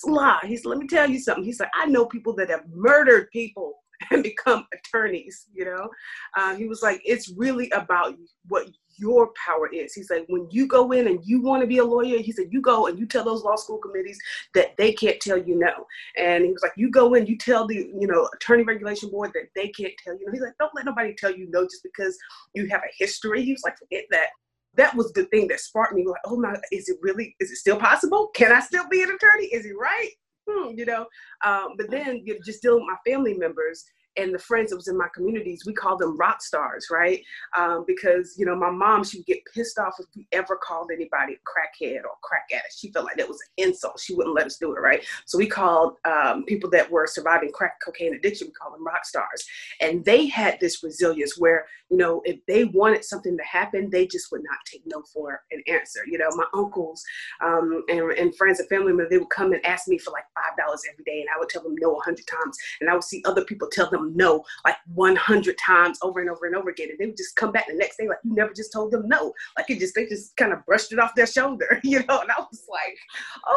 Sla, 0.04 0.44
he 0.44 0.58
said, 0.58 0.66
let 0.66 0.80
me 0.80 0.88
tell 0.88 1.08
you 1.08 1.20
something. 1.20 1.44
He's 1.44 1.60
like, 1.60 1.70
I 1.76 1.86
know 1.86 2.06
people 2.08 2.34
that 2.38 2.50
have 2.50 2.64
murdered 2.74 3.30
people 3.30 3.76
and 4.12 4.24
become 4.24 4.66
attorneys, 4.74 5.46
you 5.54 5.66
know? 5.66 5.90
Uh, 6.36 6.56
he 6.56 6.66
was 6.66 6.82
like, 6.82 7.02
it's 7.06 7.32
really 7.38 7.70
about 7.72 8.16
what 8.48 8.68
your 8.96 9.32
power 9.46 9.68
is. 9.74 9.94
He's 9.94 10.10
like, 10.10 10.26
when 10.28 10.48
you 10.52 10.68
go 10.68 10.92
in 10.92 11.08
and 11.08 11.20
you 11.26 11.42
want 11.42 11.62
to 11.62 11.68
be 11.68 11.80
a 11.80 11.84
lawyer, 11.84 12.20
he 12.20 12.32
said, 12.32 12.48
you 12.52 12.62
go 12.62 12.88
and 12.88 13.00
you 13.00 13.06
tell 13.06 13.24
those 13.24 13.44
law 13.44 13.56
school 13.56 13.78
committees 13.78 14.20
that 14.54 14.76
they 14.78 14.94
can't 14.94 15.20
tell 15.20 15.38
you 15.38 15.58
no. 15.58 15.88
And 16.18 16.46
he 16.46 16.52
was 16.52 16.62
like, 16.62 16.74
you 16.76 16.90
go 16.90 17.14
in, 17.14 17.26
you 17.26 17.38
tell 17.38 17.68
the, 17.68 17.76
you 17.76 18.08
know, 18.08 18.30
attorney 18.34 18.64
regulation 18.64 19.10
board 19.10 19.32
that 19.34 19.50
they 19.56 19.70
can't 19.70 19.94
tell 20.04 20.14
you 20.14 20.26
no. 20.26 20.32
He's 20.32 20.42
like, 20.42 20.58
don't 20.60 20.74
let 20.76 20.86
nobody 20.86 21.14
tell 21.14 21.36
you 21.36 21.50
no 21.50 21.64
just 21.64 21.84
because 21.84 22.18
you 22.54 22.68
have 22.68 22.82
a 22.82 22.94
history. 22.98 23.44
He 23.44 23.54
was 23.54 23.64
like, 23.64 23.78
forget 23.78 24.06
that. 24.12 24.28
That 24.76 24.96
was 24.96 25.12
the 25.12 25.26
thing 25.26 25.48
that 25.50 25.60
sparked 25.60 25.94
me. 25.94 26.06
Like, 26.06 26.22
oh 26.26 26.38
my, 26.38 26.56
is 26.72 26.88
it 26.88 26.98
really, 27.02 27.36
is 27.40 27.52
it 27.52 27.58
still 27.58 27.78
possible? 27.78 28.30
Can 28.34 28.54
I 28.54 28.62
still 28.62 28.88
be 28.90 29.04
an 29.04 29.10
attorney? 29.10 29.48
Is 29.48 29.66
he 29.66 29.72
right? 29.74 30.12
Hmm, 30.50 30.72
you 30.76 30.86
know, 30.86 31.06
um, 31.46 31.76
but 31.78 31.92
then 31.92 32.24
you 32.26 32.34
know, 32.34 32.40
just 32.44 32.64
dealing 32.64 32.84
with 32.84 32.90
my 32.90 33.12
family 33.12 33.36
members 33.36 33.86
and 34.18 34.34
the 34.34 34.40
friends 34.40 34.70
that 34.70 34.76
was 34.76 34.88
in 34.88 34.98
my 34.98 35.08
communities, 35.14 35.64
we 35.66 35.74
called 35.74 36.00
them 36.00 36.18
rock 36.18 36.42
stars, 36.42 36.88
right? 36.92 37.22
Um, 37.58 37.86
because 37.88 38.36
you 38.38 38.46
know, 38.46 38.56
my 38.56 38.70
mom, 38.70 39.04
she 39.04 39.20
would 39.20 39.26
get 39.26 39.40
pissed 39.54 39.80
off 39.80 39.96
if 40.00 40.06
we 40.16 40.28
ever 40.32 40.58
called 40.62 40.90
anybody 40.94 41.34
a 41.34 41.38
crackhead 41.38 42.04
or 42.04 42.12
crack 42.22 42.48
addict. 42.52 42.76
She 42.78 42.92
felt 42.92 43.06
like 43.06 43.18
that 43.18 43.28
was 43.28 43.40
an 43.58 43.66
insult. 43.66 44.00
She 44.00 44.14
wouldn't 44.14 44.36
let 44.36 44.46
us 44.46 44.58
do 44.58 44.74
it, 44.76 44.80
right? 44.80 45.04
So 45.26 45.38
we 45.38 45.48
called 45.48 45.96
um, 46.06 46.46
people 46.46 46.70
that 46.72 46.90
were 46.90 47.08
surviving 47.08 47.52
crack 47.52 47.80
cocaine 47.84 48.16
addiction, 48.16 48.48
we 48.48 48.54
called 48.54 48.76
them 48.76 48.86
rock 48.86 49.06
stars, 49.06 49.46
and 49.80 50.04
they 50.06 50.28
had 50.28 50.60
this 50.60 50.84
resilience 50.84 51.38
where 51.38 51.66
you 51.92 51.98
know, 51.98 52.22
if 52.26 52.40
they 52.48 52.66
wanted 52.66 53.04
something 53.04 53.38
to 53.38 53.44
happen, 53.44 53.90
they 53.90 54.08
just 54.08 54.32
would 54.32 54.44
not 54.44 54.58
take 54.66 54.84
no 54.86 55.04
for 55.14 55.42
an 55.52 55.62
answer. 55.68 56.02
You 56.08 56.18
know, 56.18 56.30
my 56.36 56.46
uncles 56.54 57.04
um, 57.44 57.84
and, 57.90 58.12
and 58.14 58.36
friends 58.36 58.60
and 58.60 58.70
family 58.70 58.88
members, 58.88 59.10
they 59.10 59.18
would 59.18 59.30
come 59.30 59.54
and 59.54 59.66
ask 59.66 59.88
me 59.88 59.98
for 59.98 60.12
like 60.12 60.26
five 60.34 60.58
dollars 60.58 60.82
every 60.92 61.04
day, 61.04 61.22
and 61.22 61.30
I 61.36 61.40
would 61.40 61.50
tell 61.50 61.64
them 61.64 61.76
no 61.80 61.96
a 61.96 62.02
hundred 62.02 62.26
times, 62.28 62.58
and 62.80 62.90
I 62.90 62.94
would 62.94 63.04
see 63.04 63.22
other 63.26 63.44
people 63.46 63.68
tell 63.72 63.90
them 63.90 64.16
no 64.16 64.44
like 64.66 64.78
100 64.94 65.58
times 65.58 66.00
over 66.02 66.20
and 66.20 66.30
over 66.30 66.46
and 66.46 66.56
over 66.56 66.70
again. 66.70 66.90
And 66.90 67.00
they 67.00 67.06
would 67.06 67.18
just 67.18 67.36
come 67.36 67.52
back 67.52 67.68
the 67.68 67.74
next 67.74 67.98
day 67.98 68.08
like, 68.08 68.18
you 68.24 68.34
never 68.34 68.54
just 68.54 68.74
told 68.74 68.92
them 68.92 69.08
no. 69.08 69.34
Like 69.58 69.70
it 69.70 69.80
just, 69.80 69.96
they 69.96 70.06
just 70.06 70.36
kind 70.38 70.54
of 70.54 70.66
brushed 70.66 70.92
it 70.92 71.00
off 71.00 71.16
their 71.16 71.28
shoulder, 71.28 71.80
you 71.84 72.00
know? 72.00 72.22
And 72.22 72.32
I 72.32 72.40
was 72.40 72.66
like, 72.70 72.98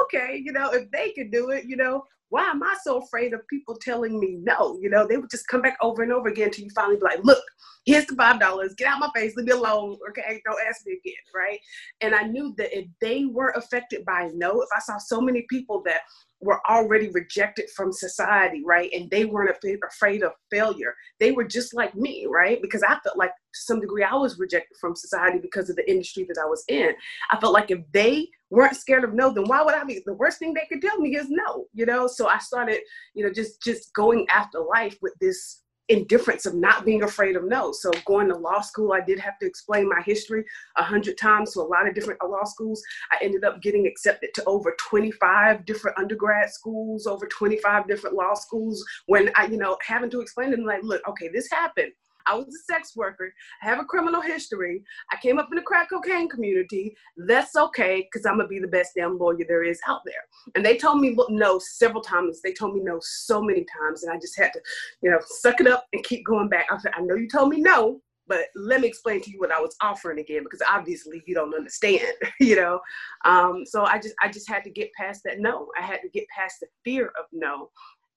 okay, 0.02 0.40
you 0.42 0.52
know, 0.52 0.70
if 0.70 0.90
they 0.90 1.12
could 1.12 1.30
do 1.30 1.50
it, 1.50 1.64
you 1.66 1.76
know, 1.76 2.04
why 2.34 2.46
am 2.46 2.64
I 2.64 2.74
so 2.82 2.98
afraid 2.98 3.32
of 3.32 3.46
people 3.46 3.76
telling 3.80 4.18
me 4.18 4.38
no? 4.42 4.76
You 4.82 4.90
know, 4.90 5.06
they 5.06 5.18
would 5.18 5.30
just 5.30 5.46
come 5.46 5.62
back 5.62 5.76
over 5.80 6.02
and 6.02 6.12
over 6.12 6.26
again 6.26 6.48
until 6.48 6.64
you 6.64 6.70
finally 6.74 6.96
be 6.96 7.02
like, 7.02 7.22
look, 7.22 7.40
here's 7.86 8.06
the 8.06 8.16
five 8.16 8.40
dollars, 8.40 8.74
get 8.74 8.88
out 8.88 8.98
my 8.98 9.08
face, 9.14 9.36
leave 9.36 9.46
me 9.46 9.52
alone, 9.52 9.96
okay? 10.10 10.42
Don't 10.44 10.58
ask 10.68 10.84
me 10.84 10.94
again, 10.94 11.14
right? 11.32 11.60
And 12.00 12.12
I 12.12 12.24
knew 12.24 12.52
that 12.58 12.76
if 12.76 12.88
they 13.00 13.26
were 13.26 13.50
affected 13.50 14.04
by 14.04 14.32
no, 14.34 14.60
if 14.62 14.68
I 14.76 14.80
saw 14.80 14.98
so 14.98 15.20
many 15.20 15.46
people 15.48 15.80
that 15.86 16.00
were 16.44 16.60
already 16.68 17.08
rejected 17.08 17.70
from 17.74 17.90
society, 17.90 18.62
right? 18.66 18.90
And 18.92 19.10
they 19.10 19.24
weren't 19.24 19.50
afraid 19.50 20.22
of 20.22 20.32
failure. 20.50 20.94
They 21.18 21.32
were 21.32 21.44
just 21.44 21.74
like 21.74 21.94
me, 21.94 22.26
right? 22.28 22.60
Because 22.60 22.82
I 22.82 22.98
felt 23.02 23.16
like 23.16 23.30
to 23.30 23.60
some 23.60 23.80
degree 23.80 24.04
I 24.04 24.14
was 24.14 24.38
rejected 24.38 24.76
from 24.78 24.94
society 24.94 25.38
because 25.38 25.70
of 25.70 25.76
the 25.76 25.90
industry 25.90 26.24
that 26.28 26.40
I 26.40 26.46
was 26.46 26.62
in. 26.68 26.90
I 27.30 27.40
felt 27.40 27.54
like 27.54 27.70
if 27.70 27.80
they 27.92 28.28
weren't 28.50 28.76
scared 28.76 29.04
of 29.04 29.14
no, 29.14 29.32
then 29.32 29.44
why 29.44 29.62
would 29.62 29.74
I 29.74 29.84
be? 29.84 30.02
The 30.04 30.12
worst 30.12 30.38
thing 30.38 30.52
they 30.52 30.68
could 30.70 30.82
tell 30.82 30.98
me 30.98 31.16
is 31.16 31.30
no, 31.30 31.64
you 31.72 31.86
know? 31.86 32.06
So 32.06 32.28
I 32.28 32.38
started, 32.38 32.80
you 33.14 33.24
know, 33.24 33.32
just 33.32 33.62
just 33.62 33.94
going 33.94 34.26
after 34.28 34.60
life 34.60 34.98
with 35.00 35.14
this 35.20 35.62
indifference 35.88 36.46
of 36.46 36.54
not 36.54 36.84
being 36.84 37.02
afraid 37.02 37.36
of 37.36 37.44
no. 37.44 37.72
So 37.72 37.90
going 38.06 38.28
to 38.28 38.36
law 38.36 38.60
school, 38.60 38.92
I 38.92 39.00
did 39.00 39.18
have 39.18 39.38
to 39.38 39.46
explain 39.46 39.88
my 39.88 40.02
history 40.02 40.44
a 40.76 40.82
hundred 40.82 41.18
times 41.18 41.52
to 41.52 41.60
a 41.60 41.62
lot 41.62 41.86
of 41.86 41.94
different 41.94 42.22
law 42.22 42.44
schools. 42.44 42.82
I 43.12 43.16
ended 43.22 43.44
up 43.44 43.60
getting 43.62 43.86
accepted 43.86 44.30
to 44.34 44.44
over 44.44 44.74
25 44.88 45.64
different 45.64 45.98
undergrad 45.98 46.50
schools, 46.50 47.06
over 47.06 47.26
25 47.26 47.86
different 47.86 48.16
law 48.16 48.34
schools. 48.34 48.84
When 49.06 49.30
I, 49.34 49.46
you 49.46 49.58
know, 49.58 49.76
having 49.86 50.10
to 50.10 50.20
explain 50.20 50.50
them 50.50 50.64
like, 50.64 50.82
look, 50.82 51.06
okay, 51.08 51.28
this 51.28 51.50
happened. 51.50 51.92
I 52.26 52.34
was 52.34 52.46
a 52.48 52.72
sex 52.72 52.96
worker. 52.96 53.32
I 53.62 53.68
have 53.68 53.78
a 53.78 53.84
criminal 53.84 54.20
history. 54.20 54.82
I 55.12 55.16
came 55.16 55.38
up 55.38 55.48
in 55.50 55.56
the 55.56 55.62
crack 55.62 55.90
cocaine 55.90 56.28
community. 56.28 56.96
That's 57.16 57.56
okay 57.56 58.08
because 58.10 58.26
I'm 58.26 58.36
gonna 58.36 58.48
be 58.48 58.58
the 58.58 58.68
best 58.68 58.92
damn 58.96 59.18
lawyer 59.18 59.44
there 59.46 59.64
is 59.64 59.80
out 59.86 60.00
there. 60.04 60.14
And 60.54 60.64
they 60.64 60.76
told 60.76 61.00
me 61.00 61.16
no 61.28 61.58
several 61.58 62.02
times. 62.02 62.40
They 62.42 62.52
told 62.52 62.74
me 62.74 62.80
no 62.82 62.98
so 63.00 63.42
many 63.42 63.64
times, 63.80 64.02
and 64.02 64.12
I 64.12 64.18
just 64.18 64.38
had 64.38 64.52
to, 64.52 64.60
you 65.02 65.10
know, 65.10 65.18
suck 65.26 65.60
it 65.60 65.66
up 65.66 65.86
and 65.92 66.04
keep 66.04 66.24
going 66.24 66.48
back. 66.48 66.66
I 66.70 66.78
said, 66.78 66.92
I 66.96 67.00
know 67.00 67.14
you 67.14 67.28
told 67.28 67.50
me 67.50 67.60
no, 67.60 68.00
but 68.26 68.46
let 68.54 68.80
me 68.80 68.88
explain 68.88 69.20
to 69.22 69.30
you 69.30 69.38
what 69.38 69.52
I 69.52 69.60
was 69.60 69.76
offering 69.82 70.18
again 70.18 70.44
because 70.44 70.62
obviously 70.68 71.22
you 71.26 71.34
don't 71.34 71.54
understand, 71.54 72.12
you 72.40 72.56
know. 72.56 72.80
Um, 73.24 73.64
so 73.66 73.84
I 73.84 73.98
just 73.98 74.14
I 74.22 74.28
just 74.28 74.48
had 74.48 74.64
to 74.64 74.70
get 74.70 74.90
past 74.98 75.22
that 75.24 75.40
no. 75.40 75.68
I 75.78 75.82
had 75.82 76.00
to 76.02 76.08
get 76.08 76.26
past 76.28 76.56
the 76.60 76.66
fear 76.84 77.06
of 77.18 77.26
no 77.32 77.70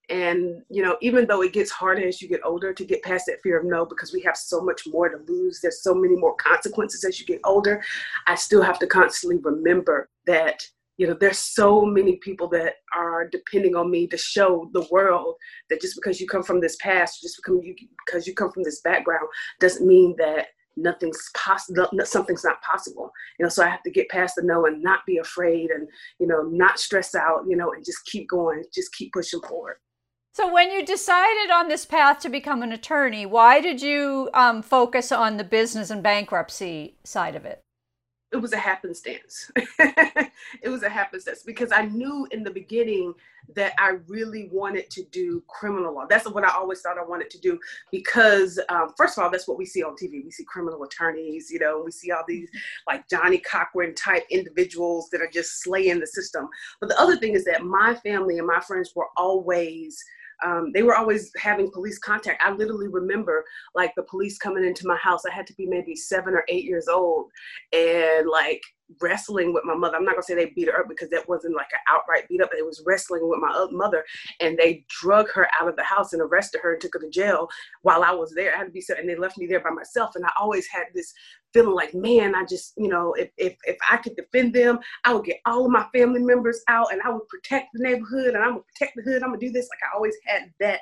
and 0.08 0.62
you 0.70 0.82
know 0.82 0.96
even 1.00 1.26
though 1.26 1.42
it 1.42 1.52
gets 1.52 1.70
harder 1.70 2.06
as 2.06 2.22
you 2.22 2.28
get 2.28 2.40
older 2.44 2.72
to 2.72 2.84
get 2.84 3.02
past 3.02 3.26
that 3.26 3.42
fear 3.42 3.58
of 3.58 3.66
no 3.66 3.84
because 3.84 4.12
we 4.12 4.20
have 4.22 4.36
so 4.36 4.60
much 4.60 4.82
more 4.86 5.08
to 5.08 5.18
lose 5.30 5.60
there's 5.60 5.82
so 5.82 5.94
many 5.94 6.16
more 6.16 6.34
consequences 6.36 7.04
as 7.04 7.20
you 7.20 7.26
get 7.26 7.40
older 7.44 7.82
i 8.26 8.34
still 8.34 8.62
have 8.62 8.78
to 8.78 8.86
constantly 8.86 9.38
remember 9.42 10.08
that 10.26 10.62
you 10.96 11.06
know 11.06 11.14
there's 11.14 11.38
so 11.38 11.84
many 11.84 12.16
people 12.16 12.48
that 12.48 12.76
are 12.94 13.28
depending 13.28 13.76
on 13.76 13.90
me 13.90 14.06
to 14.06 14.16
show 14.16 14.70
the 14.72 14.86
world 14.90 15.34
that 15.68 15.80
just 15.80 15.94
because 15.94 16.20
you 16.20 16.26
come 16.26 16.42
from 16.42 16.60
this 16.60 16.76
past 16.76 17.20
just 17.20 17.36
because 17.36 17.64
you 17.64 17.74
because 18.06 18.26
you 18.26 18.34
come 18.34 18.50
from 18.50 18.62
this 18.62 18.80
background 18.80 19.28
doesn't 19.60 19.86
mean 19.86 20.14
that 20.18 20.48
nothing's 20.76 21.30
possible 21.36 21.88
something's 22.04 22.44
not 22.44 22.62
possible. 22.62 23.10
You 23.38 23.44
know 23.44 23.48
so 23.48 23.64
i 23.64 23.68
have 23.68 23.82
to 23.82 23.90
get 23.90 24.08
past 24.08 24.36
the 24.36 24.42
no 24.42 24.66
and 24.66 24.82
not 24.82 25.04
be 25.06 25.18
afraid 25.18 25.70
and 25.70 25.88
you 26.18 26.26
know 26.26 26.42
not 26.42 26.78
stress 26.78 27.14
out 27.14 27.44
you 27.46 27.56
know 27.56 27.72
and 27.72 27.84
just 27.84 28.04
keep 28.06 28.28
going 28.28 28.64
just 28.72 28.92
keep 28.92 29.12
pushing 29.12 29.40
forward 29.40 29.76
so, 30.38 30.52
when 30.52 30.70
you 30.70 30.86
decided 30.86 31.50
on 31.50 31.66
this 31.66 31.84
path 31.84 32.20
to 32.20 32.28
become 32.28 32.62
an 32.62 32.70
attorney, 32.70 33.26
why 33.26 33.60
did 33.60 33.82
you 33.82 34.30
um, 34.34 34.62
focus 34.62 35.10
on 35.10 35.36
the 35.36 35.42
business 35.42 35.90
and 35.90 36.00
bankruptcy 36.00 36.94
side 37.02 37.34
of 37.34 37.44
it? 37.44 37.60
It 38.30 38.36
was 38.36 38.52
a 38.52 38.56
happenstance. 38.56 39.50
it 39.56 40.68
was 40.68 40.84
a 40.84 40.88
happenstance 40.88 41.42
because 41.42 41.72
I 41.72 41.86
knew 41.86 42.28
in 42.30 42.44
the 42.44 42.52
beginning 42.52 43.14
that 43.56 43.72
I 43.80 43.96
really 44.06 44.48
wanted 44.52 44.88
to 44.90 45.02
do 45.10 45.42
criminal 45.48 45.92
law. 45.92 46.06
That's 46.08 46.30
what 46.30 46.44
I 46.44 46.54
always 46.54 46.82
thought 46.82 46.98
I 46.98 47.04
wanted 47.04 47.30
to 47.30 47.40
do 47.40 47.58
because, 47.90 48.60
um, 48.68 48.92
first 48.96 49.18
of 49.18 49.24
all, 49.24 49.30
that's 49.30 49.48
what 49.48 49.58
we 49.58 49.66
see 49.66 49.82
on 49.82 49.96
TV. 49.96 50.24
We 50.24 50.30
see 50.30 50.44
criminal 50.44 50.84
attorneys, 50.84 51.50
you 51.50 51.58
know, 51.58 51.82
we 51.84 51.90
see 51.90 52.12
all 52.12 52.22
these 52.28 52.48
like 52.86 53.08
Johnnie 53.08 53.38
Cochran 53.38 53.92
type 53.96 54.24
individuals 54.30 55.08
that 55.10 55.20
are 55.20 55.30
just 55.32 55.64
slaying 55.64 55.98
the 55.98 56.06
system. 56.06 56.48
But 56.78 56.90
the 56.90 57.00
other 57.00 57.16
thing 57.16 57.34
is 57.34 57.44
that 57.46 57.64
my 57.64 57.96
family 57.96 58.38
and 58.38 58.46
my 58.46 58.60
friends 58.60 58.92
were 58.94 59.08
always 59.16 60.00
um, 60.44 60.70
they 60.72 60.82
were 60.82 60.96
always 60.96 61.30
having 61.36 61.70
police 61.70 61.98
contact. 61.98 62.42
I 62.44 62.52
literally 62.52 62.88
remember 62.88 63.44
like 63.74 63.92
the 63.96 64.04
police 64.04 64.38
coming 64.38 64.64
into 64.64 64.86
my 64.86 64.96
house. 64.96 65.22
I 65.28 65.32
had 65.32 65.46
to 65.48 65.54
be 65.54 65.66
maybe 65.66 65.96
seven 65.96 66.34
or 66.34 66.44
eight 66.48 66.64
years 66.64 66.88
old, 66.88 67.30
and 67.72 68.28
like 68.28 68.62
wrestling 69.00 69.52
with 69.52 69.64
my 69.64 69.74
mother. 69.74 69.96
I'm 69.96 70.04
not 70.04 70.14
gonna 70.14 70.22
say 70.22 70.34
they 70.34 70.52
beat 70.54 70.68
her 70.68 70.80
up 70.80 70.88
because 70.88 71.10
that 71.10 71.28
wasn't 71.28 71.54
like 71.54 71.68
an 71.72 71.80
outright 71.88 72.28
beat 72.28 72.42
up. 72.42 72.50
It 72.56 72.64
was 72.64 72.82
wrestling 72.86 73.28
with 73.28 73.38
my 73.40 73.66
mother, 73.70 74.04
and 74.40 74.56
they 74.56 74.84
drug 74.88 75.30
her 75.32 75.48
out 75.58 75.68
of 75.68 75.76
the 75.76 75.84
house 75.84 76.12
and 76.12 76.22
arrested 76.22 76.60
her 76.62 76.72
and 76.72 76.80
took 76.80 76.94
her 76.94 77.00
to 77.00 77.10
jail 77.10 77.48
while 77.82 78.02
I 78.02 78.12
was 78.12 78.32
there. 78.34 78.54
I 78.54 78.58
had 78.58 78.64
to 78.64 78.70
be 78.70 78.80
so, 78.80 78.94
and 78.98 79.08
they 79.08 79.16
left 79.16 79.38
me 79.38 79.46
there 79.46 79.60
by 79.60 79.70
myself. 79.70 80.12
And 80.14 80.24
I 80.24 80.30
always 80.38 80.66
had 80.68 80.86
this 80.94 81.12
feeling 81.52 81.74
like, 81.74 81.94
man, 81.94 82.34
I 82.34 82.44
just, 82.44 82.74
you 82.76 82.88
know, 82.88 83.14
if 83.14 83.30
if 83.36 83.56
if 83.64 83.76
I 83.90 83.98
could 83.98 84.16
defend 84.16 84.54
them, 84.54 84.78
I 85.04 85.14
would 85.14 85.24
get 85.24 85.40
all 85.46 85.66
of 85.66 85.70
my 85.70 85.86
family 85.94 86.22
members 86.22 86.60
out, 86.68 86.92
and 86.92 87.02
I 87.02 87.10
would 87.10 87.28
protect 87.28 87.68
the 87.74 87.82
neighborhood, 87.82 88.34
and 88.34 88.38
I'm 88.38 88.50
gonna 88.50 88.62
protect 88.74 88.96
the 88.96 89.02
hood. 89.02 89.22
I'm 89.22 89.30
gonna 89.30 89.38
do 89.38 89.52
this. 89.52 89.68
Like 89.70 89.90
I 89.90 89.96
always 89.96 90.14
had 90.26 90.52
that 90.60 90.80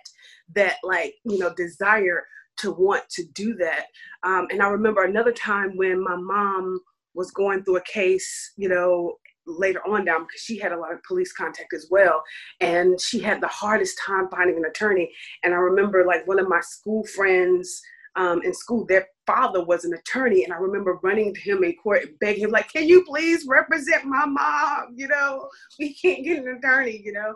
that 0.55 0.77
like 0.83 1.15
you 1.25 1.39
know 1.39 1.53
desire 1.55 2.25
to 2.59 2.71
want 2.71 3.09
to 3.11 3.25
do 3.35 3.55
that. 3.55 3.87
Um, 4.23 4.47
and 4.51 4.63
I 4.63 4.69
remember 4.69 5.05
another 5.05 5.33
time 5.33 5.77
when 5.77 6.03
my 6.03 6.17
mom 6.17 6.81
was 7.17 7.31
going 7.31 7.65
through 7.65 7.79
a 7.79 7.83
case, 7.83 8.53
you 8.57 8.69
know, 8.69 9.17
later 9.47 9.81
on 9.87 10.05
down 10.05 10.23
because 10.23 10.41
she 10.41 10.59
had 10.59 10.73
a 10.73 10.79
lot 10.79 10.93
of 10.93 11.03
police 11.05 11.33
contact 11.33 11.73
as 11.73 11.87
well. 11.91 12.23
And 12.61 13.01
she 13.01 13.19
had 13.19 13.41
the 13.41 13.49
hardest 13.49 13.99
time 14.05 14.29
finding 14.31 14.57
an 14.57 14.65
attorney. 14.65 15.11
And 15.43 15.55
I 15.55 15.59
remember 15.59 16.05
like 16.05 16.27
one 16.27 16.39
of 16.39 16.49
my 16.49 16.61
school 16.61 17.05
friends 17.05 17.81
um, 18.17 18.43
in 18.43 18.55
school, 18.55 18.87
their 18.87 19.07
father 19.27 19.65
was 19.65 19.85
an 19.85 19.95
attorney. 19.95 20.45
And 20.45 20.53
I 20.53 20.57
remember 20.57 20.99
running 21.03 21.35
to 21.35 21.41
him 21.41 21.65
in 21.65 21.75
court 21.75 22.03
and 22.03 22.19
begging 22.19 22.45
him, 22.45 22.51
like, 22.51 22.73
can 22.73 22.89
you 22.89 23.05
please 23.05 23.47
represent 23.47 24.05
my 24.05 24.25
mom? 24.25 24.95
You 24.97 25.09
know, 25.09 25.49
we 25.79 25.95
can't 25.95 26.25
get 26.25 26.39
an 26.39 26.59
attorney, 26.59 27.01
you 27.05 27.13
know? 27.13 27.35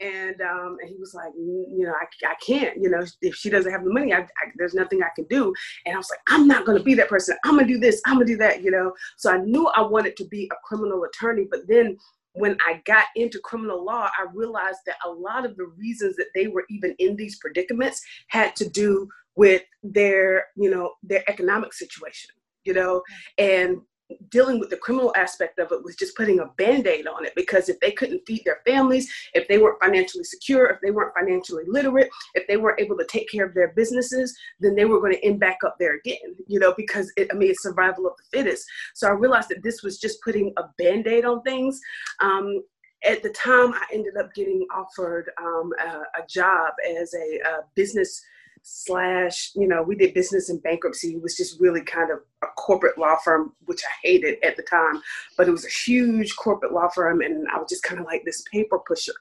And 0.00 0.40
um, 0.40 0.78
and 0.80 0.88
he 0.88 0.96
was 0.96 1.14
like, 1.14 1.32
you 1.36 1.84
know, 1.84 1.92
I, 1.92 2.06
I 2.26 2.34
can't, 2.44 2.76
you 2.80 2.90
know, 2.90 3.04
if 3.20 3.34
she 3.34 3.50
doesn't 3.50 3.70
have 3.70 3.84
the 3.84 3.92
money, 3.92 4.12
I, 4.12 4.20
I, 4.20 4.50
there's 4.56 4.74
nothing 4.74 5.02
I 5.02 5.10
can 5.14 5.26
do. 5.26 5.52
And 5.86 5.94
I 5.94 5.98
was 5.98 6.10
like, 6.10 6.20
I'm 6.28 6.46
not 6.46 6.64
going 6.64 6.78
to 6.78 6.84
be 6.84 6.94
that 6.94 7.08
person. 7.08 7.36
I'm 7.44 7.56
gonna 7.56 7.66
do 7.66 7.78
this. 7.78 8.00
I'm 8.06 8.14
gonna 8.14 8.26
do 8.26 8.36
that, 8.38 8.62
you 8.62 8.70
know. 8.70 8.92
So 9.16 9.30
I 9.30 9.38
knew 9.38 9.68
I 9.68 9.82
wanted 9.82 10.16
to 10.16 10.24
be 10.26 10.50
a 10.52 10.56
criminal 10.64 11.04
attorney, 11.04 11.46
but 11.50 11.60
then 11.68 11.96
when 12.32 12.56
I 12.66 12.80
got 12.86 13.06
into 13.16 13.40
criminal 13.40 13.84
law, 13.84 14.08
I 14.16 14.26
realized 14.32 14.78
that 14.86 14.96
a 15.04 15.10
lot 15.10 15.44
of 15.44 15.56
the 15.56 15.66
reasons 15.76 16.16
that 16.16 16.28
they 16.34 16.46
were 16.46 16.64
even 16.70 16.94
in 16.98 17.16
these 17.16 17.38
predicaments 17.38 18.00
had 18.28 18.54
to 18.56 18.68
do 18.68 19.08
with 19.34 19.62
their, 19.82 20.46
you 20.56 20.70
know, 20.70 20.92
their 21.02 21.28
economic 21.28 21.72
situation 21.72 22.30
you 22.64 22.74
know 22.74 23.02
and 23.38 23.80
dealing 24.28 24.58
with 24.58 24.70
the 24.70 24.76
criminal 24.76 25.12
aspect 25.16 25.58
of 25.58 25.72
it 25.72 25.82
was 25.82 25.96
just 25.96 26.16
putting 26.16 26.40
a 26.40 26.46
band-aid 26.56 27.06
on 27.06 27.24
it 27.24 27.32
because 27.34 27.68
if 27.68 27.78
they 27.80 27.90
couldn't 27.90 28.22
feed 28.26 28.42
their 28.44 28.60
families 28.66 29.10
if 29.34 29.46
they 29.48 29.58
weren't 29.58 29.82
financially 29.82 30.24
secure 30.24 30.66
if 30.66 30.80
they 30.80 30.90
weren't 30.90 31.14
financially 31.14 31.64
literate 31.66 32.08
if 32.34 32.46
they 32.46 32.56
weren't 32.56 32.80
able 32.80 32.96
to 32.96 33.06
take 33.06 33.28
care 33.30 33.46
of 33.46 33.54
their 33.54 33.68
businesses 33.68 34.36
then 34.60 34.74
they 34.74 34.84
were 34.84 35.00
going 35.00 35.12
to 35.12 35.24
end 35.24 35.40
back 35.40 35.58
up 35.64 35.76
there 35.78 35.96
again 35.96 36.34
you 36.46 36.58
know 36.58 36.74
because 36.76 37.12
it, 37.16 37.28
i 37.32 37.34
mean 37.34 37.50
it's 37.50 37.62
survival 37.62 38.06
of 38.06 38.12
the 38.16 38.38
fittest 38.38 38.64
so 38.94 39.08
i 39.08 39.10
realized 39.10 39.48
that 39.48 39.62
this 39.62 39.82
was 39.82 39.98
just 39.98 40.20
putting 40.22 40.52
a 40.56 40.64
band-aid 40.78 41.24
on 41.24 41.42
things 41.42 41.80
um, 42.20 42.62
at 43.04 43.22
the 43.22 43.30
time 43.30 43.72
i 43.72 43.84
ended 43.92 44.16
up 44.18 44.32
getting 44.34 44.66
offered 44.74 45.30
um, 45.42 45.70
a, 45.80 46.20
a, 46.20 46.26
job 46.28 46.72
as 47.00 47.14
a, 47.14 47.38
a 47.48 47.60
business 47.74 48.22
slash, 48.62 49.52
you 49.54 49.66
know, 49.66 49.82
we 49.82 49.96
did 49.96 50.14
business 50.14 50.50
in 50.50 50.58
bankruptcy. 50.58 51.14
It 51.14 51.22
was 51.22 51.36
just 51.36 51.60
really 51.60 51.82
kind 51.82 52.10
of 52.10 52.18
a 52.42 52.46
corporate 52.56 52.98
law 52.98 53.16
firm, 53.22 53.52
which 53.66 53.82
I 53.84 53.92
hated 54.02 54.38
at 54.42 54.56
the 54.56 54.62
time, 54.62 55.02
but 55.36 55.48
it 55.48 55.50
was 55.50 55.66
a 55.66 55.68
huge 55.68 56.36
corporate 56.36 56.72
law 56.72 56.88
firm. 56.88 57.20
And 57.20 57.46
I 57.48 57.58
was 57.58 57.68
just 57.68 57.82
kind 57.82 58.00
of 58.00 58.06
like 58.06 58.24
this 58.24 58.42
paper 58.52 58.78
pusher 58.78 59.12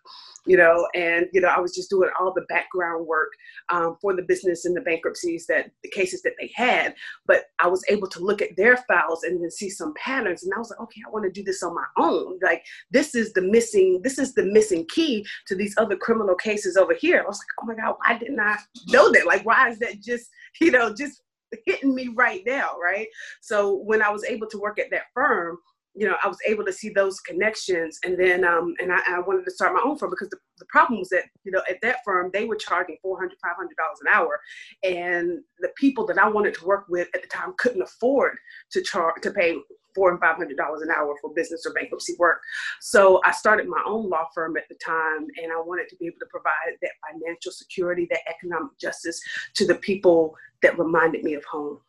you 0.45 0.57
know, 0.57 0.87
and 0.95 1.27
you 1.31 1.41
know, 1.41 1.49
I 1.49 1.59
was 1.59 1.75
just 1.75 1.89
doing 1.89 2.09
all 2.19 2.33
the 2.33 2.45
background 2.49 3.05
work 3.05 3.29
um, 3.69 3.97
for 4.01 4.15
the 4.15 4.23
business 4.23 4.65
and 4.65 4.75
the 4.75 4.81
bankruptcies 4.81 5.45
that 5.47 5.69
the 5.83 5.89
cases 5.89 6.21
that 6.23 6.33
they 6.39 6.51
had. 6.55 6.95
But 7.25 7.45
I 7.59 7.67
was 7.67 7.83
able 7.89 8.07
to 8.09 8.19
look 8.19 8.41
at 8.41 8.55
their 8.55 8.77
files 8.77 9.23
and 9.23 9.41
then 9.41 9.51
see 9.51 9.69
some 9.69 9.93
patterns, 9.95 10.43
and 10.43 10.53
I 10.53 10.57
was 10.57 10.69
like, 10.69 10.79
okay, 10.79 11.01
I 11.05 11.11
want 11.11 11.25
to 11.25 11.31
do 11.31 11.43
this 11.43 11.63
on 11.63 11.75
my 11.75 11.85
own. 11.97 12.39
Like 12.41 12.63
this 12.91 13.15
is 13.15 13.33
the 13.33 13.41
missing, 13.41 14.01
this 14.03 14.17
is 14.17 14.33
the 14.33 14.43
missing 14.43 14.85
key 14.89 15.25
to 15.47 15.55
these 15.55 15.75
other 15.77 15.95
criminal 15.95 16.35
cases 16.35 16.77
over 16.77 16.93
here. 16.93 17.21
I 17.23 17.27
was 17.27 17.39
like, 17.39 17.61
oh 17.61 17.65
my 17.65 17.75
god, 17.75 17.97
why 17.99 18.17
didn't 18.17 18.39
I 18.39 18.57
know 18.87 19.11
that? 19.11 19.27
Like, 19.27 19.45
why 19.45 19.69
is 19.69 19.79
that 19.79 20.01
just, 20.01 20.29
you 20.61 20.71
know, 20.71 20.93
just 20.93 21.21
hitting 21.65 21.95
me 21.95 22.09
right 22.15 22.41
now, 22.45 22.77
right? 22.81 23.07
So 23.41 23.75
when 23.75 24.01
I 24.01 24.09
was 24.09 24.23
able 24.23 24.47
to 24.47 24.59
work 24.59 24.79
at 24.79 24.91
that 24.91 25.03
firm, 25.13 25.57
you 25.95 26.07
know, 26.07 26.15
I 26.23 26.27
was 26.27 26.37
able 26.47 26.63
to 26.65 26.71
see 26.71 26.89
those 26.89 27.19
connections. 27.19 27.99
And 28.03 28.17
then, 28.17 28.45
um, 28.45 28.73
and 28.79 28.91
I, 28.91 28.99
I, 29.07 29.19
wanted 29.19 29.43
to 29.45 29.51
start 29.51 29.73
my 29.73 29.81
own 29.83 29.97
firm 29.97 30.11
because 30.11 30.29
the, 30.29 30.37
the 30.59 30.65
problem 30.69 30.99
was 30.99 31.09
that, 31.09 31.23
you 31.43 31.51
know, 31.51 31.61
at 31.69 31.81
that 31.81 31.97
firm, 32.05 32.29
they 32.31 32.45
were 32.45 32.55
charging 32.55 32.97
$400, 33.05 33.17
$500 33.21 33.25
an 33.25 34.07
hour. 34.09 34.39
And 34.83 35.39
the 35.59 35.69
people 35.75 36.05
that 36.05 36.17
I 36.17 36.29
wanted 36.29 36.53
to 36.55 36.65
work 36.65 36.85
with 36.89 37.09
at 37.15 37.21
the 37.21 37.27
time 37.27 37.53
couldn't 37.57 37.81
afford 37.81 38.37
to 38.71 38.81
charge, 38.81 39.21
to 39.23 39.31
pay 39.31 39.57
four 39.99 40.11
and 40.11 40.19
five 40.21 40.37
hundred 40.37 40.55
dollars 40.55 40.81
an 40.81 40.89
hour 40.97 41.13
for 41.21 41.33
business 41.33 41.65
or 41.65 41.73
bankruptcy 41.73 42.15
work. 42.17 42.39
So 42.79 43.19
I 43.25 43.33
started 43.33 43.67
my 43.67 43.83
own 43.85 44.09
law 44.09 44.27
firm 44.33 44.55
at 44.55 44.69
the 44.69 44.75
time, 44.75 45.27
and 45.43 45.51
I 45.51 45.59
wanted 45.59 45.89
to 45.89 45.97
be 45.97 46.07
able 46.07 46.19
to 46.19 46.25
provide 46.31 46.77
that 46.81 46.91
financial 47.11 47.51
security, 47.51 48.07
that 48.09 48.21
economic 48.29 48.77
justice 48.79 49.19
to 49.55 49.67
the 49.67 49.75
people 49.75 50.35
that 50.61 50.79
reminded 50.79 51.25
me 51.25 51.33
of 51.33 51.43
home. 51.43 51.79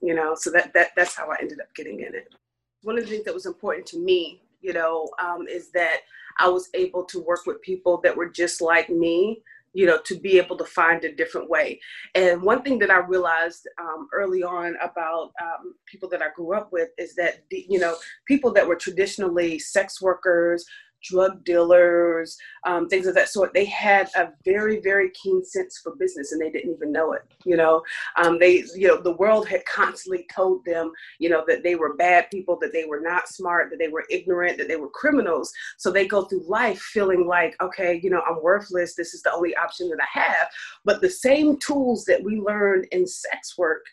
You 0.00 0.14
know, 0.14 0.34
so 0.34 0.50
that 0.52 0.72
that 0.72 0.92
that's 0.96 1.14
how 1.14 1.28
I 1.30 1.36
ended 1.42 1.60
up 1.60 1.68
getting 1.76 2.00
in 2.00 2.14
it. 2.14 2.34
One 2.82 2.96
of 2.96 3.04
the 3.04 3.10
things 3.10 3.26
that 3.26 3.34
was 3.34 3.44
important 3.44 3.84
to 3.88 3.98
me, 3.98 4.40
you 4.62 4.72
know, 4.72 5.10
um, 5.22 5.46
is 5.46 5.70
that 5.72 5.98
I 6.38 6.48
was 6.48 6.70
able 6.72 7.04
to 7.04 7.20
work 7.20 7.40
with 7.44 7.60
people 7.60 8.00
that 8.04 8.16
were 8.16 8.30
just 8.30 8.62
like 8.62 8.88
me 8.88 9.42
you 9.72 9.86
know, 9.86 9.98
to 10.04 10.18
be 10.18 10.38
able 10.38 10.56
to 10.56 10.64
find 10.64 11.04
a 11.04 11.14
different 11.14 11.48
way. 11.48 11.80
And 12.14 12.42
one 12.42 12.62
thing 12.62 12.78
that 12.80 12.90
I 12.90 12.98
realized 12.98 13.68
um, 13.80 14.08
early 14.12 14.42
on 14.42 14.76
about 14.82 15.32
um, 15.42 15.74
people 15.86 16.08
that 16.10 16.22
I 16.22 16.28
grew 16.34 16.54
up 16.54 16.70
with 16.72 16.88
is 16.98 17.14
that, 17.14 17.42
you 17.50 17.78
know, 17.78 17.96
people 18.26 18.52
that 18.52 18.66
were 18.66 18.76
traditionally 18.76 19.58
sex 19.58 20.02
workers, 20.02 20.64
drug 21.02 21.44
dealers, 21.44 22.36
um, 22.64 22.88
things 22.88 23.06
of 23.06 23.14
that 23.14 23.28
sort. 23.28 23.52
They 23.52 23.64
had 23.64 24.08
a 24.16 24.30
very, 24.44 24.80
very 24.80 25.10
keen 25.10 25.44
sense 25.44 25.78
for 25.78 25.94
business, 25.96 26.32
and 26.32 26.40
they 26.40 26.50
didn't 26.50 26.74
even 26.74 26.92
know 26.92 27.12
it. 27.12 27.22
You 27.44 27.56
know, 27.56 27.82
um, 28.16 28.38
they, 28.38 28.64
you 28.74 28.88
know, 28.88 29.00
the 29.00 29.16
world 29.16 29.48
had 29.48 29.64
constantly 29.64 30.26
told 30.32 30.64
them, 30.64 30.92
you 31.18 31.28
know, 31.28 31.44
that 31.46 31.62
they 31.62 31.74
were 31.74 31.94
bad 31.94 32.30
people, 32.30 32.58
that 32.60 32.72
they 32.72 32.84
were 32.84 33.00
not 33.00 33.28
smart, 33.28 33.70
that 33.70 33.78
they 33.78 33.88
were 33.88 34.04
ignorant, 34.10 34.58
that 34.58 34.68
they 34.68 34.76
were 34.76 34.90
criminals. 34.90 35.52
So 35.78 35.90
they 35.90 36.06
go 36.06 36.24
through 36.24 36.44
life 36.46 36.80
feeling 36.80 37.26
like, 37.26 37.56
okay, 37.62 38.00
you 38.02 38.10
know, 38.10 38.22
I'm 38.28 38.42
worthless. 38.42 38.94
This 38.94 39.14
is 39.14 39.22
the 39.22 39.32
only 39.32 39.54
option 39.56 39.88
that 39.90 40.00
I 40.00 40.20
have. 40.20 40.48
But 40.84 41.00
the 41.00 41.10
same 41.10 41.58
tools 41.58 42.04
that 42.04 42.22
we 42.22 42.36
learned 42.36 42.86
in 42.92 43.06
sex 43.06 43.56
work 43.56 43.84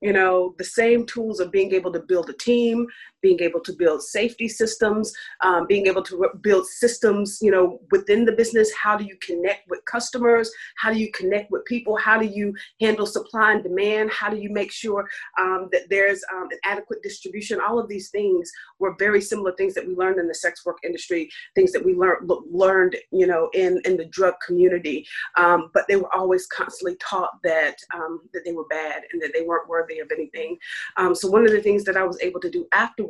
you 0.00 0.12
know 0.12 0.54
the 0.58 0.64
same 0.64 1.04
tools 1.06 1.40
of 1.40 1.50
being 1.50 1.72
able 1.72 1.92
to 1.92 2.00
build 2.00 2.30
a 2.30 2.34
team 2.34 2.86
being 3.22 3.40
able 3.40 3.60
to 3.60 3.72
build 3.72 4.02
safety 4.02 4.48
systems, 4.48 5.12
um, 5.42 5.66
being 5.66 5.86
able 5.86 6.02
to 6.02 6.28
build 6.40 6.66
systems, 6.66 7.38
you 7.40 7.50
know, 7.50 7.80
within 7.90 8.24
the 8.24 8.32
business. 8.32 8.72
How 8.72 8.96
do 8.96 9.04
you 9.04 9.16
connect 9.20 9.68
with 9.68 9.84
customers? 9.84 10.50
How 10.76 10.92
do 10.92 10.98
you 10.98 11.10
connect 11.12 11.50
with 11.50 11.64
people? 11.64 11.96
How 11.96 12.18
do 12.18 12.26
you 12.26 12.54
handle 12.80 13.06
supply 13.06 13.52
and 13.52 13.62
demand? 13.62 14.10
How 14.10 14.30
do 14.30 14.36
you 14.36 14.50
make 14.50 14.72
sure 14.72 15.08
um, 15.38 15.68
that 15.72 15.88
there's 15.90 16.22
um, 16.34 16.48
an 16.50 16.58
adequate 16.64 17.02
distribution? 17.02 17.60
All 17.60 17.78
of 17.78 17.88
these 17.88 18.10
things 18.10 18.50
were 18.78 18.94
very 18.98 19.20
similar 19.20 19.52
things 19.52 19.74
that 19.74 19.86
we 19.86 19.94
learned 19.94 20.18
in 20.18 20.28
the 20.28 20.34
sex 20.34 20.64
work 20.64 20.78
industry, 20.84 21.28
things 21.54 21.72
that 21.72 21.84
we 21.84 21.94
learned 21.94 22.30
learned, 22.50 22.96
you 23.10 23.26
know, 23.26 23.50
in 23.54 23.80
in 23.84 23.96
the 23.96 24.06
drug 24.06 24.34
community. 24.46 25.06
Um, 25.36 25.70
but 25.74 25.84
they 25.88 25.96
were 25.96 26.14
always 26.14 26.46
constantly 26.46 26.96
taught 26.96 27.42
that 27.44 27.76
um, 27.94 28.20
that 28.32 28.44
they 28.44 28.52
were 28.52 28.66
bad 28.68 29.02
and 29.12 29.20
that 29.22 29.32
they 29.34 29.42
weren't 29.42 29.68
worthy 29.68 29.98
of 29.98 30.10
anything. 30.12 30.56
Um, 30.96 31.14
so 31.14 31.28
one 31.28 31.44
of 31.44 31.52
the 31.52 31.62
things 31.62 31.84
that 31.84 31.96
I 31.96 32.04
was 32.04 32.20
able 32.20 32.40
to 32.40 32.50
do 32.50 32.66
after 32.72 33.04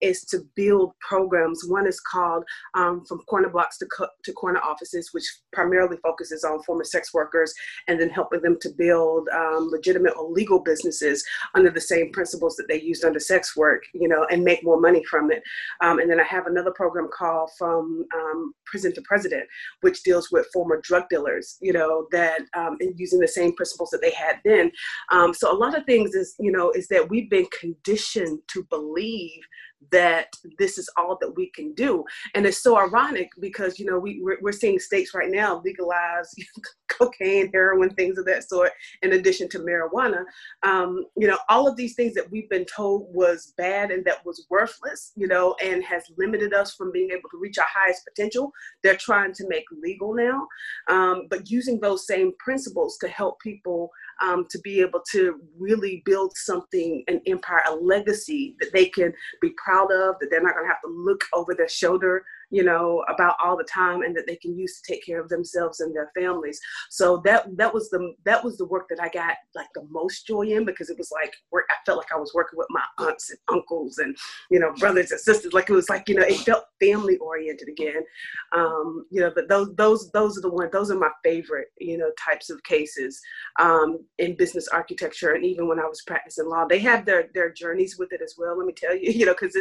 is 0.00 0.24
to 0.26 0.40
build 0.56 0.92
programs. 1.00 1.64
One 1.68 1.86
is 1.86 2.00
called 2.00 2.44
um, 2.74 3.04
From 3.06 3.18
Corner 3.28 3.48
Blocks 3.48 3.78
to, 3.78 3.86
Co- 3.86 4.08
to 4.24 4.32
Corner 4.32 4.60
Offices, 4.60 5.10
which 5.12 5.24
primarily 5.52 5.96
focuses 6.02 6.44
on 6.44 6.62
former 6.62 6.84
sex 6.84 7.12
workers 7.14 7.52
and 7.88 8.00
then 8.00 8.10
helping 8.10 8.42
them 8.42 8.58
to 8.60 8.70
build 8.76 9.28
um, 9.34 9.68
legitimate 9.70 10.14
or 10.16 10.30
legal 10.30 10.60
businesses 10.60 11.24
under 11.54 11.70
the 11.70 11.80
same 11.80 12.12
principles 12.12 12.56
that 12.56 12.66
they 12.68 12.80
used 12.80 13.04
under 13.04 13.20
sex 13.20 13.56
work, 13.56 13.82
you 13.94 14.08
know, 14.08 14.26
and 14.30 14.42
make 14.42 14.64
more 14.64 14.80
money 14.80 15.02
from 15.04 15.30
it. 15.30 15.42
Um, 15.82 15.98
and 15.98 16.10
then 16.10 16.20
I 16.20 16.24
have 16.24 16.46
another 16.46 16.72
program 16.72 17.08
called 17.16 17.50
From 17.58 18.04
um, 18.14 18.54
Prison 18.66 18.94
to 18.94 19.02
President, 19.02 19.44
which 19.80 20.02
deals 20.02 20.30
with 20.30 20.46
former 20.52 20.80
drug 20.82 21.08
dealers, 21.08 21.56
you 21.60 21.72
know, 21.72 22.06
that 22.12 22.40
um, 22.56 22.76
using 22.96 23.20
the 23.20 23.28
same 23.28 23.54
principles 23.54 23.90
that 23.90 24.00
they 24.00 24.12
had 24.12 24.36
then. 24.44 24.70
Um, 25.10 25.34
so 25.34 25.52
a 25.52 25.56
lot 25.56 25.76
of 25.76 25.84
things 25.84 26.14
is, 26.14 26.34
you 26.38 26.52
know, 26.52 26.70
is 26.72 26.88
that 26.88 27.08
we've 27.08 27.30
been 27.30 27.46
conditioned 27.58 28.40
to 28.48 28.64
believe 28.70 29.31
believe 29.32 29.44
that 29.90 30.28
this 30.58 30.78
is 30.78 30.88
all 30.96 31.18
that 31.20 31.34
we 31.34 31.50
can 31.50 31.74
do. 31.74 32.04
And 32.34 32.46
it's 32.46 32.62
so 32.62 32.78
ironic 32.78 33.30
because, 33.40 33.80
you 33.80 33.86
know, 33.86 33.98
we, 33.98 34.20
we're, 34.22 34.38
we're 34.40 34.52
seeing 34.52 34.78
states 34.78 35.12
right 35.12 35.30
now 35.30 35.60
legalize 35.64 36.32
cocaine, 36.88 37.50
heroin, 37.52 37.90
things 37.90 38.16
of 38.16 38.24
that 38.26 38.48
sort, 38.48 38.70
in 39.02 39.14
addition 39.14 39.48
to 39.48 39.58
marijuana. 39.58 40.22
Um, 40.62 41.04
you 41.16 41.26
know, 41.26 41.38
all 41.48 41.66
of 41.66 41.76
these 41.76 41.94
things 41.94 42.14
that 42.14 42.30
we've 42.30 42.48
been 42.48 42.64
told 42.64 43.08
was 43.12 43.54
bad 43.56 43.90
and 43.90 44.04
that 44.04 44.24
was 44.24 44.46
worthless, 44.50 45.12
you 45.16 45.26
know, 45.26 45.56
and 45.62 45.82
has 45.82 46.04
limited 46.16 46.54
us 46.54 46.74
from 46.74 46.92
being 46.92 47.10
able 47.10 47.28
to 47.30 47.38
reach 47.40 47.58
our 47.58 47.66
highest 47.68 48.02
potential, 48.06 48.52
they're 48.84 48.96
trying 48.96 49.32
to 49.34 49.48
make 49.48 49.64
legal 49.82 50.14
now. 50.14 50.46
Um, 50.88 51.26
but 51.28 51.50
using 51.50 51.80
those 51.80 52.06
same 52.06 52.32
principles 52.38 52.98
to 52.98 53.08
help 53.08 53.40
people 53.40 53.90
um, 54.22 54.46
to 54.50 54.58
be 54.60 54.80
able 54.80 55.02
to 55.10 55.40
really 55.58 56.02
build 56.04 56.32
something, 56.36 57.04
an 57.08 57.20
empire, 57.26 57.62
a 57.68 57.74
legacy 57.74 58.56
that 58.60 58.72
they 58.72 58.86
can 58.86 59.12
be 59.40 59.50
proud 59.62 59.92
of, 59.92 60.14
that 60.20 60.28
they're 60.30 60.42
not 60.42 60.54
going 60.54 60.64
to 60.64 60.72
have 60.72 60.80
to 60.82 60.88
look 60.88 61.24
over 61.34 61.54
their 61.54 61.68
shoulder 61.68 62.24
you 62.52 62.62
know, 62.62 63.02
about 63.08 63.36
all 63.42 63.56
the 63.56 63.64
time 63.64 64.02
and 64.02 64.14
that 64.14 64.26
they 64.26 64.36
can 64.36 64.56
use 64.56 64.80
to 64.80 64.92
take 64.92 65.04
care 65.04 65.20
of 65.20 65.30
themselves 65.30 65.80
and 65.80 65.96
their 65.96 66.10
families. 66.14 66.60
So 66.90 67.20
that 67.24 67.46
that 67.56 67.72
was 67.72 67.88
the 67.88 68.14
that 68.24 68.44
was 68.44 68.58
the 68.58 68.66
work 68.66 68.88
that 68.90 69.02
I 69.02 69.08
got 69.08 69.36
like 69.54 69.68
the 69.74 69.86
most 69.90 70.26
joy 70.26 70.42
in 70.42 70.66
because 70.66 70.90
it 70.90 70.98
was 70.98 71.10
like 71.10 71.34
work 71.50 71.64
I 71.70 71.74
felt 71.86 71.96
like 71.98 72.12
I 72.12 72.18
was 72.18 72.32
working 72.34 72.58
with 72.58 72.68
my 72.70 72.84
aunts 72.98 73.30
and 73.30 73.38
uncles 73.50 73.98
and 73.98 74.14
you 74.50 74.60
know 74.60 74.72
brothers 74.78 75.10
and 75.10 75.20
sisters. 75.20 75.54
Like 75.54 75.70
it 75.70 75.74
was 75.74 75.88
like, 75.88 76.08
you 76.08 76.14
know, 76.14 76.26
it 76.26 76.38
felt 76.40 76.64
family 76.78 77.16
oriented 77.16 77.68
again. 77.68 78.02
Um, 78.54 79.06
you 79.10 79.22
know, 79.22 79.32
but 79.34 79.48
those 79.48 79.74
those 79.76 80.10
those 80.12 80.36
are 80.36 80.42
the 80.42 80.50
ones 80.50 80.70
those 80.72 80.90
are 80.90 80.98
my 80.98 81.10
favorite, 81.24 81.68
you 81.78 81.96
know, 81.96 82.10
types 82.22 82.50
of 82.50 82.62
cases 82.64 83.18
um, 83.60 83.98
in 84.18 84.36
business 84.36 84.68
architecture 84.68 85.32
and 85.32 85.44
even 85.44 85.68
when 85.68 85.80
I 85.80 85.86
was 85.86 86.02
practicing 86.02 86.48
law. 86.48 86.66
They 86.66 86.80
have 86.80 87.06
their 87.06 87.30
their 87.32 87.50
journeys 87.50 87.96
with 87.98 88.12
it 88.12 88.20
as 88.22 88.34
well, 88.36 88.58
let 88.58 88.66
me 88.66 88.74
tell 88.74 88.94
you, 88.94 89.10
you 89.12 89.24
know, 89.24 89.32
because 89.32 89.56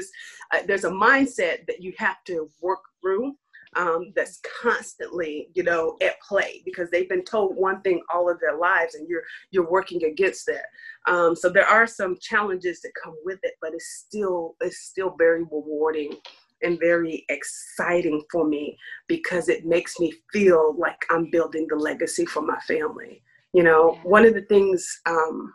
uh, 0.54 0.60
there's 0.67 0.84
a 0.84 0.89
mindset 0.89 1.65
that 1.67 1.82
you 1.82 1.93
have 1.97 2.23
to 2.25 2.49
work 2.62 2.81
through 3.02 3.36
um, 3.76 4.12
that's 4.15 4.41
constantly, 4.62 5.50
you 5.54 5.63
know, 5.63 5.98
at 6.02 6.20
play 6.22 6.62
because 6.65 6.89
they've 6.89 7.08
been 7.08 7.24
told 7.24 7.56
one 7.56 7.82
thing 7.82 8.02
all 8.13 8.30
of 8.30 8.39
their 8.39 8.58
lives, 8.58 8.96
and 8.96 9.08
you're 9.08 9.24
you're 9.52 9.70
working 9.70 10.04
against 10.04 10.46
that. 10.48 10.65
Um, 11.12 11.36
so 11.36 11.50
there 11.50 11.65
are 11.65 11.88
some 11.88 12.17
challenges 12.20 12.82
that 12.82 12.91
come 13.02 13.15
with 13.24 13.39
it, 13.44 13.54
but 13.62 13.74
it's 13.74 14.04
still 14.06 14.56
it's 14.60 14.80
still 14.80 15.15
very 15.17 15.44
rewarding 15.44 16.17
and 16.63 16.80
very 16.80 17.26
exciting 17.30 18.24
for 18.32 18.46
me 18.46 18.78
because 19.08 19.50
it 19.50 19.65
makes 19.65 20.00
me 20.00 20.13
feel 20.32 20.76
like 20.78 21.06
I'm 21.10 21.32
building 21.32 21.65
the 21.70 21.76
legacy 21.76 22.26
for 22.26 22.41
my 22.41 22.60
family. 22.67 23.24
You 23.54 23.63
know, 23.63 24.00
one 24.04 24.26
of 24.26 24.34
the 24.34 24.44
things 24.44 24.86
um, 25.06 25.54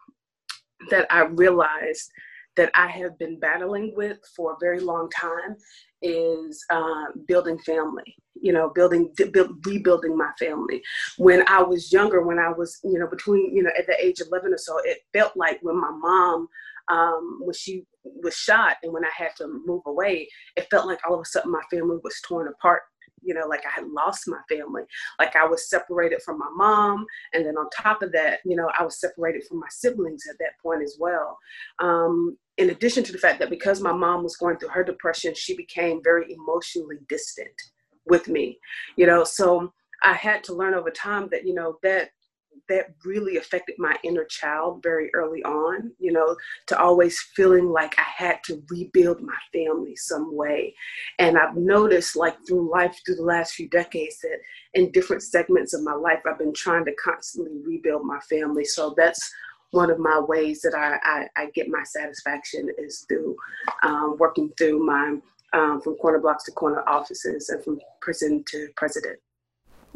that 0.91 1.07
I 1.11 1.21
realized 1.27 2.11
that 2.57 2.71
I 2.75 2.88
have 2.88 3.19
been 3.19 3.38
battling 3.38 3.92
with 3.97 4.19
for 4.35 4.53
a 4.53 4.57
very 4.61 4.81
long 4.81 5.09
time 5.11 5.57
is 6.03 6.64
uh, 6.71 7.07
building 7.27 7.59
family 7.61 8.16
you 8.40 8.53
know 8.53 8.71
building 8.75 9.12
build, 9.33 9.51
rebuilding 9.66 10.16
my 10.16 10.31
family. 10.38 10.83
When 11.19 11.47
i 11.49 11.62
was 11.62 11.92
younger 11.92 12.23
when 12.23 12.38
i 12.38 12.51
was 12.51 12.79
you 12.85 12.99
know 12.99 13.09
between 13.09 13.55
you 13.55 13.62
know 13.62 13.71
at 13.79 13.87
the 13.87 13.97
age 14.05 14.21
of 14.21 14.29
11 14.29 14.53
or 14.53 14.59
so 14.59 14.79
it 14.85 14.99
felt 15.12 15.37
like 15.37 15.59
when 15.62 15.81
my 15.81 15.90
mom 15.90 16.49
um, 16.88 17.40
when 17.42 17.55
she 17.55 17.85
was 18.05 18.35
shot 18.35 18.77
and 18.83 18.92
when 18.92 19.05
i 19.05 19.11
had 19.16 19.35
to 19.37 19.49
move 19.66 19.83
away 19.87 20.29
it 20.57 20.69
felt 20.71 20.87
like 20.87 21.01
all 21.07 21.14
of 21.14 21.21
a 21.21 21.25
sudden 21.25 21.51
my 21.51 21.62
family 21.71 21.99
was 22.05 22.21
torn 22.27 22.49
apart 22.49 22.83
you 23.22 23.35
know, 23.35 23.46
like 23.46 23.64
I 23.66 23.70
had 23.70 23.88
lost 23.88 24.29
my 24.29 24.40
family. 24.48 24.83
Like 25.18 25.37
I 25.37 25.46
was 25.46 25.68
separated 25.68 26.22
from 26.22 26.38
my 26.38 26.48
mom. 26.55 27.07
And 27.33 27.44
then 27.44 27.57
on 27.57 27.68
top 27.70 28.02
of 28.02 28.12
that, 28.12 28.40
you 28.44 28.57
know, 28.57 28.70
I 28.79 28.85
was 28.85 29.00
separated 29.00 29.44
from 29.44 29.61
my 29.61 29.68
siblings 29.70 30.24
at 30.31 30.38
that 30.38 30.59
point 30.62 30.83
as 30.83 30.96
well. 30.98 31.38
Um, 31.79 32.37
in 32.57 32.70
addition 32.70 33.05
to 33.05 33.12
the 33.12 33.18
fact 33.18 33.38
that 33.40 33.50
because 33.50 33.81
my 33.81 33.92
mom 33.92 34.22
was 34.22 34.37
going 34.37 34.59
through 34.59 34.70
her 34.70 34.85
depression, 34.85 35.35
she 35.35 35.57
became 35.57 36.00
very 36.02 36.33
emotionally 36.33 36.98
distant 37.09 37.50
with 38.07 38.29
me, 38.29 38.59
you 38.96 39.07
know, 39.07 39.24
so 39.24 39.72
I 40.02 40.12
had 40.12 40.44
to 40.44 40.55
learn 40.55 40.74
over 40.74 40.90
time 40.90 41.29
that, 41.33 41.46
you 41.46 41.55
know, 41.55 41.79
that 41.83 42.11
that 42.68 42.94
really 43.05 43.37
affected 43.37 43.76
my 43.79 43.96
inner 44.02 44.24
child 44.24 44.83
very 44.83 45.11
early 45.14 45.42
on, 45.44 45.92
you 45.98 46.12
know, 46.12 46.37
to 46.66 46.79
always 46.79 47.20
feeling 47.35 47.68
like 47.70 47.98
I 47.98 48.07
had 48.24 48.42
to 48.44 48.62
rebuild 48.70 49.20
my 49.20 49.38
family 49.52 49.96
some 49.96 50.35
way. 50.35 50.74
And 51.18 51.38
I've 51.38 51.57
noticed, 51.57 52.16
like, 52.16 52.37
through 52.46 52.70
life, 52.70 53.00
through 53.05 53.16
the 53.16 53.22
last 53.22 53.55
few 53.55 53.68
decades, 53.68 54.18
that 54.20 54.38
in 54.74 54.92
different 54.92 55.22
segments 55.22 55.74
of 55.74 55.83
my 55.83 55.94
life, 55.94 56.20
I've 56.26 56.38
been 56.38 56.55
trying 56.55 56.85
to 56.87 56.94
constantly 56.94 57.61
rebuild 57.64 58.05
my 58.05 58.20
family. 58.20 58.64
So 58.64 58.94
that's 58.96 59.33
one 59.70 59.90
of 59.90 59.98
my 59.98 60.18
ways 60.18 60.62
that 60.62 60.74
I, 60.74 60.98
I, 61.02 61.26
I 61.37 61.50
get 61.50 61.68
my 61.68 61.83
satisfaction 61.85 62.68
is 62.79 63.05
through 63.09 63.37
um, 63.83 64.16
working 64.18 64.52
through 64.57 64.85
my 64.85 65.18
um, 65.52 65.81
from 65.81 65.94
corner 65.96 66.18
blocks 66.18 66.44
to 66.44 66.52
corner 66.52 66.83
offices 66.87 67.48
and 67.48 67.62
from 67.62 67.81
prison 68.00 68.44
to 68.48 68.68
president. 68.76 69.18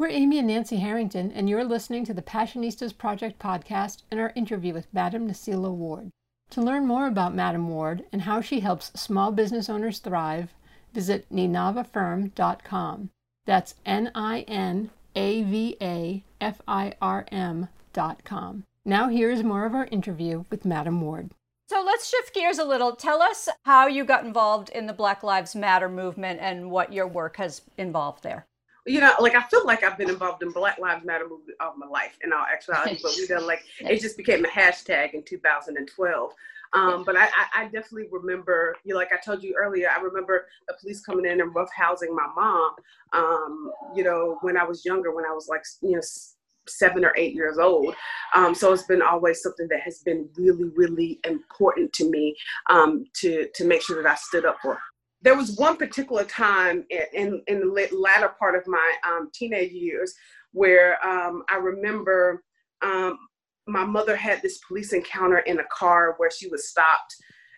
We're 0.01 0.07
Amy 0.07 0.39
and 0.39 0.47
Nancy 0.47 0.77
Harrington, 0.77 1.31
and 1.31 1.47
you're 1.47 1.63
listening 1.63 2.05
to 2.05 2.13
the 2.15 2.23
Passionistas 2.23 2.97
Project 2.97 3.37
podcast 3.37 4.01
and 4.09 4.19
our 4.19 4.33
interview 4.35 4.73
with 4.73 4.91
Madam 4.91 5.27
Nselaa 5.27 5.75
Ward. 5.75 6.09
To 6.49 6.61
learn 6.63 6.87
more 6.87 7.05
about 7.05 7.35
Madam 7.35 7.69
Ward 7.69 8.05
and 8.11 8.23
how 8.23 8.41
she 8.41 8.61
helps 8.61 8.99
small 8.99 9.31
business 9.31 9.69
owners 9.69 9.99
thrive, 9.99 10.55
visit 10.91 11.27
ninavafirm.com. 11.31 13.11
That's 13.45 13.75
N 13.85 14.11
I 14.15 14.39
N 14.47 14.89
A 15.15 15.43
V 15.43 15.77
A 15.79 16.23
F 16.41 16.63
I 16.67 16.93
R 16.99 17.27
M.com. 17.31 18.63
Now, 18.83 19.07
here 19.07 19.29
is 19.29 19.43
more 19.43 19.67
of 19.67 19.75
our 19.75 19.85
interview 19.91 20.45
with 20.49 20.65
Madam 20.65 20.99
Ward. 21.01 21.29
So 21.69 21.83
let's 21.85 22.09
shift 22.09 22.33
gears 22.33 22.57
a 22.57 22.65
little. 22.65 22.95
Tell 22.95 23.21
us 23.21 23.47
how 23.65 23.85
you 23.85 24.03
got 24.03 24.25
involved 24.25 24.69
in 24.69 24.87
the 24.87 24.93
Black 24.93 25.21
Lives 25.21 25.55
Matter 25.55 25.89
movement 25.89 26.39
and 26.41 26.71
what 26.71 26.91
your 26.91 27.05
work 27.07 27.37
has 27.37 27.61
involved 27.77 28.23
there. 28.23 28.47
You 28.85 28.99
know, 28.99 29.13
like 29.19 29.35
I 29.35 29.43
feel 29.43 29.65
like 29.65 29.83
I've 29.83 29.97
been 29.97 30.09
involved 30.09 30.41
in 30.41 30.51
Black 30.51 30.79
Lives 30.79 31.05
Matter 31.05 31.27
movement 31.27 31.57
all 31.59 31.75
my 31.77 31.87
life 31.87 32.17
in 32.23 32.33
all 32.33 32.45
actuality, 32.51 32.99
but 33.01 33.13
we 33.15 33.27
done 33.27 33.45
like 33.45 33.63
it 33.79 34.01
just 34.01 34.17
became 34.17 34.43
a 34.43 34.47
hashtag 34.47 35.13
in 35.13 35.23
2012. 35.23 36.31
Um, 36.73 37.03
but 37.03 37.17
I, 37.17 37.27
I, 37.53 37.63
definitely 37.65 38.07
remember, 38.09 38.77
you 38.85 38.93
know, 38.93 38.99
like 38.99 39.11
I 39.11 39.17
told 39.17 39.43
you 39.43 39.55
earlier, 39.61 39.89
I 39.89 40.01
remember 40.01 40.47
the 40.69 40.75
police 40.79 41.01
coming 41.01 41.25
in 41.25 41.41
and 41.41 41.53
roughhousing 41.53 42.15
my 42.15 42.27
mom, 42.33 42.75
um, 43.11 43.71
you 43.93 44.05
know, 44.05 44.37
when 44.41 44.55
I 44.55 44.63
was 44.63 44.85
younger, 44.85 45.13
when 45.13 45.25
I 45.25 45.33
was 45.33 45.49
like, 45.49 45.63
you 45.81 45.97
know, 45.97 46.01
seven 46.67 47.03
or 47.03 47.13
eight 47.17 47.33
years 47.33 47.57
old. 47.57 47.93
Um, 48.35 48.55
so 48.55 48.71
it's 48.71 48.83
been 48.83 49.01
always 49.01 49.41
something 49.41 49.67
that 49.69 49.81
has 49.81 49.99
been 49.99 50.29
really, 50.35 50.69
really 50.75 51.19
important 51.25 51.91
to 51.93 52.09
me 52.09 52.35
um, 52.69 53.05
to 53.15 53.49
to 53.53 53.65
make 53.65 53.81
sure 53.81 54.01
that 54.01 54.09
I 54.09 54.15
stood 54.15 54.45
up 54.45 54.57
for. 54.61 54.79
There 55.21 55.35
was 55.35 55.55
one 55.55 55.77
particular 55.77 56.23
time 56.23 56.85
in 56.89 57.41
in, 57.47 57.59
the 57.59 57.89
latter 57.91 58.29
part 58.39 58.55
of 58.55 58.63
my 58.67 58.93
um, 59.07 59.29
teenage 59.33 59.71
years 59.71 60.13
where 60.51 61.03
um, 61.05 61.43
I 61.49 61.57
remember 61.57 62.43
um, 62.81 63.17
my 63.67 63.85
mother 63.85 64.15
had 64.15 64.41
this 64.41 64.59
police 64.67 64.93
encounter 64.93 65.39
in 65.39 65.59
a 65.59 65.65
car 65.71 66.15
where 66.17 66.31
she 66.31 66.47
was 66.49 66.69
stopped, 66.69 67.15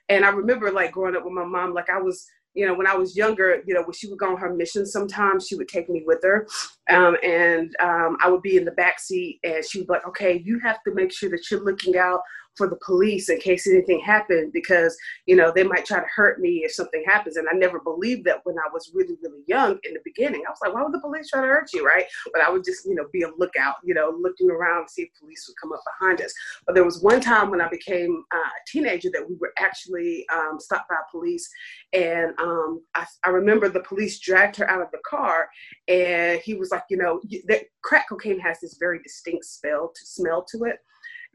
and 0.10 0.26
I 0.26 0.30
remember 0.30 0.71
like 0.71 0.91
growing 0.91 1.15
up 1.15 1.23
with 1.23 1.34
my 1.34 1.45
mom, 1.45 1.73
like 1.73 1.89
I 1.89 2.02
was 2.02 2.26
you 2.54 2.67
know, 2.67 2.73
when 2.73 2.88
I 2.88 2.95
was 2.95 3.15
younger, 3.17 3.63
you 3.65 3.73
know, 3.73 3.82
when 3.82 3.93
she 3.93 4.08
would 4.08 4.19
go 4.19 4.30
on 4.30 4.38
her 4.38 4.54
mission, 4.54 4.86
sometimes 4.86 5.47
she 5.47 5.56
would 5.56 5.67
take 5.67 5.89
me 5.89 6.04
with 6.06 6.19
her, 6.23 6.47
um, 6.89 7.17
and 7.23 7.76
um, 7.80 8.17
I 8.21 8.30
would 8.30 8.41
be 8.41 8.58
in 8.58 8.65
the 8.65 8.71
back 8.71 8.99
seat, 8.99 9.39
and 9.43 9.65
she 9.65 9.80
would 9.80 9.88
be 9.88 9.93
like, 9.93 10.08
"Okay, 10.08 10.41
you 10.45 10.60
have 10.60 10.84
to 10.84 10.93
make 10.93 11.12
sure 11.12 11.30
that 11.32 11.49
you're 11.49 11.63
looking 11.63 11.97
out 11.97 12.21
for 12.56 12.68
the 12.68 12.78
police 12.86 13.30
in 13.30 13.39
case 13.39 13.68
anything 13.68 14.00
happened 14.00 14.52
because 14.54 14.96
you 15.26 15.36
know 15.36 15.52
they 15.54 15.63
might 15.63 15.86
try 15.86 16.00
to 16.00 16.06
hurt 16.13 16.39
me 16.39 16.62
if 16.63 16.72
something 16.72 17.04
happens. 17.06 17.38
And 17.38 17.48
i 17.50 17.56
never 17.56 17.80
believed 17.80 18.26
that 18.26 18.42
when 18.44 18.56
i 18.58 18.70
was 18.72 18.92
really 18.94 19.16
really 19.22 19.44
young 19.48 19.78
in 19.84 19.94
the 19.94 20.00
beginning. 20.04 20.44
I 20.48 20.52
was 20.52 20.60
like 20.63 20.74
why 20.74 20.84
would 20.84 20.94
the 20.94 21.00
police 21.00 21.30
try 21.30 21.42
to 21.42 21.48
hurt 21.48 21.74
you 21.74 21.86
right? 21.86 22.06
But 22.32 22.42
i 22.42 22.50
would 22.50 22.63
just 22.63 22.86
you 22.86 22.96
know 22.96 23.08
be 23.12 23.24
a 23.24 23.32
lookout 23.38 23.76
you 23.84 23.94
know 23.94 24.16
looking 24.20 24.50
around 24.50 24.89
see 24.89 25.04
if 25.04 25.10
police 25.20 25.46
would 25.48 25.58
come 25.62 25.74
up 25.74 25.82
behind 26.00 26.22
us. 26.22 26.34
But 26.66 26.76
there 26.76 26.86
was 26.86 27.02
one 27.02 27.22
time 27.22 27.50
when 27.50 27.62
i 27.62 27.70
became 27.70 28.24
uh, 28.34 28.38
a 28.38 28.62
teenager 28.68 29.10
that 29.13 29.28
we 29.28 29.36
were 29.36 29.54
actually 29.58 30.26
um, 30.34 30.60
stopped 30.60 30.89
by 30.89 30.96
police. 31.12 31.50
And 31.94 32.34
um, 32.39 32.82
I, 32.96 33.06
I 33.24 33.30
remember 33.30 33.70
the 33.70 33.82
police 33.82 34.20
dragged 34.20 34.56
her 34.58 34.70
out 34.70 34.82
of 34.82 34.92
the 34.92 35.00
car 35.08 35.50
and 35.88 36.39
he 36.42 36.56
was 36.56 36.72
like 36.72 36.84
you 36.89 36.98
know 36.98 37.22
that 37.48 37.63
crack 37.82 38.10
cocaine 38.10 38.39
has 38.39 38.60
this 38.60 38.78
very 38.80 39.00
distinct 39.02 39.46
smell 39.46 39.92
to 39.96 40.06
smell 40.06 40.44
to 40.52 40.66
it. 40.66 40.80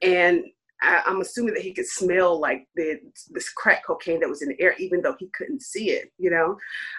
And 0.02 0.44
I, 0.82 1.02
am 1.06 1.20
assuming 1.20 1.54
that 1.54 1.62
he 1.62 1.72
could 1.72 1.86
smell 1.86 2.38
like 2.40 2.66
the 2.76 3.00
this 3.30 3.50
crack 3.50 3.84
cocaine 3.84 4.20
that 4.20 4.28
was 4.28 4.42
in 4.42 4.48
the 4.48 4.60
air, 4.60 4.74
even 4.78 5.02
though 5.02 5.16
he 5.18 5.28
couldn't 5.28 5.62
see 5.62 5.90
it, 5.90 6.12
you 6.18 6.30
know. 6.30 6.56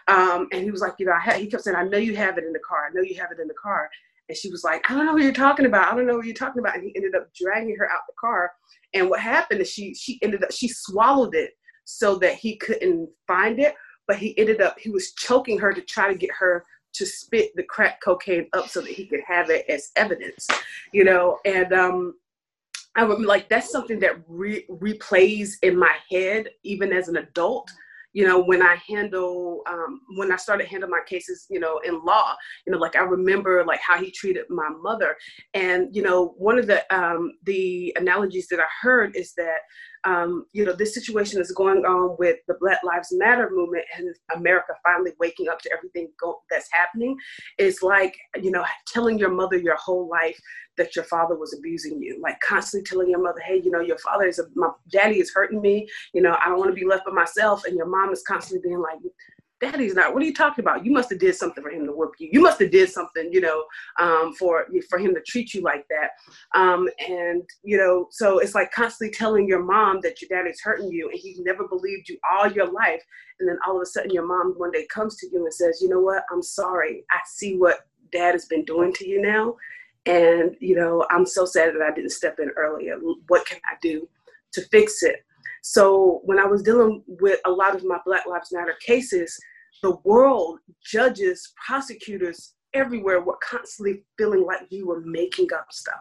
Um, 0.07 0.47
and 0.51 0.63
he 0.63 0.71
was 0.71 0.81
like, 0.81 0.93
you 0.99 1.05
know, 1.05 1.13
I 1.13 1.19
had, 1.19 1.37
he 1.37 1.47
kept 1.47 1.63
saying, 1.63 1.77
I 1.77 1.83
know 1.83 1.97
you 1.97 2.15
have 2.15 2.37
it 2.37 2.43
in 2.43 2.53
the 2.53 2.59
car. 2.59 2.87
I 2.87 2.93
know 2.93 3.01
you 3.01 3.15
have 3.15 3.31
it 3.31 3.39
in 3.39 3.47
the 3.47 3.53
car. 3.61 3.89
And 4.27 4.37
she 4.37 4.49
was 4.49 4.63
like, 4.63 4.89
I 4.89 4.93
don't 4.93 5.05
know 5.05 5.13
what 5.13 5.23
you're 5.23 5.33
talking 5.33 5.65
about. 5.65 5.91
I 5.91 5.95
don't 5.95 6.05
know 6.05 6.17
what 6.17 6.25
you're 6.25 6.35
talking 6.35 6.59
about. 6.59 6.75
And 6.75 6.83
he 6.83 6.93
ended 6.95 7.15
up 7.15 7.33
dragging 7.33 7.75
her 7.77 7.89
out 7.89 8.01
the 8.07 8.13
car. 8.19 8.51
And 8.93 9.09
what 9.09 9.19
happened 9.19 9.61
is 9.61 9.69
she 9.69 9.93
she 9.93 10.19
ended 10.21 10.43
up 10.43 10.51
she 10.51 10.67
swallowed 10.67 11.35
it 11.35 11.51
so 11.85 12.15
that 12.17 12.35
he 12.35 12.57
couldn't 12.57 13.09
find 13.27 13.59
it. 13.59 13.75
But 14.07 14.17
he 14.17 14.37
ended 14.37 14.61
up 14.61 14.79
he 14.79 14.89
was 14.89 15.13
choking 15.13 15.57
her 15.59 15.73
to 15.73 15.81
try 15.81 16.07
to 16.07 16.17
get 16.17 16.31
her 16.37 16.65
to 16.93 17.05
spit 17.05 17.51
the 17.55 17.63
crack 17.63 18.01
cocaine 18.01 18.47
up 18.53 18.67
so 18.67 18.81
that 18.81 18.91
he 18.91 19.05
could 19.05 19.21
have 19.25 19.49
it 19.49 19.65
as 19.69 19.91
evidence, 19.95 20.47
you 20.91 21.03
know. 21.03 21.37
And 21.45 21.73
um, 21.73 22.13
I 22.99 23.03
would 23.03 23.21
like 23.21 23.47
that's 23.47 23.71
something 23.71 23.97
that 24.01 24.15
re- 24.27 24.65
replays 24.69 25.51
in 25.63 25.79
my 25.79 25.95
head 26.11 26.49
even 26.65 26.91
as 26.91 27.07
an 27.07 27.15
adult. 27.15 27.71
You 28.11 28.27
know, 28.27 28.41
when 28.41 28.61
I 28.61 28.75
handle 28.89 29.61
um, 29.69 30.01
when 30.17 30.33
I 30.33 30.35
started 30.35 30.67
handling 30.67 30.91
my 30.91 30.99
cases, 31.07 31.45
you 31.49 31.61
know, 31.61 31.79
in 31.85 32.03
law, 32.03 32.35
you 32.67 32.73
know, 32.73 32.77
like 32.77 32.97
I 32.97 33.03
remember 33.03 33.63
like 33.63 33.79
how 33.79 34.03
he 34.03 34.11
treated 34.11 34.43
my 34.49 34.67
mother, 34.81 35.15
and 35.53 35.95
you 35.95 36.01
know, 36.01 36.33
one 36.37 36.59
of 36.59 36.67
the 36.67 36.83
um, 36.93 37.31
the 37.43 37.95
analogies 37.97 38.47
that 38.49 38.59
I 38.59 38.67
heard 38.81 39.15
is 39.15 39.33
that 39.37 39.59
um, 40.05 40.45
you 40.53 40.65
know, 40.65 40.73
this 40.73 40.93
situation 40.93 41.41
is 41.41 41.51
going 41.51 41.85
on 41.85 42.15
with 42.19 42.37
the 42.47 42.55
Black 42.59 42.79
Lives 42.83 43.09
Matter 43.11 43.49
movement 43.51 43.85
and 43.97 44.15
America 44.35 44.73
finally 44.83 45.11
waking 45.19 45.49
up 45.49 45.61
to 45.61 45.71
everything 45.71 46.09
go- 46.19 46.41
that's 46.49 46.69
happening. 46.71 47.17
It's 47.57 47.83
like, 47.83 48.15
you 48.41 48.51
know, 48.51 48.63
telling 48.87 49.19
your 49.19 49.31
mother 49.31 49.57
your 49.57 49.75
whole 49.75 50.09
life 50.09 50.39
that 50.77 50.95
your 50.95 51.05
father 51.05 51.35
was 51.35 51.53
abusing 51.57 52.01
you, 52.01 52.19
like 52.21 52.39
constantly 52.39 52.85
telling 52.85 53.09
your 53.09 53.21
mother, 53.21 53.41
hey, 53.45 53.61
you 53.63 53.71
know, 53.71 53.81
your 53.81 53.97
father 53.97 54.25
is, 54.25 54.39
a, 54.39 54.43
my 54.55 54.69
daddy 54.91 55.19
is 55.19 55.31
hurting 55.33 55.61
me, 55.61 55.87
you 56.13 56.21
know, 56.21 56.37
I 56.43 56.49
don't 56.49 56.59
want 56.59 56.71
to 56.71 56.79
be 56.79 56.87
left 56.87 57.05
by 57.05 57.11
myself. 57.11 57.65
And 57.65 57.75
your 57.75 57.87
mom 57.87 58.13
is 58.13 58.23
constantly 58.25 58.67
being 58.67 58.79
like, 58.79 58.99
daddy's 59.59 59.93
not 59.93 60.13
what 60.13 60.23
are 60.23 60.25
you 60.25 60.33
talking 60.33 60.63
about? 60.63 60.85
You 60.85 60.91
must 60.91 61.09
have 61.09 61.19
did 61.19 61.35
something 61.35 61.63
for 61.63 61.69
him 61.69 61.85
to 61.85 61.91
whoop 61.91 62.13
you. 62.19 62.29
You 62.31 62.41
must 62.41 62.59
have 62.59 62.71
did 62.71 62.89
something 62.89 63.31
you 63.31 63.41
know 63.41 63.65
um, 63.99 64.33
for 64.33 64.65
for 64.89 64.99
him 64.99 65.13
to 65.13 65.21
treat 65.21 65.53
you 65.53 65.61
like 65.61 65.85
that. 65.89 66.11
Um, 66.59 66.89
and 67.07 67.43
you 67.63 67.77
know 67.77 68.07
so 68.11 68.39
it's 68.39 68.55
like 68.55 68.71
constantly 68.71 69.13
telling 69.13 69.47
your 69.47 69.63
mom 69.63 69.99
that 70.03 70.21
your 70.21 70.29
daddy's 70.29 70.61
hurting 70.61 70.89
you 70.91 71.09
and 71.09 71.19
he 71.19 71.37
never 71.39 71.67
believed 71.67 72.09
you 72.09 72.17
all 72.31 72.51
your 72.51 72.71
life. 72.71 73.03
And 73.39 73.47
then 73.47 73.57
all 73.65 73.77
of 73.77 73.81
a 73.81 73.85
sudden 73.85 74.11
your 74.11 74.25
mom 74.25 74.55
one 74.57 74.71
day 74.71 74.85
comes 74.87 75.17
to 75.17 75.27
you 75.31 75.43
and 75.43 75.53
says 75.53 75.79
you 75.81 75.89
know 75.89 76.01
what? 76.01 76.23
I'm 76.31 76.43
sorry. 76.43 77.05
I 77.11 77.19
see 77.25 77.57
what 77.57 77.87
dad 78.11 78.33
has 78.33 78.45
been 78.45 78.65
doing 78.65 78.93
to 78.93 79.07
you 79.07 79.21
now. 79.21 79.55
And 80.05 80.55
you 80.59 80.75
know 80.75 81.05
i'm 81.11 81.25
so 81.25 81.45
sad 81.45 81.75
that 81.75 81.81
i 81.81 81.93
didn't 81.93 82.11
step 82.11 82.39
in 82.39 82.49
earlier. 82.55 82.97
What 83.27 83.45
can 83.45 83.59
i 83.65 83.75
do 83.81 84.07
to 84.53 84.61
fix 84.69 85.03
it 85.03 85.23
so 85.63 86.21
when 86.23 86.39
I 86.39 86.45
was 86.45 86.63
dealing 86.63 87.03
with 87.07 87.39
a 87.45 87.51
lot 87.51 87.75
of 87.75 87.83
my 87.83 87.99
Black 88.05 88.25
Lives 88.27 88.49
Matter 88.51 88.75
cases, 88.85 89.37
the 89.81 89.95
world, 90.03 90.59
judges, 90.83 91.53
prosecutors 91.65 92.53
everywhere 92.73 93.21
were 93.21 93.37
constantly 93.43 94.03
feeling 94.17 94.45
like 94.45 94.61
we 94.71 94.83
were 94.83 95.01
making 95.01 95.51
up 95.53 95.67
stuff. 95.71 95.99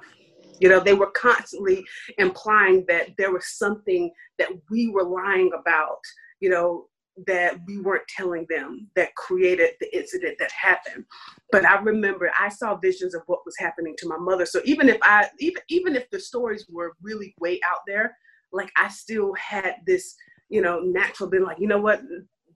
You 0.61 0.69
know, 0.69 0.81
they 0.81 0.95
were 0.95 1.11
constantly 1.13 1.85
implying 2.19 2.85
that 2.89 3.11
there 3.17 3.33
was 3.33 3.57
something 3.57 4.11
that 4.39 4.49
we 4.71 4.89
were 4.89 5.05
lying 5.05 5.51
about, 5.59 6.01
you 6.41 6.51
know, 6.51 6.87
that 7.27 7.59
we 7.67 7.79
weren't 7.79 8.07
telling 8.09 8.47
them 8.49 8.89
that 8.95 9.15
created 9.17 9.71
the 9.81 9.97
incident 9.97 10.37
that 10.39 10.51
happened. 10.53 11.05
But 11.51 11.65
I 11.65 11.81
remember 11.81 12.31
I 12.39 12.49
saw 12.49 12.77
visions 12.77 13.15
of 13.15 13.23
what 13.27 13.45
was 13.45 13.57
happening 13.59 13.95
to 13.99 14.09
my 14.09 14.19
mother. 14.19 14.47
So 14.47 14.61
even 14.65 14.89
if 14.89 14.99
I 15.03 15.29
even 15.39 15.63
even 15.69 15.97
if 15.97 16.09
the 16.11 16.21
stories 16.21 16.67
were 16.69 16.95
really 17.03 17.35
way 17.41 17.61
out 17.69 17.81
there, 17.87 18.17
like 18.53 18.71
I 18.77 18.89
still 18.89 19.35
had 19.35 19.77
this, 19.87 20.15
you 20.49 20.61
know, 20.63 20.81
natural 20.81 21.29
being 21.29 21.45
like, 21.45 21.59
you 21.59 21.69
know 21.69 21.81
what, 21.81 22.03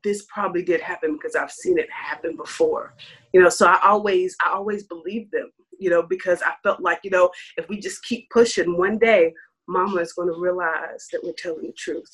this 0.05 0.25
probably 0.33 0.63
did 0.63 0.81
happen 0.81 1.15
because 1.15 1.37
I've 1.37 1.53
seen 1.53 1.79
it 1.79 1.89
happen 1.91 2.37
before. 2.37 2.95
You 3.33 3.43
know, 3.43 3.49
so 3.49 3.67
I 3.67 3.81
always 3.85 4.37
I 4.45 4.53
always 4.53 4.85
believed 4.85 5.33
them, 5.33 5.51
you 5.79 5.91
know, 5.91 6.03
because 6.03 6.43
I 6.43 6.55
felt 6.63 6.81
like, 6.81 7.01
you 7.05 7.11
know, 7.11 7.31
if 7.57 7.69
we 7.69 7.79
just 7.79 8.03
keep 8.05 8.29
pushing 8.31 8.77
one 8.77 8.99
day, 8.99 9.33
mama 9.69 10.01
is 10.01 10.13
going 10.13 10.33
to 10.33 10.41
realize 10.41 11.07
that 11.13 11.23
we're 11.23 11.33
telling 11.39 11.67
the 11.67 11.73
truth 11.73 12.11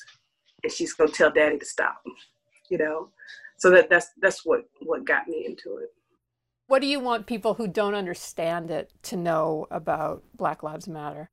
and 0.63 0.71
she's 0.71 0.93
going 0.93 1.09
to 1.09 1.15
tell 1.15 1.31
daddy 1.31 1.57
to 1.57 1.65
stop. 1.65 2.01
You 2.69 2.77
know. 2.77 3.09
So 3.57 3.69
that 3.71 3.89
that's 3.89 4.07
that's 4.21 4.45
what 4.45 4.61
what 4.81 5.05
got 5.05 5.27
me 5.27 5.45
into 5.45 5.77
it. 5.77 5.89
What 6.67 6.81
do 6.81 6.87
you 6.87 6.99
want 6.99 7.25
people 7.25 7.55
who 7.55 7.67
don't 7.67 7.95
understand 7.95 8.69
it 8.69 8.93
to 9.03 9.17
know 9.17 9.65
about 9.71 10.23
Black 10.35 10.61
Lives 10.61 10.87
Matter? 10.87 11.31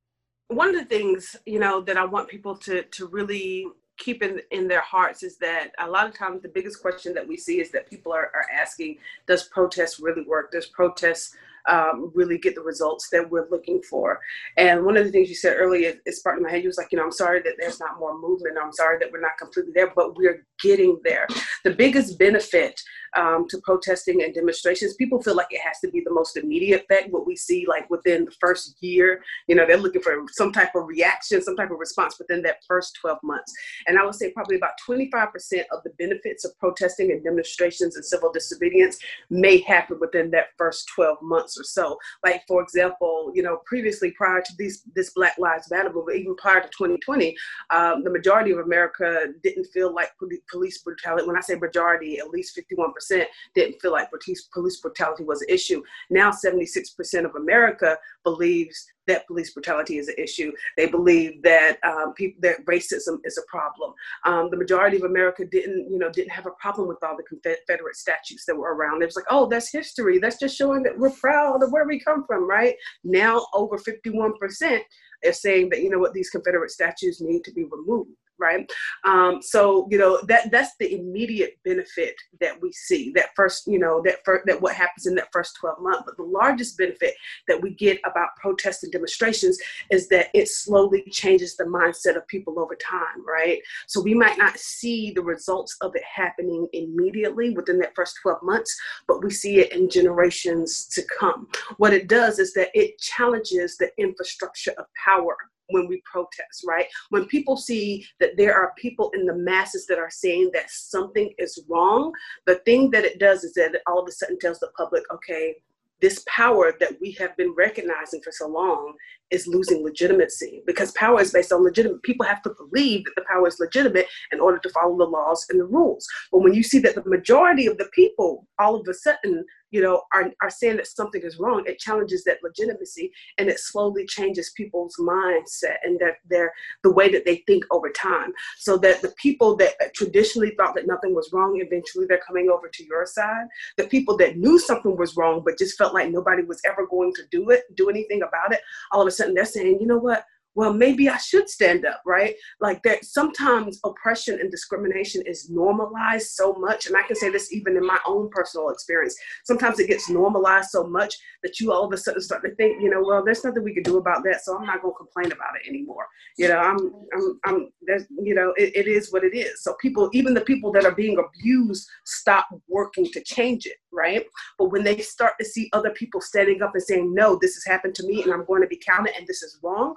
One 0.48 0.68
of 0.68 0.76
the 0.76 0.84
things 0.84 1.36
you 1.44 1.58
know 1.58 1.80
that 1.80 1.96
i 1.96 2.04
want 2.04 2.28
people 2.28 2.56
to 2.56 2.82
to 2.84 3.06
really 3.06 3.66
keep 3.98 4.22
in 4.22 4.40
in 4.50 4.68
their 4.68 4.82
hearts 4.82 5.22
is 5.22 5.38
that 5.38 5.70
a 5.78 5.88
lot 5.88 6.06
of 6.06 6.14
times 6.14 6.42
the 6.42 6.48
biggest 6.48 6.80
question 6.80 7.14
that 7.14 7.26
we 7.26 7.36
see 7.36 7.60
is 7.60 7.70
that 7.70 7.88
people 7.88 8.12
are, 8.12 8.30
are 8.34 8.46
asking 8.54 8.96
does 9.26 9.44
protest 9.48 9.98
really 9.98 10.22
work 10.22 10.52
does 10.52 10.66
protest 10.66 11.34
um, 11.68 12.12
really 12.14 12.38
get 12.38 12.54
the 12.54 12.60
results 12.60 13.08
that 13.10 13.28
we're 13.28 13.48
looking 13.50 13.82
for. 13.82 14.20
And 14.56 14.84
one 14.84 14.96
of 14.96 15.04
the 15.04 15.10
things 15.10 15.28
you 15.28 15.34
said 15.34 15.56
earlier 15.58 15.94
is 16.04 16.18
sparked 16.18 16.38
in 16.38 16.44
my 16.44 16.50
head. 16.50 16.62
You 16.62 16.68
was 16.68 16.78
like, 16.78 16.92
you 16.92 16.98
know, 16.98 17.04
I'm 17.04 17.12
sorry 17.12 17.42
that 17.42 17.54
there's 17.58 17.80
not 17.80 17.98
more 17.98 18.18
movement. 18.18 18.56
I'm 18.62 18.72
sorry 18.72 18.98
that 19.00 19.10
we're 19.10 19.20
not 19.20 19.38
completely 19.38 19.72
there, 19.74 19.92
but 19.94 20.16
we're 20.16 20.46
getting 20.62 21.00
there. 21.04 21.26
The 21.64 21.72
biggest 21.72 22.18
benefit 22.18 22.80
um, 23.16 23.46
to 23.48 23.58
protesting 23.64 24.22
and 24.22 24.34
demonstrations, 24.34 24.94
people 24.94 25.22
feel 25.22 25.34
like 25.34 25.46
it 25.50 25.60
has 25.60 25.78
to 25.80 25.90
be 25.90 26.02
the 26.04 26.12
most 26.12 26.36
immediate 26.36 26.82
effect. 26.82 27.10
What 27.10 27.26
we 27.26 27.34
see, 27.34 27.66
like 27.66 27.88
within 27.90 28.26
the 28.26 28.32
first 28.40 28.76
year, 28.80 29.22
you 29.48 29.54
know, 29.54 29.66
they're 29.66 29.76
looking 29.78 30.02
for 30.02 30.24
some 30.32 30.52
type 30.52 30.74
of 30.74 30.86
reaction, 30.86 31.42
some 31.42 31.56
type 31.56 31.70
of 31.70 31.78
response 31.78 32.18
within 32.18 32.42
that 32.42 32.58
first 32.68 32.96
12 33.00 33.18
months. 33.22 33.52
And 33.86 33.98
I 33.98 34.04
would 34.04 34.14
say 34.14 34.32
probably 34.32 34.56
about 34.56 34.72
25% 34.86 35.28
of 35.72 35.82
the 35.84 35.90
benefits 35.98 36.44
of 36.44 36.58
protesting 36.58 37.10
and 37.10 37.24
demonstrations 37.24 37.96
and 37.96 38.04
civil 38.04 38.30
disobedience 38.32 38.98
may 39.30 39.58
happen 39.58 39.98
within 40.00 40.30
that 40.32 40.48
first 40.58 40.88
12 40.94 41.18
months 41.22 41.58
or 41.58 41.64
so. 41.64 41.98
Like 42.24 42.42
for 42.46 42.62
example, 42.62 43.32
you 43.34 43.42
know, 43.42 43.60
previously 43.66 44.10
prior 44.12 44.42
to 44.42 44.52
these 44.58 44.82
this 44.94 45.10
Black 45.10 45.36
Lives 45.38 45.70
Matter 45.70 45.92
movement, 45.92 46.18
even 46.18 46.36
prior 46.36 46.60
to 46.60 46.68
2020, 46.68 47.36
um, 47.70 48.04
the 48.04 48.10
majority 48.10 48.50
of 48.50 48.58
America 48.58 49.26
didn't 49.42 49.66
feel 49.66 49.94
like 49.94 50.10
police 50.50 50.78
brutality. 50.78 51.26
When 51.26 51.36
I 51.36 51.40
say 51.40 51.54
majority, 51.54 52.18
at 52.18 52.30
least 52.30 52.58
51% 52.58 53.24
didn't 53.54 53.80
feel 53.80 53.92
like 53.92 54.10
police, 54.10 54.80
brutality 54.80 55.24
was 55.24 55.42
an 55.42 55.48
issue. 55.48 55.82
Now 56.10 56.30
76% 56.30 57.24
of 57.24 57.34
America 57.34 57.96
believes 58.24 58.86
that 59.06 59.26
police 59.26 59.52
brutality 59.52 59.98
is 59.98 60.08
an 60.08 60.16
issue. 60.18 60.52
They 60.76 60.86
believe 60.86 61.42
that 61.42 61.78
um, 61.84 62.12
people 62.14 62.40
that 62.42 62.64
racism 62.66 63.18
is 63.24 63.38
a 63.38 63.48
problem. 63.48 63.92
Um, 64.24 64.50
the 64.50 64.56
majority 64.56 64.96
of 64.96 65.04
America 65.04 65.44
didn't, 65.44 65.90
you 65.90 65.98
know, 65.98 66.10
didn't 66.10 66.32
have 66.32 66.46
a 66.46 66.50
problem 66.60 66.88
with 66.88 66.98
all 67.02 67.16
the 67.16 67.22
Confederate 67.22 67.96
statues 67.96 68.44
that 68.46 68.56
were 68.56 68.74
around. 68.74 69.02
It 69.02 69.06
was 69.06 69.16
like, 69.16 69.26
oh, 69.30 69.46
that's 69.48 69.70
history. 69.70 70.18
That's 70.18 70.38
just 70.38 70.56
showing 70.56 70.82
that 70.82 70.98
we're 70.98 71.10
proud 71.10 71.62
of 71.62 71.70
where 71.70 71.86
we 71.86 72.00
come 72.00 72.24
from, 72.26 72.48
right? 72.48 72.74
Now 73.04 73.46
over 73.54 73.78
51% 73.78 74.80
are 75.24 75.32
saying 75.32 75.70
that 75.70 75.82
you 75.82 75.90
know 75.90 75.98
what 75.98 76.12
these 76.12 76.30
Confederate 76.30 76.70
statues 76.70 77.20
need 77.20 77.44
to 77.44 77.52
be 77.52 77.64
removed 77.64 78.10
right? 78.38 78.70
Um, 79.04 79.40
so 79.42 79.86
you 79.90 79.98
know 79.98 80.20
that 80.28 80.50
that's 80.50 80.72
the 80.78 80.94
immediate 80.94 81.58
benefit 81.64 82.14
that 82.40 82.60
we 82.60 82.72
see. 82.72 83.12
That 83.14 83.30
first, 83.34 83.66
you 83.66 83.78
know, 83.78 84.02
that 84.04 84.24
first, 84.24 84.46
that 84.46 84.60
what 84.60 84.74
happens 84.74 85.06
in 85.06 85.14
that 85.16 85.28
first 85.32 85.56
12 85.60 85.80
months. 85.80 86.02
But 86.06 86.16
the 86.16 86.22
largest 86.22 86.78
benefit 86.78 87.14
that 87.48 87.60
we 87.60 87.74
get 87.74 87.98
about 88.04 88.36
protests 88.40 88.82
and 88.82 88.92
demonstrations 88.92 89.58
is 89.90 90.08
that 90.08 90.28
it 90.34 90.48
slowly 90.48 91.02
changes 91.10 91.56
the 91.56 91.64
mindset 91.64 92.16
of 92.16 92.26
people 92.28 92.60
over 92.60 92.76
time, 92.76 93.26
right? 93.26 93.60
So 93.86 94.00
we 94.00 94.14
might 94.14 94.38
not 94.38 94.58
see 94.58 95.10
the 95.10 95.22
results 95.22 95.76
of 95.80 95.94
it 95.94 96.02
happening 96.04 96.66
immediately 96.72 97.50
within 97.50 97.78
that 97.80 97.94
first 97.94 98.16
12 98.22 98.42
months, 98.42 98.76
but 99.06 99.22
we 99.22 99.30
see 99.30 99.58
it 99.58 99.72
in 99.72 99.88
generations 99.88 100.86
to 100.88 101.02
come. 101.18 101.48
What 101.76 101.92
it 101.92 102.08
does 102.08 102.38
is 102.38 102.52
that 102.54 102.70
it 102.74 102.98
challenges 102.98 103.76
the 103.76 103.90
infrastructure 103.98 104.72
of 104.78 104.86
power 105.04 105.36
when 105.68 105.86
we 105.88 106.02
protest, 106.10 106.64
right? 106.66 106.86
When 107.10 107.26
people 107.26 107.56
see 107.56 108.06
that 108.20 108.36
there 108.36 108.54
are 108.54 108.72
people 108.78 109.10
in 109.14 109.26
the 109.26 109.34
masses 109.34 109.86
that 109.86 109.98
are 109.98 110.10
saying 110.10 110.50
that 110.54 110.70
something 110.70 111.32
is 111.38 111.62
wrong, 111.68 112.12
the 112.46 112.56
thing 112.66 112.90
that 112.90 113.04
it 113.04 113.18
does 113.18 113.44
is 113.44 113.54
that 113.54 113.74
it 113.74 113.82
all 113.86 114.00
of 114.00 114.08
a 114.08 114.12
sudden 114.12 114.38
tells 114.38 114.58
the 114.60 114.70
public, 114.76 115.02
okay, 115.12 115.54
this 116.00 116.22
power 116.28 116.74
that 116.78 116.92
we 117.00 117.12
have 117.12 117.36
been 117.36 117.54
recognizing 117.56 118.20
for 118.20 118.30
so 118.30 118.46
long 118.46 118.94
is 119.30 119.46
losing 119.46 119.82
legitimacy 119.82 120.62
because 120.66 120.92
power 120.92 121.20
is 121.20 121.32
based 121.32 121.52
on 121.52 121.64
legitimate 121.64 122.02
people 122.02 122.24
have 122.24 122.42
to 122.42 122.54
believe 122.58 123.04
that 123.04 123.14
the 123.16 123.24
power 123.28 123.48
is 123.48 123.58
legitimate 123.58 124.06
in 124.30 124.40
order 124.40 124.58
to 124.58 124.68
follow 124.70 124.96
the 124.96 125.04
laws 125.04 125.46
and 125.50 125.58
the 125.58 125.64
rules 125.64 126.06
but 126.30 126.40
when 126.40 126.54
you 126.54 126.62
see 126.62 126.78
that 126.78 126.94
the 126.94 127.04
majority 127.08 127.66
of 127.66 127.78
the 127.78 127.88
people 127.94 128.46
all 128.58 128.76
of 128.76 128.86
a 128.88 128.94
sudden 128.94 129.44
you 129.70 129.82
know, 129.82 130.02
are, 130.12 130.30
are 130.42 130.50
saying 130.50 130.76
that 130.76 130.86
something 130.86 131.22
is 131.22 131.38
wrong, 131.38 131.64
it 131.66 131.78
challenges 131.78 132.24
that 132.24 132.38
legitimacy 132.42 133.12
and 133.38 133.48
it 133.48 133.58
slowly 133.58 134.06
changes 134.06 134.52
people's 134.56 134.96
mindset 134.98 135.76
and 135.84 135.98
their, 135.98 136.16
their 136.28 136.52
the 136.82 136.92
way 136.92 137.10
that 137.10 137.24
they 137.24 137.42
think 137.46 137.64
over 137.70 137.90
time. 137.90 138.32
So 138.58 138.76
that 138.78 139.02
the 139.02 139.12
people 139.20 139.56
that 139.56 139.72
traditionally 139.94 140.54
thought 140.56 140.74
that 140.74 140.86
nothing 140.86 141.14
was 141.14 141.30
wrong, 141.32 141.60
eventually 141.60 142.06
they're 142.06 142.20
coming 142.26 142.48
over 142.48 142.68
to 142.68 142.84
your 142.84 143.06
side. 143.06 143.46
The 143.76 143.86
people 143.88 144.16
that 144.18 144.36
knew 144.36 144.58
something 144.58 144.96
was 144.96 145.16
wrong 145.16 145.42
but 145.44 145.58
just 145.58 145.76
felt 145.76 145.94
like 145.94 146.10
nobody 146.10 146.42
was 146.42 146.60
ever 146.66 146.86
going 146.86 147.12
to 147.14 147.22
do 147.30 147.50
it, 147.50 147.64
do 147.76 147.90
anything 147.90 148.22
about 148.22 148.52
it, 148.52 148.60
all 148.92 149.02
of 149.02 149.08
a 149.08 149.10
sudden 149.10 149.34
they're 149.34 149.44
saying, 149.44 149.78
you 149.80 149.86
know 149.86 149.98
what? 149.98 150.24
Well, 150.56 150.72
maybe 150.72 151.08
I 151.08 151.18
should 151.18 151.50
stand 151.50 151.84
up, 151.84 152.00
right? 152.06 152.34
Like 152.60 152.82
that 152.82 153.04
sometimes 153.04 153.78
oppression 153.84 154.40
and 154.40 154.50
discrimination 154.50 155.22
is 155.26 155.50
normalized 155.50 156.28
so 156.28 156.54
much. 156.54 156.86
And 156.86 156.96
I 156.96 157.02
can 157.02 157.14
say 157.14 157.28
this 157.28 157.52
even 157.52 157.76
in 157.76 157.86
my 157.86 157.98
own 158.06 158.30
personal 158.30 158.70
experience. 158.70 159.14
Sometimes 159.44 159.78
it 159.78 159.86
gets 159.86 160.08
normalized 160.08 160.70
so 160.70 160.86
much 160.86 161.14
that 161.42 161.60
you 161.60 161.72
all 161.72 161.84
of 161.84 161.92
a 161.92 161.98
sudden 161.98 162.22
start 162.22 162.42
to 162.42 162.54
think, 162.54 162.82
you 162.82 162.88
know, 162.88 163.02
well, 163.06 163.22
there's 163.22 163.44
nothing 163.44 163.64
we 163.64 163.74
can 163.74 163.82
do 163.82 163.98
about 163.98 164.24
that. 164.24 164.42
So 164.44 164.56
I'm 164.56 164.64
not 164.64 164.80
going 164.80 164.94
to 164.94 164.98
complain 164.98 165.30
about 165.30 165.56
it 165.62 165.68
anymore. 165.68 166.06
You 166.38 166.48
know, 166.48 166.56
I'm, 166.56 166.78
I'm, 167.14 167.40
I'm, 167.44 167.68
there's, 167.82 168.04
you 168.18 168.34
know, 168.34 168.54
it, 168.56 168.74
it 168.74 168.88
is 168.88 169.12
what 169.12 169.24
it 169.24 169.36
is. 169.36 169.62
So 169.62 169.74
people, 169.82 170.08
even 170.14 170.32
the 170.32 170.40
people 170.40 170.72
that 170.72 170.86
are 170.86 170.94
being 170.94 171.18
abused, 171.18 171.86
stop 172.04 172.48
working 172.66 173.04
to 173.12 173.22
change 173.22 173.66
it, 173.66 173.76
right? 173.92 174.24
But 174.58 174.72
when 174.72 174.84
they 174.84 174.98
start 175.00 175.34
to 175.38 175.44
see 175.44 175.68
other 175.74 175.90
people 175.90 176.22
standing 176.22 176.62
up 176.62 176.72
and 176.72 176.82
saying, 176.82 177.12
no, 177.12 177.38
this 177.40 177.54
has 177.56 177.64
happened 177.70 177.94
to 177.96 178.06
me 178.06 178.22
and 178.22 178.32
I'm 178.32 178.46
going 178.46 178.62
to 178.62 178.68
be 178.68 178.80
counted 178.84 179.14
and 179.18 179.26
this 179.26 179.42
is 179.42 179.58
wrong, 179.62 179.94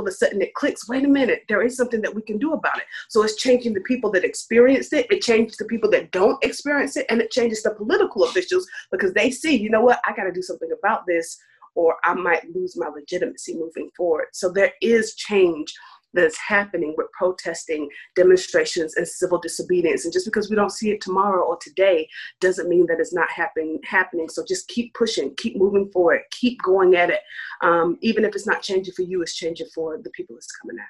of 0.00 0.06
a 0.06 0.12
sudden 0.12 0.42
it 0.42 0.54
clicks 0.54 0.88
wait 0.88 1.04
a 1.04 1.08
minute 1.08 1.44
there 1.48 1.62
is 1.62 1.76
something 1.76 2.00
that 2.00 2.14
we 2.14 2.22
can 2.22 2.38
do 2.38 2.52
about 2.52 2.78
it. 2.78 2.84
So 3.08 3.22
it's 3.22 3.36
changing 3.36 3.74
the 3.74 3.80
people 3.82 4.10
that 4.12 4.24
experience 4.24 4.92
it 4.92 5.06
it 5.10 5.22
changes 5.22 5.56
the 5.56 5.64
people 5.66 5.90
that 5.90 6.10
don't 6.10 6.42
experience 6.44 6.96
it 6.96 7.06
and 7.08 7.20
it 7.20 7.30
changes 7.30 7.62
the 7.62 7.74
political 7.74 8.24
officials 8.24 8.66
because 8.90 9.12
they 9.12 9.30
see 9.30 9.56
you 9.56 9.70
know 9.70 9.82
what 9.82 10.00
i 10.06 10.14
got 10.14 10.24
to 10.24 10.32
do 10.32 10.42
something 10.42 10.70
about 10.76 11.06
this 11.06 11.38
or 11.74 11.96
i 12.04 12.14
might 12.14 12.54
lose 12.54 12.76
my 12.76 12.88
legitimacy 12.88 13.54
moving 13.54 13.90
forward. 13.96 14.26
So 14.32 14.50
there 14.50 14.72
is 14.80 15.14
change 15.14 15.72
that's 16.12 16.38
happening 16.38 16.94
with 16.96 17.10
protesting, 17.12 17.88
demonstrations, 18.16 18.96
and 18.96 19.06
civil 19.06 19.38
disobedience. 19.38 20.04
And 20.04 20.12
just 20.12 20.26
because 20.26 20.50
we 20.50 20.56
don't 20.56 20.72
see 20.72 20.90
it 20.90 21.00
tomorrow 21.00 21.42
or 21.44 21.58
today 21.60 22.08
doesn't 22.40 22.68
mean 22.68 22.86
that 22.86 23.00
it's 23.00 23.14
not 23.14 23.30
happen, 23.30 23.78
happening. 23.84 24.28
So 24.28 24.44
just 24.46 24.68
keep 24.68 24.94
pushing, 24.94 25.34
keep 25.36 25.56
moving 25.56 25.90
forward, 25.90 26.22
keep 26.30 26.60
going 26.62 26.94
at 26.96 27.10
it. 27.10 27.20
Um, 27.62 27.98
even 28.00 28.24
if 28.24 28.34
it's 28.34 28.46
not 28.46 28.62
changing 28.62 28.94
for 28.94 29.02
you, 29.02 29.22
it's 29.22 29.34
changing 29.34 29.68
for 29.74 29.98
the 29.98 30.10
people 30.10 30.36
it's 30.36 30.52
coming 30.52 30.78
at. 30.78 30.88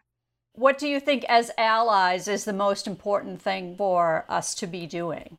What 0.52 0.78
do 0.78 0.88
you 0.88 1.00
think, 1.00 1.24
as 1.28 1.50
allies, 1.56 2.26
is 2.26 2.44
the 2.44 2.52
most 2.52 2.86
important 2.86 3.40
thing 3.40 3.76
for 3.76 4.26
us 4.28 4.54
to 4.56 4.66
be 4.66 4.86
doing? 4.86 5.38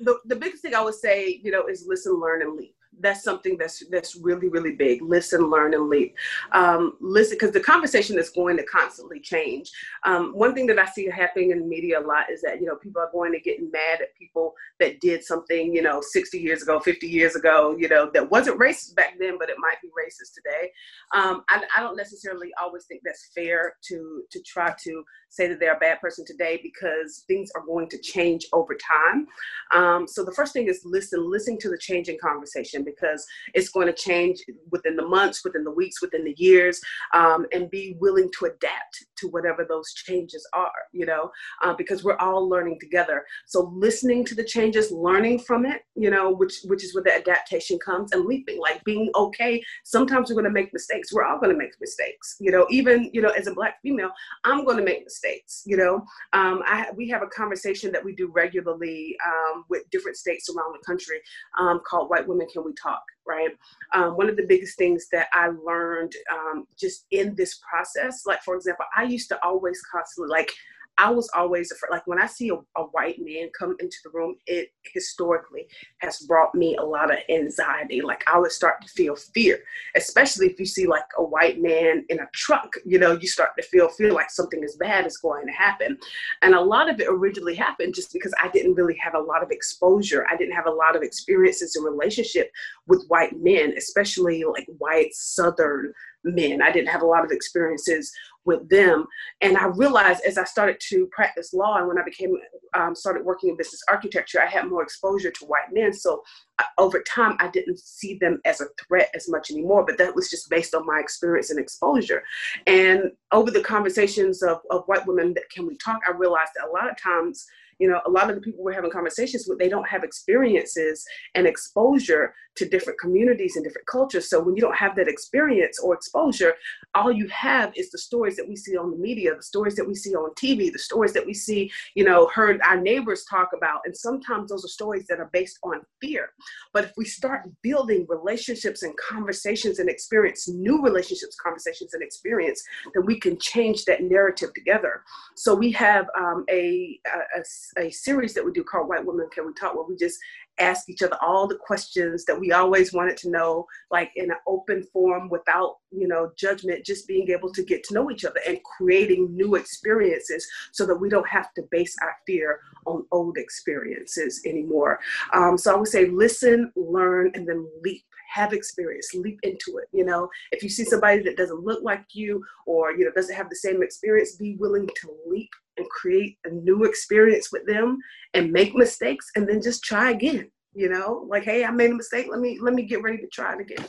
The, 0.00 0.18
the 0.26 0.36
biggest 0.36 0.62
thing 0.62 0.74
I 0.74 0.82
would 0.82 0.94
say, 0.94 1.40
you 1.42 1.50
know, 1.50 1.66
is 1.66 1.86
listen, 1.88 2.14
learn, 2.20 2.42
and 2.42 2.56
lead 2.56 2.74
that's 3.00 3.22
something 3.22 3.56
that's 3.58 3.82
that's 3.90 4.16
really 4.16 4.48
really 4.48 4.74
big. 4.74 5.02
Listen 5.02 5.50
learn 5.50 5.74
and 5.74 5.88
leap. 5.88 6.14
Um, 6.52 6.96
listen 7.00 7.36
because 7.36 7.52
the 7.52 7.60
conversation 7.60 8.18
is 8.18 8.30
going 8.30 8.56
to 8.56 8.64
constantly 8.64 9.20
change. 9.20 9.70
Um, 10.04 10.32
one 10.32 10.54
thing 10.54 10.66
that 10.68 10.78
i 10.78 10.86
see 10.86 11.08
happening 11.08 11.50
in 11.50 11.60
the 11.60 11.66
media 11.66 12.00
a 12.00 12.02
lot 12.02 12.30
is 12.30 12.42
that 12.42 12.60
you 12.60 12.66
know 12.66 12.76
people 12.76 13.00
are 13.00 13.10
going 13.12 13.32
to 13.32 13.40
get 13.40 13.60
mad 13.60 14.00
at 14.00 14.14
people 14.16 14.54
that 14.80 15.00
did 15.00 15.24
something 15.24 15.74
you 15.74 15.82
know 15.82 16.00
60 16.00 16.38
years 16.38 16.62
ago 16.62 16.80
50 16.80 17.06
years 17.06 17.36
ago 17.36 17.76
you 17.78 17.88
know 17.88 18.10
that 18.12 18.30
wasn't 18.30 18.58
racist 18.58 18.94
back 18.94 19.18
then 19.18 19.38
but 19.38 19.48
it 19.48 19.56
might 19.58 19.80
be 19.82 19.88
racist 19.88 20.34
today. 20.34 20.70
Um, 21.14 21.44
I, 21.48 21.62
I 21.76 21.80
don't 21.80 21.96
necessarily 21.96 22.50
always 22.60 22.84
think 22.84 23.02
that's 23.04 23.30
fair 23.34 23.74
to 23.88 24.22
to 24.30 24.42
try 24.42 24.74
to 24.84 25.04
say 25.28 25.46
that 25.48 25.60
they're 25.60 25.76
a 25.76 25.78
bad 25.78 26.00
person 26.00 26.24
today 26.24 26.60
because 26.62 27.24
things 27.26 27.50
are 27.54 27.64
going 27.64 27.88
to 27.90 27.98
change 27.98 28.46
over 28.52 28.74
time. 28.74 29.26
Um, 29.74 30.06
so 30.06 30.24
the 30.24 30.32
first 30.32 30.52
thing 30.52 30.68
is 30.68 30.80
listen 30.84 31.28
listen 31.30 31.58
to 31.58 31.68
the 31.68 31.78
change 31.78 32.08
in 32.08 32.18
conversation 32.20 32.84
because 32.94 33.26
it's 33.54 33.70
going 33.70 33.86
to 33.86 33.92
change 33.92 34.40
within 34.70 34.96
the 34.96 35.06
months, 35.06 35.42
within 35.44 35.64
the 35.64 35.70
weeks, 35.70 36.00
within 36.00 36.24
the 36.24 36.34
years, 36.38 36.80
um, 37.14 37.46
and 37.52 37.70
be 37.70 37.96
willing 38.00 38.30
to 38.38 38.46
adapt 38.46 39.06
to 39.18 39.28
whatever 39.28 39.66
those 39.68 39.92
changes 39.92 40.46
are, 40.52 40.70
you 40.92 41.06
know, 41.06 41.30
uh, 41.62 41.74
because 41.74 42.04
we're 42.04 42.16
all 42.18 42.48
learning 42.48 42.78
together. 42.80 43.24
So 43.46 43.72
listening 43.74 44.24
to 44.26 44.34
the 44.34 44.44
changes, 44.44 44.90
learning 44.90 45.40
from 45.40 45.66
it, 45.66 45.82
you 45.94 46.10
know, 46.10 46.30
which 46.30 46.60
which 46.64 46.84
is 46.84 46.94
where 46.94 47.04
the 47.04 47.14
adaptation 47.14 47.78
comes, 47.78 48.12
and 48.12 48.24
leaping, 48.24 48.60
like 48.60 48.82
being 48.84 49.10
okay. 49.14 49.62
Sometimes 49.84 50.30
we're 50.30 50.40
going 50.40 50.44
to 50.44 50.50
make 50.50 50.72
mistakes. 50.72 51.12
We're 51.12 51.24
all 51.24 51.38
going 51.38 51.52
to 51.52 51.58
make 51.58 51.72
mistakes, 51.80 52.36
you 52.40 52.50
know. 52.50 52.66
Even 52.70 53.10
you 53.12 53.20
know, 53.20 53.30
as 53.30 53.46
a 53.46 53.54
black 53.54 53.80
female, 53.82 54.10
I'm 54.44 54.64
going 54.64 54.76
to 54.76 54.84
make 54.84 55.04
mistakes. 55.04 55.62
You 55.66 55.76
know, 55.76 55.94
um, 56.32 56.62
I 56.66 56.86
we 56.96 57.08
have 57.08 57.22
a 57.22 57.26
conversation 57.26 57.92
that 57.92 58.04
we 58.04 58.14
do 58.14 58.30
regularly 58.32 59.16
um, 59.26 59.64
with 59.68 59.88
different 59.90 60.16
states 60.16 60.48
around 60.48 60.72
the 60.72 60.84
country 60.84 61.20
um, 61.58 61.80
called 61.86 62.10
"White 62.10 62.26
Women 62.26 62.46
Can 62.52 62.64
We 62.64 62.72
Talk, 62.82 63.02
right? 63.26 63.50
Um, 63.94 64.16
one 64.16 64.28
of 64.28 64.36
the 64.36 64.46
biggest 64.46 64.78
things 64.78 65.08
that 65.12 65.28
I 65.32 65.50
learned 65.64 66.12
um, 66.32 66.66
just 66.78 67.06
in 67.10 67.34
this 67.34 67.60
process, 67.68 68.22
like 68.26 68.42
for 68.42 68.56
example, 68.56 68.84
I 68.96 69.04
used 69.04 69.28
to 69.28 69.44
always 69.44 69.80
constantly 69.92 70.30
like 70.30 70.52
I 70.98 71.10
was 71.10 71.30
always 71.34 71.70
afraid. 71.70 71.90
Like 71.90 72.06
when 72.06 72.20
I 72.20 72.26
see 72.26 72.48
a, 72.48 72.54
a, 72.54 72.84
white 72.90 73.18
man 73.20 73.50
come 73.56 73.76
into 73.78 73.96
the 74.02 74.10
room, 74.10 74.34
it 74.46 74.70
historically 74.92 75.66
has 75.98 76.18
brought 76.20 76.54
me 76.54 76.76
a 76.76 76.84
lot 76.84 77.12
of 77.12 77.18
anxiety. 77.28 78.00
Like 78.00 78.24
I 78.26 78.38
would 78.38 78.50
start 78.50 78.82
to 78.82 78.88
feel 78.88 79.14
fear, 79.14 79.60
especially 79.96 80.48
if 80.48 80.58
you 80.58 80.66
see 80.66 80.86
like 80.86 81.04
a 81.16 81.22
white 81.22 81.60
man 81.60 82.04
in 82.08 82.18
a 82.18 82.28
truck. 82.34 82.72
You 82.84 82.98
know, 82.98 83.12
you 83.12 83.28
start 83.28 83.50
to 83.56 83.62
feel 83.62 83.88
feel 83.88 84.14
like 84.14 84.30
something 84.30 84.64
as 84.64 84.76
bad 84.76 85.06
is 85.06 85.18
going 85.18 85.46
to 85.46 85.52
happen. 85.52 85.98
And 86.42 86.54
a 86.54 86.60
lot 86.60 86.90
of 86.90 87.00
it 87.00 87.06
originally 87.08 87.54
happened 87.54 87.94
just 87.94 88.12
because 88.12 88.34
I 88.42 88.48
didn't 88.48 88.74
really 88.74 88.96
have 88.96 89.14
a 89.14 89.20
lot 89.20 89.42
of 89.42 89.52
exposure. 89.52 90.26
I 90.28 90.36
didn't 90.36 90.56
have 90.56 90.66
a 90.66 90.70
lot 90.70 90.96
of 90.96 91.02
experiences 91.02 91.76
in 91.76 91.84
relationship 91.84 92.50
with 92.88 93.06
white 93.06 93.38
men, 93.40 93.74
especially 93.76 94.42
like 94.44 94.66
white 94.78 95.14
Southern 95.14 95.92
men. 96.24 96.60
I 96.62 96.72
didn't 96.72 96.88
have 96.88 97.02
a 97.02 97.06
lot 97.06 97.24
of 97.24 97.30
experiences 97.30 98.12
with 98.48 98.68
them. 98.68 99.06
And 99.42 99.56
I 99.56 99.66
realized 99.66 100.22
as 100.26 100.38
I 100.38 100.44
started 100.44 100.78
to 100.88 101.06
practice 101.12 101.52
law 101.52 101.76
and 101.76 101.86
when 101.86 101.98
I 101.98 102.02
became, 102.02 102.34
um, 102.74 102.96
started 102.96 103.24
working 103.24 103.50
in 103.50 103.56
business 103.56 103.82
architecture, 103.88 104.40
I 104.40 104.46
had 104.46 104.66
more 104.66 104.82
exposure 104.82 105.30
to 105.30 105.44
white 105.44 105.72
men. 105.72 105.92
So 105.92 106.22
uh, 106.58 106.64
over 106.78 107.00
time, 107.02 107.36
I 107.38 107.48
didn't 107.48 107.78
see 107.78 108.18
them 108.18 108.40
as 108.44 108.60
a 108.60 108.66
threat 108.82 109.10
as 109.14 109.28
much 109.28 109.50
anymore, 109.50 109.84
but 109.86 109.98
that 109.98 110.16
was 110.16 110.30
just 110.30 110.50
based 110.50 110.74
on 110.74 110.86
my 110.86 110.98
experience 110.98 111.50
and 111.50 111.60
exposure. 111.60 112.24
And 112.66 113.12
over 113.30 113.50
the 113.50 113.60
conversations 113.60 114.42
of, 114.42 114.58
of 114.70 114.84
white 114.86 115.06
women 115.06 115.34
that 115.34 115.50
can 115.50 115.66
we 115.66 115.76
talk, 115.76 116.00
I 116.08 116.12
realized 116.12 116.52
that 116.56 116.68
a 116.68 116.72
lot 116.72 116.90
of 116.90 117.00
times 117.00 117.46
you 117.78 117.88
know, 117.88 118.00
a 118.06 118.10
lot 118.10 118.28
of 118.28 118.34
the 118.34 118.42
people 118.42 118.62
we're 118.64 118.72
having 118.72 118.90
conversations 118.90 119.46
with, 119.48 119.58
they 119.58 119.68
don't 119.68 119.88
have 119.88 120.04
experiences 120.04 121.04
and 121.34 121.46
exposure 121.46 122.34
to 122.58 122.68
different 122.68 122.98
communities 122.98 123.54
and 123.54 123.64
different 123.64 123.86
cultures. 123.86 124.28
So 124.28 124.42
when 124.42 124.56
you 124.56 124.60
don't 124.60 124.76
have 124.76 124.96
that 124.96 125.06
experience 125.06 125.78
or 125.78 125.94
exposure, 125.94 126.54
all 126.94 127.12
you 127.12 127.28
have 127.28 127.72
is 127.76 127.90
the 127.90 127.98
stories 127.98 128.36
that 128.36 128.48
we 128.48 128.56
see 128.56 128.76
on 128.76 128.90
the 128.90 128.96
media, 128.96 129.34
the 129.34 129.42
stories 129.42 129.76
that 129.76 129.86
we 129.86 129.94
see 129.94 130.14
on 130.14 130.34
TV, 130.34 130.72
the 130.72 130.78
stories 130.78 131.12
that 131.12 131.24
we 131.24 131.34
see, 131.34 131.70
you 131.94 132.04
know, 132.04 132.28
heard 132.34 132.60
our 132.62 132.80
neighbors 132.80 133.24
talk 133.30 133.50
about. 133.56 133.80
And 133.84 133.96
sometimes 133.96 134.50
those 134.50 134.64
are 134.64 134.68
stories 134.68 135.06
that 135.08 135.20
are 135.20 135.30
based 135.32 135.58
on 135.62 135.82
fear. 136.00 136.30
But 136.72 136.84
if 136.84 136.92
we 136.96 137.04
start 137.04 137.42
building 137.62 138.06
relationships 138.08 138.82
and 138.82 138.92
conversations 138.96 139.78
and 139.78 139.88
experience 139.88 140.48
new 140.48 140.82
relationships, 140.82 141.36
conversations, 141.40 141.94
and 141.94 142.02
experience, 142.02 142.62
then 142.92 143.06
we 143.06 143.20
can 143.20 143.38
change 143.38 143.84
that 143.84 144.02
narrative 144.02 144.52
together. 144.54 145.02
So 145.36 145.54
we 145.54 145.70
have 145.72 146.06
um, 146.18 146.44
a, 146.50 146.98
a, 147.06 147.40
a 147.40 147.44
series 147.90 148.34
that 148.34 148.44
we 148.44 148.52
do 148.52 148.64
called 148.64 148.88
White 148.88 149.04
Women 149.04 149.28
Can 149.32 149.46
We 149.46 149.52
Talk, 149.54 149.74
where 149.74 149.84
we 149.84 149.96
just 149.96 150.18
ask 150.58 150.88
each 150.88 151.02
other 151.02 151.16
all 151.22 151.46
the 151.46 151.56
questions 151.56 152.24
that 152.24 152.38
we 152.38 152.52
always 152.52 152.92
wanted 152.92 153.16
to 153.18 153.30
know, 153.30 153.66
like 153.90 154.10
in 154.16 154.30
an 154.30 154.36
open 154.46 154.82
form 154.92 155.28
without, 155.28 155.76
you 155.90 156.08
know, 156.08 156.32
judgment, 156.36 156.84
just 156.84 157.06
being 157.06 157.30
able 157.30 157.52
to 157.52 157.62
get 157.62 157.84
to 157.84 157.94
know 157.94 158.10
each 158.10 158.24
other 158.24 158.40
and 158.46 158.58
creating 158.64 159.34
new 159.34 159.54
experiences 159.54 160.46
so 160.72 160.84
that 160.86 160.96
we 160.96 161.08
don't 161.08 161.28
have 161.28 161.52
to 161.54 161.62
base 161.70 161.94
our 162.02 162.16
fear 162.26 162.60
on 162.86 163.04
old 163.12 163.38
experiences 163.38 164.42
anymore. 164.46 164.98
Um, 165.32 165.56
so 165.56 165.72
I 165.72 165.76
would 165.76 165.88
say 165.88 166.06
listen, 166.06 166.72
learn, 166.76 167.30
and 167.34 167.48
then 167.48 167.68
leap. 167.82 168.02
Have 168.34 168.52
experience. 168.52 169.14
Leap 169.14 169.38
into 169.42 169.78
it 169.78 169.88
you 169.98 170.04
know? 170.04 170.28
If 170.52 170.62
you 170.62 170.68
see 170.68 170.84
somebody 170.84 171.22
that 171.22 171.36
doesn't 171.36 171.64
look 171.64 171.82
like 171.82 172.04
you 172.12 172.42
or 172.66 172.92
you 172.92 173.04
know 173.04 173.10
doesn't 173.14 173.34
have 173.34 173.50
the 173.50 173.56
same 173.56 173.82
experience 173.82 174.36
be 174.36 174.56
willing 174.56 174.86
to 174.86 175.10
leap 175.26 175.50
and 175.78 175.88
create 175.88 176.38
a 176.44 176.50
new 176.50 176.84
experience 176.84 177.50
with 177.52 177.66
them 177.66 177.98
and 178.34 178.52
make 178.52 178.74
mistakes 178.74 179.26
and 179.36 179.48
then 179.48 179.62
just 179.62 179.82
try 179.82 180.10
again 180.10 180.50
you 180.74 180.88
know 180.88 181.26
like 181.28 181.44
hey 181.44 181.64
i 181.64 181.70
made 181.70 181.90
a 181.90 181.94
mistake 181.94 182.26
let 182.30 182.40
me 182.40 182.58
let 182.60 182.74
me 182.74 182.82
get 182.82 183.02
ready 183.02 183.18
to 183.18 183.26
try 183.28 183.54
it 183.54 183.60
again 183.60 183.86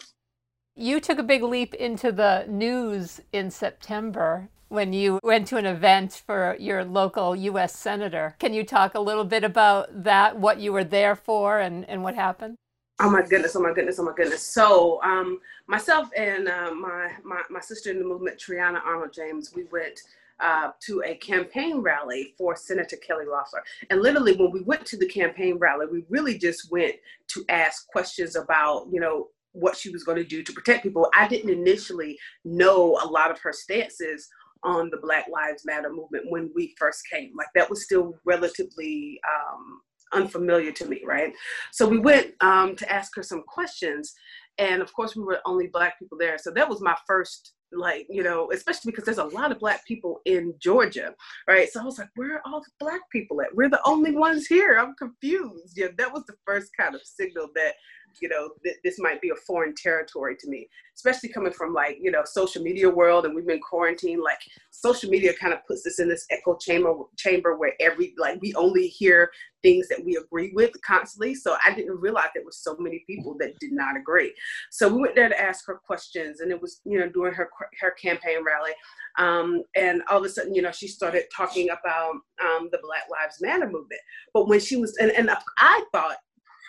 you 0.75 0.99
took 0.99 1.19
a 1.19 1.23
big 1.23 1.43
leap 1.43 1.73
into 1.73 2.11
the 2.11 2.45
news 2.47 3.19
in 3.33 3.51
september 3.51 4.49
when 4.69 4.93
you 4.93 5.19
went 5.23 5.47
to 5.47 5.57
an 5.57 5.65
event 5.65 6.23
for 6.25 6.55
your 6.59 6.85
local 6.85 7.35
US 7.35 7.75
senator. 7.75 8.35
Can 8.39 8.53
you 8.53 8.63
talk 8.63 8.95
a 8.95 8.99
little 8.99 9.25
bit 9.25 9.43
about 9.43 10.03
that, 10.03 10.39
what 10.39 10.59
you 10.59 10.71
were 10.71 10.83
there 10.83 11.15
for, 11.15 11.59
and, 11.59 11.87
and 11.89 12.03
what 12.03 12.15
happened? 12.15 12.55
Oh 13.01 13.09
my 13.09 13.21
goodness! 13.21 13.55
Oh 13.55 13.61
my 13.61 13.73
goodness! 13.73 13.97
Oh 13.97 14.03
my 14.03 14.13
goodness! 14.15 14.43
So, 14.43 15.01
um, 15.03 15.39
myself 15.67 16.09
and 16.17 16.49
uh, 16.49 16.73
my, 16.73 17.13
my 17.23 17.41
my 17.49 17.61
sister 17.61 17.91
in 17.91 17.97
the 17.97 18.05
movement, 18.05 18.37
Triana 18.37 18.81
Arnold 18.85 19.13
James, 19.13 19.53
we 19.55 19.63
went 19.71 20.01
uh, 20.39 20.71
to 20.81 21.03
a 21.05 21.15
campaign 21.15 21.77
rally 21.79 22.33
for 22.37 22.55
Senator 22.55 22.97
Kelly 22.97 23.25
Loeffler. 23.25 23.63
And 23.89 24.01
literally, 24.01 24.35
when 24.35 24.51
we 24.51 24.61
went 24.61 24.85
to 24.87 24.97
the 24.97 25.07
campaign 25.07 25.57
rally, 25.57 25.85
we 25.91 26.03
really 26.09 26.37
just 26.37 26.71
went 26.71 26.95
to 27.29 27.45
ask 27.49 27.87
questions 27.87 28.35
about, 28.35 28.87
you 28.91 28.99
know, 28.99 29.27
what 29.53 29.75
she 29.75 29.89
was 29.89 30.03
going 30.03 30.17
to 30.17 30.23
do 30.23 30.43
to 30.43 30.53
protect 30.53 30.83
people. 30.83 31.09
I 31.15 31.27
didn't 31.27 31.49
initially 31.49 32.17
know 32.45 32.99
a 33.03 33.07
lot 33.07 33.31
of 33.31 33.39
her 33.39 33.53
stances 33.53 34.27
on 34.63 34.89
the 34.89 34.97
Black 34.97 35.25
Lives 35.31 35.65
Matter 35.65 35.89
movement 35.91 36.25
when 36.29 36.51
we 36.55 36.75
first 36.77 37.01
came. 37.11 37.31
Like 37.37 37.47
that 37.55 37.69
was 37.69 37.83
still 37.83 38.15
relatively 38.25 39.19
um, 39.27 39.81
unfamiliar 40.13 40.71
to 40.73 40.85
me, 40.85 41.01
right? 41.05 41.33
So 41.71 41.87
we 41.87 41.99
went 41.99 42.33
um, 42.41 42.75
to 42.75 42.91
ask 42.91 43.15
her 43.15 43.23
some 43.23 43.43
questions, 43.43 44.13
and 44.57 44.81
of 44.81 44.93
course 44.93 45.15
we 45.15 45.23
were 45.23 45.39
only 45.45 45.67
black 45.67 45.97
people 45.99 46.17
there. 46.17 46.37
So 46.37 46.51
that 46.51 46.69
was 46.69 46.81
my 46.81 46.97
first 47.07 47.53
like 47.72 48.07
you 48.09 48.24
know 48.24 48.49
especially 48.51 48.91
because 48.91 49.05
there's 49.05 49.17
a 49.17 49.24
lot 49.24 49.51
of 49.51 49.59
black 49.59 49.86
people 49.86 50.22
in 50.26 50.53
georgia 50.59 51.13
right? 51.47 51.70
So 51.70 51.82
i 51.82 51.84
was 51.84 51.99
like 51.99 52.09
where 52.15 52.36
are 52.36 52.41
all 52.45 52.61
the 52.61 52.72
black 52.80 53.01
people 53.11 53.41
at? 53.41 53.55
We're 53.55 53.70
the 53.70 53.82
only 53.86 54.15
ones 54.15 54.47
here. 54.47 54.78
I'm 54.78 54.95
confused. 54.95 55.78
Yeah 55.78 55.88
that 55.97 56.11
was 56.11 56.24
the 56.26 56.36
first 56.45 56.72
kind 56.78 56.95
of 56.95 57.01
signal 57.03 57.49
that 57.55 57.76
you 58.22 58.30
know, 58.30 58.49
th- 58.64 58.78
this 58.84 58.99
might 58.99 59.22
be 59.22 59.30
a 59.30 59.36
foreign 59.36 59.74
territory 59.76 60.36
to 60.39 60.49
me, 60.49 60.68
especially 60.95 61.30
coming 61.30 61.53
from 61.53 61.74
like, 61.74 61.97
you 62.01 62.12
know, 62.12 62.24
social 62.26 62.62
media 62.62 62.89
world 62.89 63.26
and 63.26 63.36
we've 63.36 63.47
been 63.47 63.62
quarantined. 63.62 64.22
Like 64.22 64.39
social 64.72 65.10
media 65.10 65.34
kind 65.34 65.53
of 65.53 65.66
puts 65.68 65.86
us 65.86 65.99
in 65.99 66.10
this 66.10 66.26
echo 66.30 66.57
chamber 66.57 66.93
chamber 67.18 67.57
where 67.57 67.74
every 67.80 68.14
like 68.18 68.41
we 68.41 68.53
only 68.55 68.88
hear 68.88 69.32
things 69.62 69.88
that 69.89 70.03
we 70.03 70.16
agree 70.16 70.51
with 70.53 70.72
constantly. 70.86 71.36
So 71.36 71.57
I 71.66 71.74
didn't 71.74 71.99
realize 71.99 72.30
there 72.34 72.45
were 72.45 72.51
so 72.51 72.76
many 72.80 73.03
people 73.07 73.36
that 73.39 73.57
did 73.60 73.72
not 73.72 73.97
agree. 73.97 74.34
So 74.72 74.88
we 74.88 75.01
went 75.01 75.16
there 75.16 75.30
to 75.30 75.39
ask 75.39 75.66
her 75.68 75.76
questions 75.76 76.39
and 76.39 76.51
it 76.51 76.62
was, 76.62 76.82
you 76.86 76.99
know, 76.99 77.10
during 77.10 77.34
her 77.34 77.49
her 77.82 77.91
campaign 77.91 78.43
rally. 78.45 78.72
Um, 79.18 79.64
and 79.76 80.01
all 80.10 80.20
of 80.20 80.26
a 80.26 80.30
sudden, 80.30 80.55
you 80.55 80.62
know, 80.62 80.72
she 80.72 80.88
started 80.88 81.26
talking 81.36 81.70
about 81.70 82.16
um, 82.43 82.70
the 82.72 82.80
Black 82.82 83.03
Lives 83.12 83.41
Matter 83.41 83.66
movement. 83.66 84.01
But 84.34 84.47
when 84.47 84.60
she 84.60 84.78
was, 84.78 84.95
and, 84.97 85.12
and 85.12 85.30
I 85.57 85.84
thought 85.91 86.18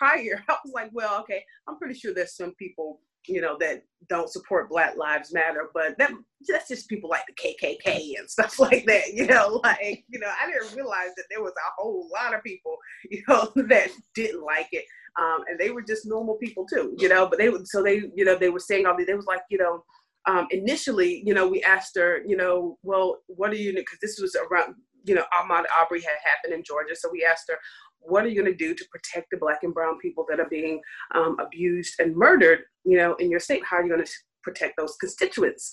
prior, 0.01 0.43
I 0.49 0.55
was 0.65 0.73
like, 0.73 0.89
well, 0.93 1.19
okay, 1.21 1.43
I'm 1.67 1.77
pretty 1.77 1.93
sure 1.93 2.13
there's 2.13 2.35
some 2.35 2.53
people, 2.55 3.01
you 3.27 3.39
know, 3.39 3.55
that 3.59 3.83
don't 4.09 4.29
support 4.29 4.69
Black 4.69 4.97
Lives 4.97 5.31
Matter, 5.31 5.69
but 5.75 5.95
that 5.99 6.11
that's 6.47 6.67
just 6.67 6.89
people 6.89 7.09
like 7.09 7.23
the 7.27 7.33
KKK 7.33 8.13
and 8.17 8.27
stuff 8.29 8.57
like 8.59 8.85
that, 8.87 9.13
you 9.13 9.27
know, 9.27 9.61
like, 9.63 10.03
you 10.09 10.19
know, 10.19 10.31
I 10.41 10.51
didn't 10.51 10.75
realize 10.75 11.13
that 11.17 11.25
there 11.29 11.43
was 11.43 11.53
a 11.53 11.81
whole 11.81 12.09
lot 12.11 12.33
of 12.33 12.43
people, 12.43 12.77
you 13.11 13.21
know, 13.27 13.51
that 13.67 13.89
didn't 14.15 14.43
like 14.43 14.69
it. 14.71 14.85
Um, 15.19 15.41
and 15.47 15.59
they 15.59 15.69
were 15.69 15.83
just 15.83 16.07
normal 16.07 16.35
people 16.35 16.65
too, 16.65 16.95
you 16.97 17.09
know, 17.09 17.27
but 17.27 17.37
they 17.37 17.49
would, 17.49 17.67
so 17.67 17.83
they, 17.83 18.01
you 18.15 18.25
know, 18.25 18.37
they 18.37 18.49
were 18.49 18.59
saying 18.59 18.85
all 18.85 18.97
these, 18.97 19.07
they 19.07 19.13
was 19.13 19.25
like, 19.25 19.41
you 19.49 19.57
know, 19.57 19.83
um, 20.25 20.47
initially, 20.51 21.21
you 21.25 21.33
know, 21.33 21.47
we 21.47 21.61
asked 21.63 21.95
her, 21.97 22.21
you 22.25 22.37
know, 22.37 22.77
well, 22.81 23.19
what 23.27 23.51
are 23.51 23.55
you, 23.55 23.73
because 23.73 23.99
this 24.01 24.19
was 24.19 24.35
around, 24.35 24.75
you 25.03 25.15
know, 25.15 25.25
Ahmaud 25.33 25.65
Arbery 25.79 26.01
had 26.01 26.15
happened 26.23 26.53
in 26.53 26.63
Georgia. 26.63 26.95
So 26.95 27.09
we 27.11 27.25
asked 27.25 27.45
her, 27.49 27.57
what 28.01 28.25
are 28.25 28.29
you 28.29 28.41
going 28.41 28.51
to 28.51 28.57
do 28.57 28.73
to 28.73 28.85
protect 28.91 29.29
the 29.31 29.37
black 29.37 29.63
and 29.63 29.73
brown 29.73 29.99
people 29.99 30.25
that 30.29 30.39
are 30.39 30.49
being 30.49 30.81
um, 31.13 31.37
abused 31.39 31.99
and 31.99 32.15
murdered 32.15 32.59
you 32.83 32.97
know 32.97 33.15
in 33.15 33.29
your 33.29 33.39
state? 33.39 33.63
How 33.65 33.77
are 33.77 33.83
you 33.83 33.89
going 33.89 34.03
to 34.03 34.11
protect 34.43 34.77
those 34.77 34.95
constituents? 34.97 35.71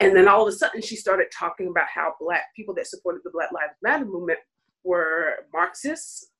And 0.00 0.14
then 0.14 0.28
all 0.28 0.42
of 0.42 0.48
a 0.48 0.56
sudden 0.56 0.82
she 0.82 0.96
started 0.96 1.26
talking 1.36 1.68
about 1.68 1.86
how 1.92 2.14
black 2.20 2.44
people 2.54 2.74
that 2.74 2.86
supported 2.86 3.22
the 3.24 3.30
black 3.30 3.52
lives 3.52 3.74
matter 3.82 4.04
movement 4.04 4.38
were 4.84 5.46
marxists 5.52 6.30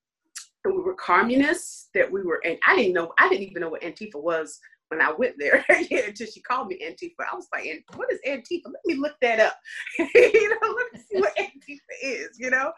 and 0.64 0.74
we 0.74 0.82
were 0.82 0.94
communists 0.94 1.88
that 1.94 2.10
we 2.10 2.22
were 2.22 2.40
and 2.44 2.58
i 2.66 2.76
didn't 2.76 2.92
know 2.92 3.12
i 3.18 3.28
didn't 3.28 3.48
even 3.48 3.60
know 3.60 3.68
what 3.68 3.82
antifa 3.82 4.16
was 4.16 4.58
when 4.90 5.00
I 5.00 5.12
went 5.12 5.36
there 5.38 5.64
yeah, 5.90 6.06
until 6.08 6.26
she 6.26 6.40
called 6.40 6.68
me 6.68 6.78
Antifa. 6.84 7.24
I 7.32 7.36
was 7.36 7.46
like, 7.52 7.84
what 7.94 8.12
is 8.12 8.18
Antifa? 8.26 8.66
Let 8.66 8.84
me 8.84 8.94
look 8.94 9.14
that 9.22 9.38
up. 9.38 9.56
you 9.98 10.48
know, 10.48 10.74
let 10.76 10.92
me 10.92 11.00
see 11.08 11.20
what 11.20 11.36
Antifa 11.36 11.78
is, 12.02 12.30
you 12.38 12.50
know? 12.50 12.72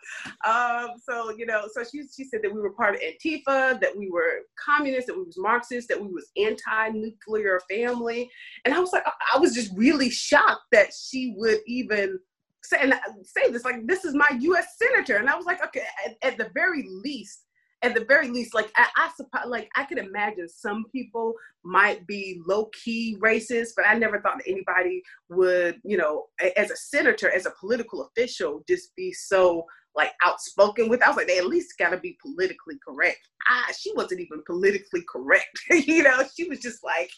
Um, 0.47 0.91
so, 1.03 1.31
you 1.31 1.47
know, 1.47 1.69
so 1.73 1.83
she, 1.83 2.03
she 2.15 2.25
said 2.25 2.41
that 2.43 2.53
we 2.53 2.61
were 2.61 2.73
part 2.73 2.95
of 2.95 3.01
Antifa, 3.01 3.81
that 3.81 3.97
we 3.97 4.11
were 4.11 4.41
communists, 4.63 5.07
that 5.07 5.17
we 5.17 5.25
was 5.25 5.39
Marxists, 5.39 5.89
that 5.89 6.01
we 6.01 6.09
was 6.09 6.31
anti-nuclear 6.37 7.61
family. 7.71 8.31
And 8.65 8.75
I 8.75 8.79
was 8.79 8.93
like, 8.93 9.05
I 9.35 9.39
was 9.39 9.55
just 9.55 9.73
really 9.75 10.11
shocked 10.11 10.67
that 10.73 10.93
she 10.93 11.35
would 11.39 11.61
even 11.67 12.19
say, 12.63 12.77
and 12.81 12.95
say 13.25 13.51
this, 13.51 13.65
like, 13.65 13.87
this 13.87 14.05
is 14.05 14.15
my 14.15 14.37
U.S. 14.41 14.77
senator. 14.77 15.17
And 15.17 15.31
I 15.31 15.35
was 15.35 15.47
like, 15.47 15.65
okay, 15.65 15.85
at, 16.07 16.17
at 16.23 16.39
the 16.39 16.51
very 16.55 16.87
least, 17.03 17.47
at 17.83 17.95
the 17.95 18.05
very 18.05 18.29
least, 18.29 18.55
like 18.55 18.71
I, 18.77 18.89
I 18.97 19.11
suppose, 19.17 19.47
like 19.49 19.69
I 19.77 19.85
could 19.85 19.99
imagine 19.99 20.49
some 20.49 20.85
people 20.93 21.35
might 21.65 22.07
be 22.07 22.41
low 22.47 22.67
key 22.67 23.17
racist, 23.21 23.71
but 23.77 23.87
I 23.87 23.95
never 23.95 24.21
thought 24.21 24.39
that 24.39 24.51
anybody 24.51 25.03
would, 25.29 25.81
you 25.85 25.97
know, 25.97 26.27
as 26.57 26.71
a 26.71 26.77
senator, 26.77 27.31
as 27.31 27.47
a 27.47 27.53
political 27.59 28.07
official, 28.07 28.63
just 28.69 28.95
be 28.97 29.13
so 29.13 29.65
like 29.95 30.13
outspoken 30.25 30.89
with. 30.89 31.03
I 31.03 31.09
was 31.09 31.17
like, 31.17 31.27
they 31.27 31.39
at 31.39 31.47
least 31.47 31.79
got 31.79 31.91
to 31.91 31.99
be 31.99 32.17
politically 32.23 32.79
correct. 32.87 33.21
Ah, 33.49 33.67
she 33.77 33.93
wasn't 33.95 34.21
even 34.21 34.43
politically 34.47 35.05
correct. 35.11 35.61
you 35.71 36.03
know, 36.03 36.23
she 36.35 36.49
was 36.49 36.61
just 36.61 36.85
like 36.85 37.11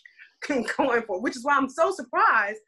going 0.77 1.03
for, 1.03 1.21
which 1.21 1.37
is 1.37 1.45
why 1.45 1.57
I'm 1.57 1.69
so 1.69 1.93
surprised 1.93 2.61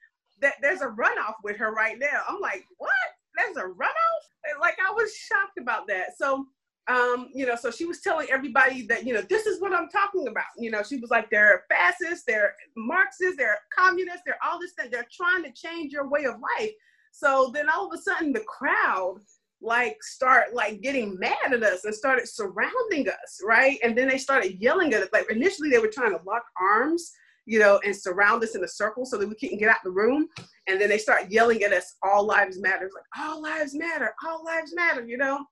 that 0.42 0.54
there's 0.60 0.82
a 0.82 0.86
runoff 0.86 1.34
with 1.42 1.56
her 1.56 1.72
right 1.72 1.98
now. 1.98 2.22
I'm 2.28 2.40
like, 2.40 2.64
what? 2.78 2.90
There's 3.36 3.56
a 3.56 3.68
runoff? 3.68 4.60
Like 4.60 4.76
I 4.86 4.92
was 4.92 5.14
shocked 5.14 5.58
about 5.60 5.88
that. 5.88 6.16
So 6.18 6.46
um, 6.88 7.30
you 7.34 7.46
know, 7.46 7.56
so 7.56 7.70
she 7.70 7.84
was 7.84 8.00
telling 8.00 8.28
everybody 8.30 8.86
that, 8.86 9.04
you 9.04 9.12
know, 9.12 9.22
this 9.22 9.46
is 9.46 9.60
what 9.60 9.72
I'm 9.72 9.88
talking 9.88 10.28
about. 10.28 10.44
You 10.56 10.70
know, 10.70 10.82
she 10.82 10.98
was 10.98 11.10
like, 11.10 11.28
they're 11.30 11.64
fascists, 11.68 12.24
they're 12.26 12.54
Marxists, 12.76 13.36
they're 13.36 13.58
communists, 13.76 14.22
they're 14.24 14.38
all 14.44 14.60
this 14.60 14.72
thing. 14.72 14.90
They're 14.90 15.06
trying 15.12 15.42
to 15.44 15.52
change 15.52 15.92
your 15.92 16.08
way 16.08 16.24
of 16.24 16.36
life. 16.58 16.70
So 17.10 17.50
then 17.52 17.68
all 17.68 17.86
of 17.86 17.98
a 17.98 18.00
sudden 18.00 18.32
the 18.32 18.40
crowd 18.40 19.18
like 19.62 19.96
start 20.02 20.54
like 20.54 20.82
getting 20.82 21.18
mad 21.18 21.52
at 21.52 21.62
us 21.62 21.84
and 21.84 21.94
started 21.94 22.28
surrounding 22.28 23.08
us, 23.08 23.40
right? 23.44 23.78
And 23.82 23.96
then 23.96 24.08
they 24.08 24.18
started 24.18 24.60
yelling 24.60 24.92
at 24.94 25.02
us. 25.02 25.08
Like 25.12 25.30
initially 25.30 25.70
they 25.70 25.78
were 25.78 25.88
trying 25.88 26.12
to 26.12 26.22
lock 26.24 26.44
arms, 26.60 27.10
you 27.46 27.58
know, 27.58 27.80
and 27.84 27.96
surround 27.96 28.44
us 28.44 28.54
in 28.54 28.62
a 28.62 28.68
circle 28.68 29.06
so 29.06 29.16
that 29.16 29.28
we 29.28 29.34
couldn't 29.34 29.58
get 29.58 29.70
out 29.70 29.78
the 29.82 29.90
room. 29.90 30.28
And 30.68 30.80
then 30.80 30.88
they 30.88 30.98
start 30.98 31.30
yelling 31.30 31.62
at 31.62 31.72
us, 31.72 31.96
all 32.02 32.26
lives 32.26 32.60
matter. 32.60 32.86
It's 32.86 32.94
like, 32.94 33.26
all 33.26 33.42
lives 33.42 33.74
matter, 33.74 34.14
all 34.24 34.44
lives 34.44 34.74
matter, 34.74 35.04
you 35.06 35.16
know? 35.16 35.44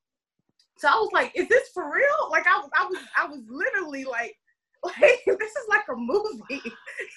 So 0.78 0.88
I 0.88 0.94
was 0.94 1.10
like, 1.12 1.32
is 1.34 1.48
this 1.48 1.68
for 1.72 1.92
real? 1.92 2.30
Like 2.30 2.46
I 2.46 2.58
was, 2.58 2.70
I 2.76 2.86
was, 2.86 2.98
I 3.16 3.26
was 3.26 3.40
literally 3.48 4.04
like, 4.04 4.34
like 4.84 5.22
this 5.26 5.50
is 5.50 5.68
like 5.68 5.84
a 5.88 5.96
movie, 5.96 6.60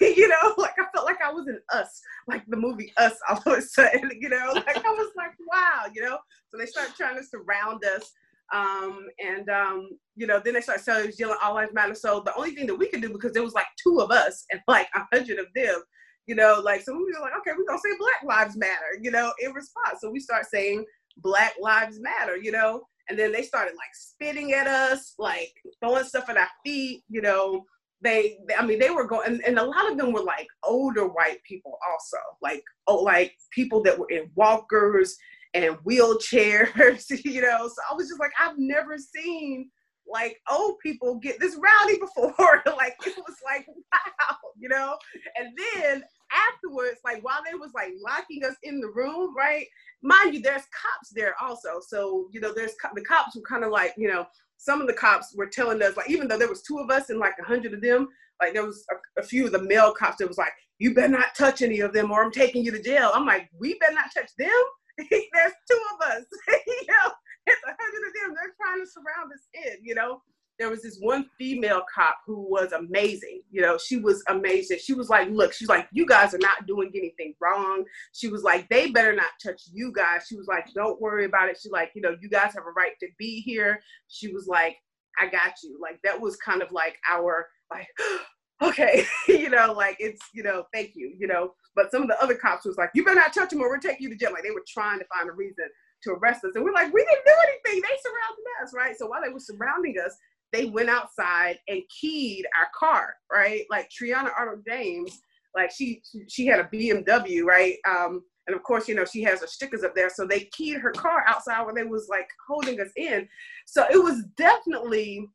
you 0.00 0.28
know? 0.28 0.54
Like 0.56 0.74
I 0.78 0.84
felt 0.94 1.06
like 1.06 1.20
I 1.22 1.30
was 1.30 1.48
in 1.48 1.58
Us, 1.72 2.00
like 2.26 2.44
the 2.48 2.56
movie 2.56 2.92
Us. 2.96 3.14
All 3.28 3.42
of 3.44 3.58
a 3.58 3.62
sudden, 3.62 4.10
you 4.20 4.28
know, 4.28 4.50
like 4.54 4.84
I 4.84 4.90
was 4.90 5.12
like, 5.16 5.32
wow, 5.46 5.90
you 5.92 6.02
know. 6.02 6.18
So 6.48 6.58
they 6.58 6.66
started 6.66 6.94
trying 6.94 7.16
to 7.16 7.24
surround 7.24 7.84
us. 7.84 8.10
Um, 8.54 9.06
and 9.22 9.48
um, 9.50 9.90
you 10.16 10.26
know, 10.26 10.40
then 10.42 10.54
they 10.54 10.62
started 10.62 10.82
selling 10.82 11.12
yelling 11.18 11.36
all 11.42 11.54
lives 11.54 11.74
matter. 11.74 11.94
So 11.94 12.22
the 12.24 12.34
only 12.34 12.54
thing 12.54 12.66
that 12.68 12.74
we 12.74 12.88
could 12.88 13.02
do 13.02 13.12
because 13.12 13.32
there 13.32 13.42
was 13.42 13.52
like 13.52 13.66
two 13.82 14.00
of 14.00 14.10
us 14.10 14.44
and 14.50 14.60
like 14.66 14.88
a 14.94 15.04
hundred 15.14 15.38
of 15.38 15.46
them, 15.54 15.82
you 16.26 16.34
know, 16.34 16.62
like 16.64 16.82
so 16.82 16.94
we 16.94 17.04
were 17.04 17.20
like, 17.20 17.36
okay, 17.38 17.50
we're 17.56 17.66
gonna 17.66 17.80
say 17.84 17.98
Black 17.98 18.22
Lives 18.24 18.56
Matter, 18.56 18.98
you 19.02 19.10
know, 19.10 19.32
in 19.40 19.52
response. 19.52 19.98
So 20.00 20.10
we 20.10 20.20
start 20.20 20.46
saying 20.46 20.86
Black 21.18 21.54
Lives 21.60 22.00
Matter, 22.00 22.38
you 22.38 22.52
know, 22.52 22.84
and 23.08 23.18
then 23.18 23.32
they 23.32 23.42
started 23.42 23.74
like 23.76 23.94
spitting 23.94 24.52
at 24.52 24.66
us, 24.66 25.14
like 25.18 25.52
throwing 25.80 26.04
stuff 26.04 26.28
at 26.28 26.36
our 26.36 26.48
feet, 26.64 27.02
you 27.08 27.20
know. 27.20 27.64
They, 28.00 28.38
they 28.46 28.54
I 28.54 28.64
mean, 28.64 28.78
they 28.78 28.90
were 28.90 29.06
going, 29.06 29.26
and, 29.26 29.42
and 29.44 29.58
a 29.58 29.64
lot 29.64 29.90
of 29.90 29.98
them 29.98 30.12
were 30.12 30.22
like 30.22 30.46
older 30.62 31.06
white 31.06 31.42
people, 31.42 31.78
also, 31.90 32.18
like 32.42 32.62
oh, 32.86 33.02
like 33.02 33.32
people 33.50 33.82
that 33.82 33.98
were 33.98 34.08
in 34.10 34.30
walkers 34.34 35.16
and 35.54 35.76
wheelchairs, 35.78 37.04
you 37.24 37.42
know. 37.42 37.68
So 37.68 37.82
I 37.90 37.94
was 37.94 38.08
just 38.08 38.20
like, 38.20 38.32
I've 38.40 38.58
never 38.58 38.98
seen 38.98 39.70
like 40.10 40.40
old 40.50 40.78
people 40.80 41.16
get 41.16 41.38
this 41.40 41.56
rowdy 41.56 41.98
before. 41.98 42.62
like 42.76 42.96
it 43.06 43.16
was 43.16 43.36
like, 43.44 43.66
wow, 43.92 44.36
you 44.58 44.68
know. 44.68 44.96
And 45.36 45.56
then 45.74 46.02
afterwards, 46.32 47.00
like 47.04 47.22
while 47.22 47.40
they 47.44 47.54
was 47.54 47.70
like 47.74 47.92
locking 48.04 48.44
us 48.44 48.54
in 48.62 48.80
the 48.80 48.88
room, 48.88 49.34
right? 49.36 49.66
Mind 50.02 50.34
you, 50.34 50.40
there's 50.40 50.62
cops 50.62 51.10
there 51.14 51.34
also. 51.40 51.80
So 51.86 52.28
you 52.32 52.40
know, 52.40 52.52
there's 52.54 52.74
co- 52.82 52.94
the 52.94 53.04
cops 53.04 53.36
were 53.36 53.42
kind 53.42 53.64
of 53.64 53.70
like, 53.70 53.94
you 53.96 54.08
know, 54.08 54.26
some 54.56 54.80
of 54.80 54.86
the 54.86 54.92
cops 54.92 55.34
were 55.36 55.46
telling 55.46 55.82
us 55.82 55.96
like, 55.96 56.10
even 56.10 56.28
though 56.28 56.38
there 56.38 56.48
was 56.48 56.62
two 56.62 56.78
of 56.78 56.90
us 56.90 57.10
and 57.10 57.18
like 57.18 57.34
a 57.40 57.44
hundred 57.44 57.74
of 57.74 57.80
them, 57.80 58.08
like 58.42 58.52
there 58.52 58.66
was 58.66 58.84
a, 58.90 59.20
a, 59.20 59.24
few 59.24 59.46
of 59.46 59.52
the 59.52 59.62
male 59.62 59.92
cops 59.92 60.18
that 60.18 60.28
was 60.28 60.38
like, 60.38 60.52
you 60.78 60.94
better 60.94 61.08
not 61.08 61.34
touch 61.36 61.62
any 61.62 61.80
of 61.80 61.92
them 61.92 62.10
or 62.10 62.22
I'm 62.22 62.32
taking 62.32 62.64
you 62.64 62.70
to 62.72 62.82
jail. 62.82 63.10
I'm 63.14 63.26
like, 63.26 63.48
we 63.58 63.78
better 63.78 63.94
not 63.94 64.12
touch 64.14 64.30
them. 64.38 64.48
There's 64.98 65.52
two 65.70 65.80
of 65.94 66.08
us. 66.08 66.24
you 66.48 66.86
know, 66.88 67.12
it's 67.46 67.62
a 67.66 67.74
hundred 67.78 68.08
of 68.08 68.14
them. 68.14 68.34
They're 68.34 68.54
trying 68.60 68.84
to 68.84 68.90
surround 68.90 69.32
us 69.32 69.48
in, 69.54 69.84
you 69.84 69.94
know 69.94 70.22
there 70.58 70.70
was 70.70 70.82
this 70.82 70.98
one 71.00 71.26
female 71.38 71.82
cop 71.92 72.18
who 72.26 72.48
was 72.48 72.72
amazing. 72.72 73.42
You 73.50 73.62
know, 73.62 73.78
she 73.78 73.96
was 73.96 74.22
amazing. 74.28 74.78
She 74.82 74.94
was 74.94 75.08
like, 75.08 75.28
look, 75.30 75.52
she's 75.52 75.68
like, 75.68 75.88
you 75.92 76.04
guys 76.04 76.34
are 76.34 76.38
not 76.38 76.66
doing 76.66 76.90
anything 76.94 77.34
wrong. 77.40 77.84
She 78.12 78.28
was 78.28 78.42
like, 78.42 78.68
they 78.68 78.90
better 78.90 79.14
not 79.14 79.30
touch 79.42 79.62
you 79.72 79.92
guys. 79.92 80.26
She 80.28 80.36
was 80.36 80.48
like, 80.48 80.66
don't 80.74 81.00
worry 81.00 81.24
about 81.24 81.48
it. 81.48 81.58
She's 81.60 81.72
like, 81.72 81.92
you 81.94 82.02
know, 82.02 82.16
you 82.20 82.28
guys 82.28 82.52
have 82.54 82.66
a 82.66 82.72
right 82.76 82.92
to 83.00 83.06
be 83.18 83.40
here. 83.40 83.80
She 84.08 84.32
was 84.32 84.46
like, 84.48 84.76
I 85.20 85.26
got 85.26 85.54
you. 85.62 85.78
Like 85.80 86.00
that 86.02 86.20
was 86.20 86.36
kind 86.36 86.62
of 86.62 86.72
like 86.72 86.96
our 87.08 87.46
like, 87.70 87.86
okay, 88.62 89.06
you 89.28 89.50
know, 89.50 89.72
like 89.72 89.96
it's, 90.00 90.22
you 90.34 90.42
know, 90.42 90.64
thank 90.74 90.92
you, 90.94 91.14
you 91.18 91.28
know. 91.28 91.52
But 91.76 91.92
some 91.92 92.02
of 92.02 92.08
the 92.08 92.20
other 92.20 92.34
cops 92.34 92.66
was 92.66 92.76
like, 92.76 92.90
you 92.94 93.04
better 93.04 93.20
not 93.20 93.32
touch 93.32 93.52
him 93.52 93.60
or 93.60 93.70
we'll 93.70 93.80
take 93.80 94.00
you 94.00 94.10
to 94.10 94.16
jail. 94.16 94.32
Like 94.32 94.42
they 94.42 94.50
were 94.50 94.64
trying 94.66 94.98
to 94.98 95.04
find 95.14 95.28
a 95.28 95.32
reason 95.32 95.66
to 96.02 96.12
arrest 96.12 96.44
us. 96.44 96.52
And 96.54 96.64
we're 96.64 96.72
like, 96.72 96.92
we 96.92 97.04
didn't 97.04 97.24
do 97.24 97.32
anything. 97.46 97.82
They 97.82 97.96
surrounded 98.02 98.44
us, 98.62 98.72
right? 98.74 98.96
So 98.98 99.06
while 99.06 99.22
they 99.22 99.32
were 99.32 99.40
surrounding 99.40 99.96
us, 100.04 100.16
they 100.52 100.66
went 100.66 100.88
outside 100.88 101.58
and 101.68 101.82
keyed 101.88 102.46
our 102.58 102.68
car, 102.78 103.14
right? 103.30 103.64
Like 103.70 103.90
Triana 103.90 104.30
Arnold 104.36 104.64
James, 104.66 105.20
like 105.54 105.70
she 105.70 106.02
she 106.28 106.46
had 106.46 106.60
a 106.60 106.64
BMW, 106.64 107.44
right? 107.44 107.76
Um, 107.88 108.22
and 108.46 108.56
of 108.56 108.62
course, 108.62 108.88
you 108.88 108.94
know, 108.94 109.04
she 109.04 109.22
has 109.24 109.40
her 109.40 109.46
stickers 109.46 109.84
up 109.84 109.94
there. 109.94 110.08
So 110.08 110.26
they 110.26 110.48
keyed 110.52 110.78
her 110.78 110.92
car 110.92 111.22
outside 111.28 111.64
when 111.66 111.74
they 111.74 111.84
was 111.84 112.08
like 112.08 112.28
holding 112.46 112.80
us 112.80 112.88
in. 112.96 113.28
So 113.66 113.84
it 113.90 114.02
was 114.02 114.24
definitely 114.36 115.28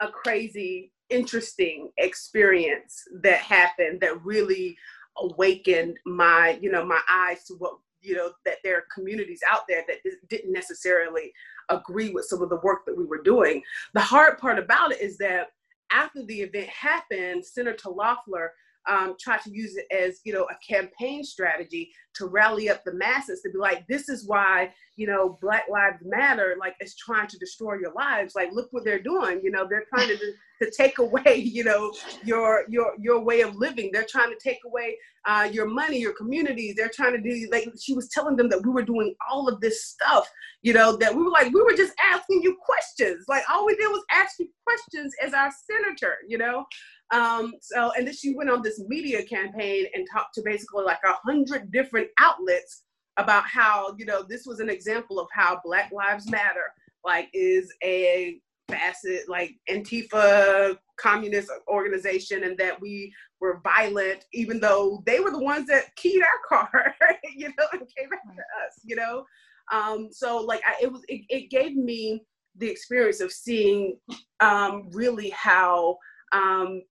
a 0.00 0.08
crazy, 0.08 0.92
interesting 1.10 1.90
experience 1.98 3.04
that 3.22 3.38
happened 3.38 4.00
that 4.00 4.24
really 4.24 4.76
awakened 5.18 5.96
my, 6.04 6.58
you 6.60 6.72
know, 6.72 6.84
my 6.84 7.00
eyes 7.08 7.44
to 7.44 7.54
what 7.58 7.74
you 8.00 8.16
know 8.16 8.32
that 8.44 8.56
there 8.64 8.76
are 8.78 8.84
communities 8.92 9.40
out 9.48 9.60
there 9.68 9.84
that 9.86 9.98
didn't 10.28 10.52
necessarily 10.52 11.32
agree 11.68 12.10
with 12.10 12.24
some 12.24 12.42
of 12.42 12.48
the 12.48 12.60
work 12.62 12.84
that 12.86 12.96
we 12.96 13.04
were 13.04 13.22
doing. 13.22 13.62
The 13.94 14.00
hard 14.00 14.38
part 14.38 14.58
about 14.58 14.92
it 14.92 15.00
is 15.00 15.18
that 15.18 15.48
after 15.90 16.24
the 16.24 16.40
event 16.40 16.68
happened, 16.68 17.44
Senator 17.44 17.90
Loeffler 17.90 18.52
um, 18.88 19.14
tried 19.20 19.40
to 19.42 19.50
use 19.50 19.76
it 19.76 19.86
as 19.94 20.20
you 20.24 20.32
know 20.32 20.44
a 20.44 20.72
campaign 20.72 21.24
strategy 21.24 21.92
to 22.14 22.26
rally 22.26 22.68
up 22.68 22.84
the 22.84 22.94
masses 22.94 23.40
to 23.42 23.50
be 23.50 23.58
like 23.58 23.86
this 23.86 24.08
is 24.08 24.26
why 24.26 24.72
you 24.96 25.06
know 25.06 25.38
black 25.40 25.64
lives 25.70 25.98
matter 26.04 26.56
like 26.60 26.74
it's 26.80 26.96
trying 26.96 27.28
to 27.28 27.38
destroy 27.38 27.74
your 27.74 27.92
lives. 27.92 28.34
Like 28.34 28.50
look 28.52 28.68
what 28.70 28.84
they're 28.84 29.02
doing. 29.02 29.40
You 29.42 29.50
know 29.50 29.66
they're 29.68 29.86
trying 29.94 30.08
to 30.08 30.18
to 30.62 30.70
take 30.76 30.98
away 30.98 31.36
you 31.36 31.64
know 31.64 31.92
your 32.24 32.64
your 32.68 32.92
your 33.00 33.20
way 33.20 33.40
of 33.40 33.54
living. 33.56 33.90
They're 33.92 34.06
trying 34.08 34.30
to 34.30 34.38
take 34.42 34.58
away 34.66 34.96
uh, 35.26 35.48
your 35.52 35.66
money 35.66 35.98
your 35.98 36.14
communities. 36.14 36.74
They're 36.76 36.90
trying 36.92 37.12
to 37.12 37.20
do 37.20 37.48
like 37.50 37.68
she 37.80 37.94
was 37.94 38.08
telling 38.08 38.36
them 38.36 38.48
that 38.50 38.62
we 38.64 38.70
were 38.70 38.82
doing 38.82 39.14
all 39.30 39.48
of 39.48 39.60
this 39.60 39.86
stuff 39.86 40.28
you 40.62 40.72
know 40.72 40.96
that 40.96 41.14
we 41.14 41.22
were 41.22 41.30
like 41.30 41.52
we 41.52 41.60
were 41.60 41.76
just 41.76 41.92
asking 42.12 42.40
you 42.42 42.56
questions. 42.64 43.24
Like 43.28 43.42
all 43.52 43.66
we 43.66 43.76
did 43.76 43.88
was 43.88 44.04
ask 44.10 44.38
you 44.38 44.48
questions 44.64 45.12
as 45.22 45.34
our 45.34 45.50
senator 45.70 46.16
you 46.26 46.38
know 46.38 46.64
um, 47.12 47.52
so, 47.60 47.92
and 47.96 48.06
then 48.06 48.14
she 48.14 48.34
went 48.34 48.50
on 48.50 48.62
this 48.62 48.80
media 48.88 49.22
campaign 49.22 49.86
and 49.94 50.06
talked 50.10 50.34
to 50.34 50.42
basically 50.42 50.84
like 50.84 51.00
a 51.04 51.12
hundred 51.24 51.70
different 51.70 52.08
outlets 52.18 52.84
about 53.18 53.44
how, 53.44 53.94
you 53.98 54.06
know, 54.06 54.22
this 54.22 54.46
was 54.46 54.60
an 54.60 54.70
example 54.70 55.20
of 55.20 55.28
how 55.30 55.60
Black 55.62 55.92
Lives 55.92 56.30
Matter, 56.30 56.72
like, 57.04 57.28
is 57.34 57.70
a 57.84 58.40
facet, 58.70 59.28
like 59.28 59.54
Antifa 59.68 60.78
communist 60.98 61.50
organization, 61.68 62.44
and 62.44 62.56
that 62.56 62.80
we 62.80 63.12
were 63.40 63.60
violent, 63.62 64.24
even 64.32 64.58
though 64.58 65.02
they 65.04 65.20
were 65.20 65.30
the 65.30 65.38
ones 65.38 65.66
that 65.66 65.94
keyed 65.96 66.22
our 66.22 66.48
car, 66.48 66.94
you 67.36 67.48
know, 67.48 67.66
and 67.72 67.80
came 67.80 68.08
after 68.26 68.40
us, 68.40 68.80
you 68.84 68.96
know. 68.96 69.26
Um, 69.70 70.08
so, 70.10 70.38
like, 70.38 70.62
I, 70.66 70.82
it 70.82 70.90
was, 70.90 71.02
it, 71.08 71.26
it 71.28 71.50
gave 71.50 71.76
me 71.76 72.24
the 72.56 72.70
experience 72.70 73.20
of 73.20 73.32
seeing 73.32 73.98
um, 74.40 74.88
really 74.92 75.28
how 75.30 75.98
um, 76.32 76.82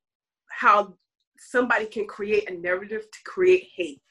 how 0.51 0.95
somebody 1.37 1.85
can 1.85 2.05
create 2.05 2.49
a 2.49 2.53
narrative 2.53 3.01
to 3.11 3.19
create 3.25 3.67
hate 3.75 4.01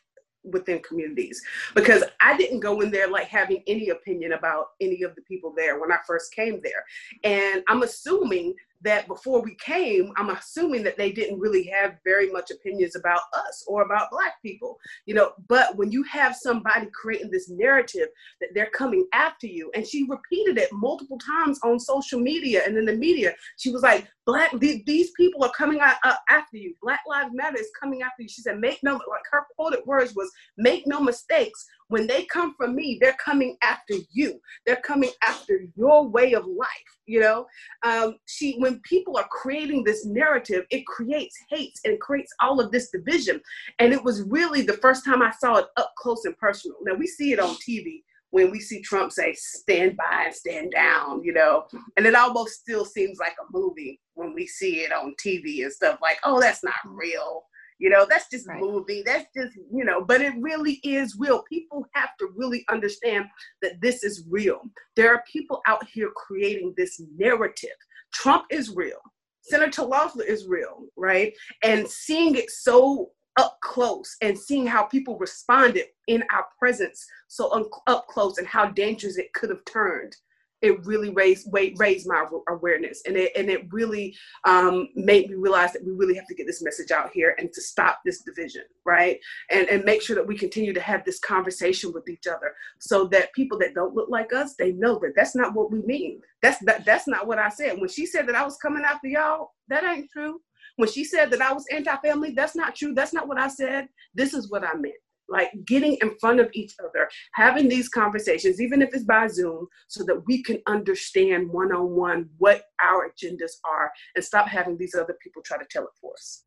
within 0.42 0.80
communities 0.80 1.42
because 1.74 2.02
I 2.20 2.36
didn't 2.36 2.60
go 2.60 2.80
in 2.80 2.90
there 2.90 3.08
like 3.08 3.26
having 3.26 3.62
any 3.66 3.90
opinion 3.90 4.32
about 4.32 4.68
any 4.80 5.02
of 5.02 5.14
the 5.14 5.22
people 5.22 5.52
there 5.54 5.78
when 5.78 5.92
I 5.92 5.98
first 6.06 6.34
came 6.34 6.60
there. 6.62 6.84
And 7.24 7.62
I'm 7.68 7.82
assuming 7.82 8.54
that 8.82 9.06
before 9.06 9.42
we 9.42 9.54
came, 9.56 10.12
I'm 10.16 10.30
assuming 10.30 10.82
that 10.84 10.96
they 10.96 11.12
didn't 11.12 11.38
really 11.38 11.64
have 11.64 11.98
very 12.04 12.30
much 12.30 12.50
opinions 12.50 12.96
about 12.96 13.20
us 13.34 13.64
or 13.66 13.82
about 13.82 14.10
Black 14.10 14.40
people, 14.42 14.78
you 15.06 15.14
know. 15.14 15.32
But 15.48 15.76
when 15.76 15.92
you 15.92 16.02
have 16.04 16.34
somebody 16.34 16.88
creating 16.92 17.30
this 17.30 17.50
narrative 17.50 18.08
that 18.40 18.50
they're 18.54 18.70
coming 18.70 19.06
after 19.12 19.46
you, 19.46 19.70
and 19.74 19.86
she 19.86 20.06
repeated 20.08 20.58
it 20.58 20.72
multiple 20.72 21.18
times 21.18 21.60
on 21.62 21.78
social 21.78 22.20
media 22.20 22.62
and 22.66 22.76
in 22.76 22.84
the 22.86 22.96
media, 22.96 23.34
she 23.58 23.70
was 23.70 23.82
like, 23.82 24.06
"Black, 24.24 24.50
these 24.58 25.10
people 25.12 25.44
are 25.44 25.52
coming 25.52 25.80
after 25.80 26.56
you. 26.56 26.74
Black 26.82 27.00
Lives 27.06 27.34
Matter 27.34 27.58
is 27.58 27.70
coming 27.78 28.02
after 28.02 28.22
you." 28.22 28.28
She 28.28 28.42
said, 28.42 28.58
"Make 28.58 28.82
no," 28.82 28.92
like 28.92 29.22
her 29.30 29.46
quoted 29.56 29.84
words 29.84 30.14
was, 30.14 30.30
"Make 30.56 30.86
no 30.86 31.00
mistakes." 31.00 31.66
When 31.88 32.06
they 32.06 32.24
come 32.24 32.54
from 32.54 32.76
me, 32.76 32.98
they're 33.00 33.14
coming 33.14 33.56
after 33.62 33.94
you. 34.12 34.40
They're 34.64 34.76
coming 34.76 35.10
after 35.22 35.66
your 35.74 36.08
way 36.08 36.34
of 36.34 36.46
life. 36.46 36.68
You 37.10 37.20
know, 37.20 37.46
um, 37.82 38.16
she 38.26 38.56
when 38.58 38.80
people 38.80 39.16
are 39.16 39.26
creating 39.30 39.82
this 39.82 40.06
narrative, 40.06 40.64
it 40.70 40.86
creates 40.86 41.36
hate 41.50 41.78
and 41.84 42.00
creates 42.00 42.32
all 42.40 42.60
of 42.60 42.70
this 42.70 42.90
division. 42.90 43.40
And 43.80 43.92
it 43.92 44.02
was 44.02 44.22
really 44.28 44.62
the 44.62 44.74
first 44.74 45.04
time 45.04 45.22
I 45.22 45.32
saw 45.32 45.56
it 45.56 45.66
up 45.76 45.92
close 45.98 46.24
and 46.24 46.36
personal. 46.38 46.76
Now 46.82 46.94
we 46.94 47.06
see 47.06 47.32
it 47.32 47.40
on 47.40 47.56
TV 47.56 48.02
when 48.30 48.50
we 48.50 48.60
see 48.60 48.80
Trump 48.80 49.10
say 49.12 49.34
stand 49.36 49.96
by 49.96 50.24
and 50.26 50.34
stand 50.34 50.70
down, 50.70 51.22
you 51.24 51.32
know, 51.32 51.64
and 51.96 52.06
it 52.06 52.14
almost 52.14 52.60
still 52.60 52.84
seems 52.84 53.18
like 53.18 53.34
a 53.40 53.50
movie 53.52 54.00
when 54.14 54.34
we 54.34 54.46
see 54.46 54.82
it 54.82 54.92
on 54.92 55.14
TV 55.24 55.64
and 55.64 55.72
stuff 55.72 55.98
like, 56.00 56.18
oh, 56.24 56.40
that's 56.40 56.62
not 56.62 56.74
real. 56.86 57.42
You 57.80 57.88
know, 57.88 58.06
that's 58.08 58.28
just 58.28 58.46
right. 58.46 58.60
movie. 58.60 59.02
That's 59.04 59.26
just, 59.34 59.56
you 59.56 59.84
know, 59.84 60.04
but 60.04 60.20
it 60.20 60.34
really 60.38 60.74
is 60.84 61.16
real. 61.18 61.42
People 61.42 61.86
have 61.94 62.10
to 62.18 62.28
really 62.36 62.64
understand 62.68 63.24
that 63.62 63.80
this 63.80 64.04
is 64.04 64.24
real. 64.28 64.60
There 64.96 65.12
are 65.12 65.24
people 65.30 65.62
out 65.66 65.84
here 65.88 66.10
creating 66.14 66.74
this 66.76 67.00
narrative. 67.16 67.70
Trump 68.12 68.44
is 68.50 68.76
real. 68.76 69.00
Senator 69.40 69.82
Loeffler 69.82 70.24
is 70.24 70.46
real, 70.46 70.84
right? 70.96 71.32
And 71.62 71.88
seeing 71.88 72.36
it 72.36 72.50
so 72.50 73.12
up 73.38 73.58
close 73.62 74.14
and 74.20 74.38
seeing 74.38 74.66
how 74.66 74.82
people 74.82 75.16
responded 75.16 75.86
in 76.08 76.22
our 76.32 76.44
presence 76.58 77.06
so 77.28 77.50
un- 77.52 77.64
up 77.86 78.06
close 78.08 78.36
and 78.36 78.46
how 78.46 78.66
dangerous 78.66 79.16
it 79.16 79.32
could 79.32 79.48
have 79.48 79.64
turned 79.64 80.14
it 80.62 80.84
really 80.84 81.10
raised 81.10 81.48
raised 81.76 82.06
my 82.08 82.26
awareness. 82.48 83.02
And 83.06 83.16
it 83.16 83.32
and 83.36 83.48
it 83.48 83.72
really 83.72 84.16
um, 84.44 84.88
made 84.94 85.28
me 85.28 85.36
realize 85.36 85.72
that 85.72 85.84
we 85.84 85.92
really 85.92 86.14
have 86.14 86.26
to 86.26 86.34
get 86.34 86.46
this 86.46 86.62
message 86.62 86.90
out 86.90 87.10
here 87.12 87.34
and 87.38 87.52
to 87.52 87.60
stop 87.60 88.00
this 88.04 88.22
division 88.22 88.62
right? 88.90 89.20
And 89.50 89.68
and 89.68 89.84
make 89.84 90.02
sure 90.02 90.16
that 90.16 90.26
we 90.26 90.36
continue 90.36 90.72
to 90.72 90.80
have 90.80 91.04
this 91.04 91.20
conversation 91.20 91.92
with 91.92 92.08
each 92.08 92.26
other 92.26 92.52
so 92.78 93.06
that 93.08 93.32
people 93.34 93.58
that 93.58 93.74
don't 93.74 93.94
look 93.94 94.08
like 94.08 94.32
us 94.32 94.54
they 94.54 94.72
know 94.72 94.98
that 95.00 95.12
that's 95.14 95.36
not 95.36 95.54
what 95.54 95.70
we 95.70 95.80
mean. 95.82 96.20
That's 96.42 96.58
that, 96.64 96.84
that's 96.84 97.06
not 97.06 97.26
what 97.26 97.38
i 97.38 97.48
said. 97.48 97.78
When 97.78 97.88
she 97.88 98.06
said 98.06 98.26
that 98.26 98.34
i 98.34 98.44
was 98.44 98.56
coming 98.56 98.84
after 98.84 99.08
y'all 99.08 99.52
that 99.68 99.84
ain't 99.84 100.10
true. 100.10 100.40
When 100.76 100.88
she 100.88 101.04
said 101.04 101.30
that 101.30 101.42
i 101.42 101.52
was 101.52 101.64
anti-family 101.70 102.32
that's 102.32 102.56
not 102.56 102.74
true. 102.74 102.94
That's 102.94 103.12
not 103.12 103.28
what 103.28 103.38
i 103.38 103.48
said. 103.48 103.88
This 104.14 104.34
is 104.34 104.50
what 104.50 104.64
i 104.64 104.74
meant 104.74 104.94
like 105.30 105.50
getting 105.64 105.96
in 106.02 106.16
front 106.18 106.40
of 106.40 106.50
each 106.52 106.74
other, 106.80 107.08
having 107.32 107.68
these 107.68 107.88
conversations, 107.88 108.60
even 108.60 108.82
if 108.82 108.92
it's 108.92 109.04
by 109.04 109.26
Zoom, 109.28 109.66
so 109.88 110.04
that 110.04 110.22
we 110.26 110.42
can 110.42 110.58
understand 110.66 111.48
one 111.48 111.72
on 111.72 111.90
one 111.90 112.28
what 112.38 112.64
our 112.82 113.10
agendas 113.10 113.52
are 113.64 113.90
and 114.14 114.24
stop 114.24 114.48
having 114.48 114.76
these 114.76 114.94
other 114.94 115.16
people 115.22 115.42
try 115.42 115.58
to 115.58 115.66
tell 115.70 115.84
it 115.84 115.90
for 116.00 116.12
us. 116.14 116.44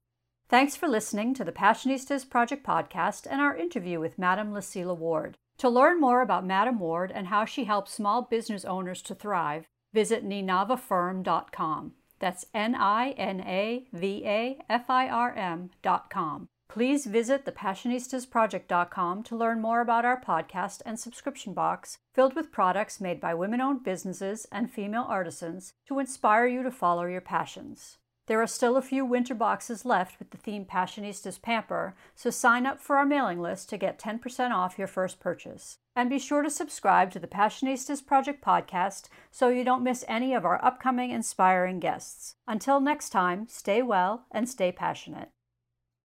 Thanks 0.49 0.75
for 0.75 0.87
listening 0.87 1.33
to 1.35 1.43
the 1.43 1.51
Passionistas 1.51 2.29
Project 2.29 2.65
podcast 2.65 3.25
and 3.29 3.41
our 3.41 3.55
interview 3.55 3.99
with 3.99 4.19
Madam 4.19 4.53
Nselaa 4.53 4.97
Ward. 4.97 5.37
To 5.59 5.69
learn 5.69 5.99
more 5.99 6.21
about 6.21 6.45
Madam 6.45 6.79
Ward 6.79 7.11
and 7.11 7.27
how 7.27 7.45
she 7.45 7.63
helps 7.63 7.93
small 7.93 8.21
business 8.21 8.65
owners 8.65 9.01
to 9.03 9.15
thrive, 9.15 9.67
visit 9.93 10.25
ninavafirm.com. 10.25 11.93
That's 12.19 12.45
N 12.53 12.75
I 12.75 13.11
N 13.11 13.41
A 13.41 13.87
V 13.91 14.23
A 14.25 14.59
F 14.69 14.89
I 14.89 15.07
R 15.09 15.33
M.com. 15.33 16.47
Please 16.73 17.05
visit 17.05 17.45
thepassionistasproject.com 17.45 19.21
to 19.21 19.35
learn 19.35 19.61
more 19.61 19.79
about 19.79 20.05
our 20.05 20.19
podcast 20.19 20.81
and 20.87 20.99
subscription 20.99 21.53
box 21.53 21.99
filled 22.15 22.33
with 22.33 22.51
products 22.51 22.99
made 22.99 23.21
by 23.21 23.35
women 23.35 23.61
owned 23.61 23.83
businesses 23.83 24.47
and 24.51 24.71
female 24.71 25.05
artisans 25.07 25.73
to 25.87 25.99
inspire 25.99 26.47
you 26.47 26.63
to 26.63 26.71
follow 26.71 27.05
your 27.05 27.21
passions. 27.21 27.99
There 28.25 28.41
are 28.41 28.47
still 28.47 28.75
a 28.75 28.81
few 28.81 29.05
winter 29.05 29.35
boxes 29.35 29.85
left 29.85 30.17
with 30.17 30.31
the 30.31 30.37
theme 30.37 30.65
Passionistas 30.65 31.39
Pamper, 31.39 31.93
so 32.15 32.31
sign 32.31 32.65
up 32.65 32.81
for 32.81 32.97
our 32.97 33.05
mailing 33.05 33.39
list 33.39 33.69
to 33.69 33.77
get 33.77 33.99
10% 33.99 34.49
off 34.49 34.79
your 34.79 34.87
first 34.87 35.19
purchase. 35.19 35.77
And 35.95 36.09
be 36.09 36.17
sure 36.17 36.41
to 36.41 36.49
subscribe 36.49 37.11
to 37.11 37.19
the 37.19 37.27
Passionistas 37.27 38.03
Project 38.03 38.43
podcast 38.43 39.09
so 39.29 39.49
you 39.49 39.63
don't 39.63 39.83
miss 39.83 40.03
any 40.07 40.33
of 40.33 40.43
our 40.43 40.59
upcoming 40.65 41.11
inspiring 41.11 41.79
guests. 41.79 42.33
Until 42.47 42.79
next 42.79 43.09
time, 43.09 43.45
stay 43.47 43.83
well 43.83 44.25
and 44.31 44.49
stay 44.49 44.71
passionate. 44.71 45.29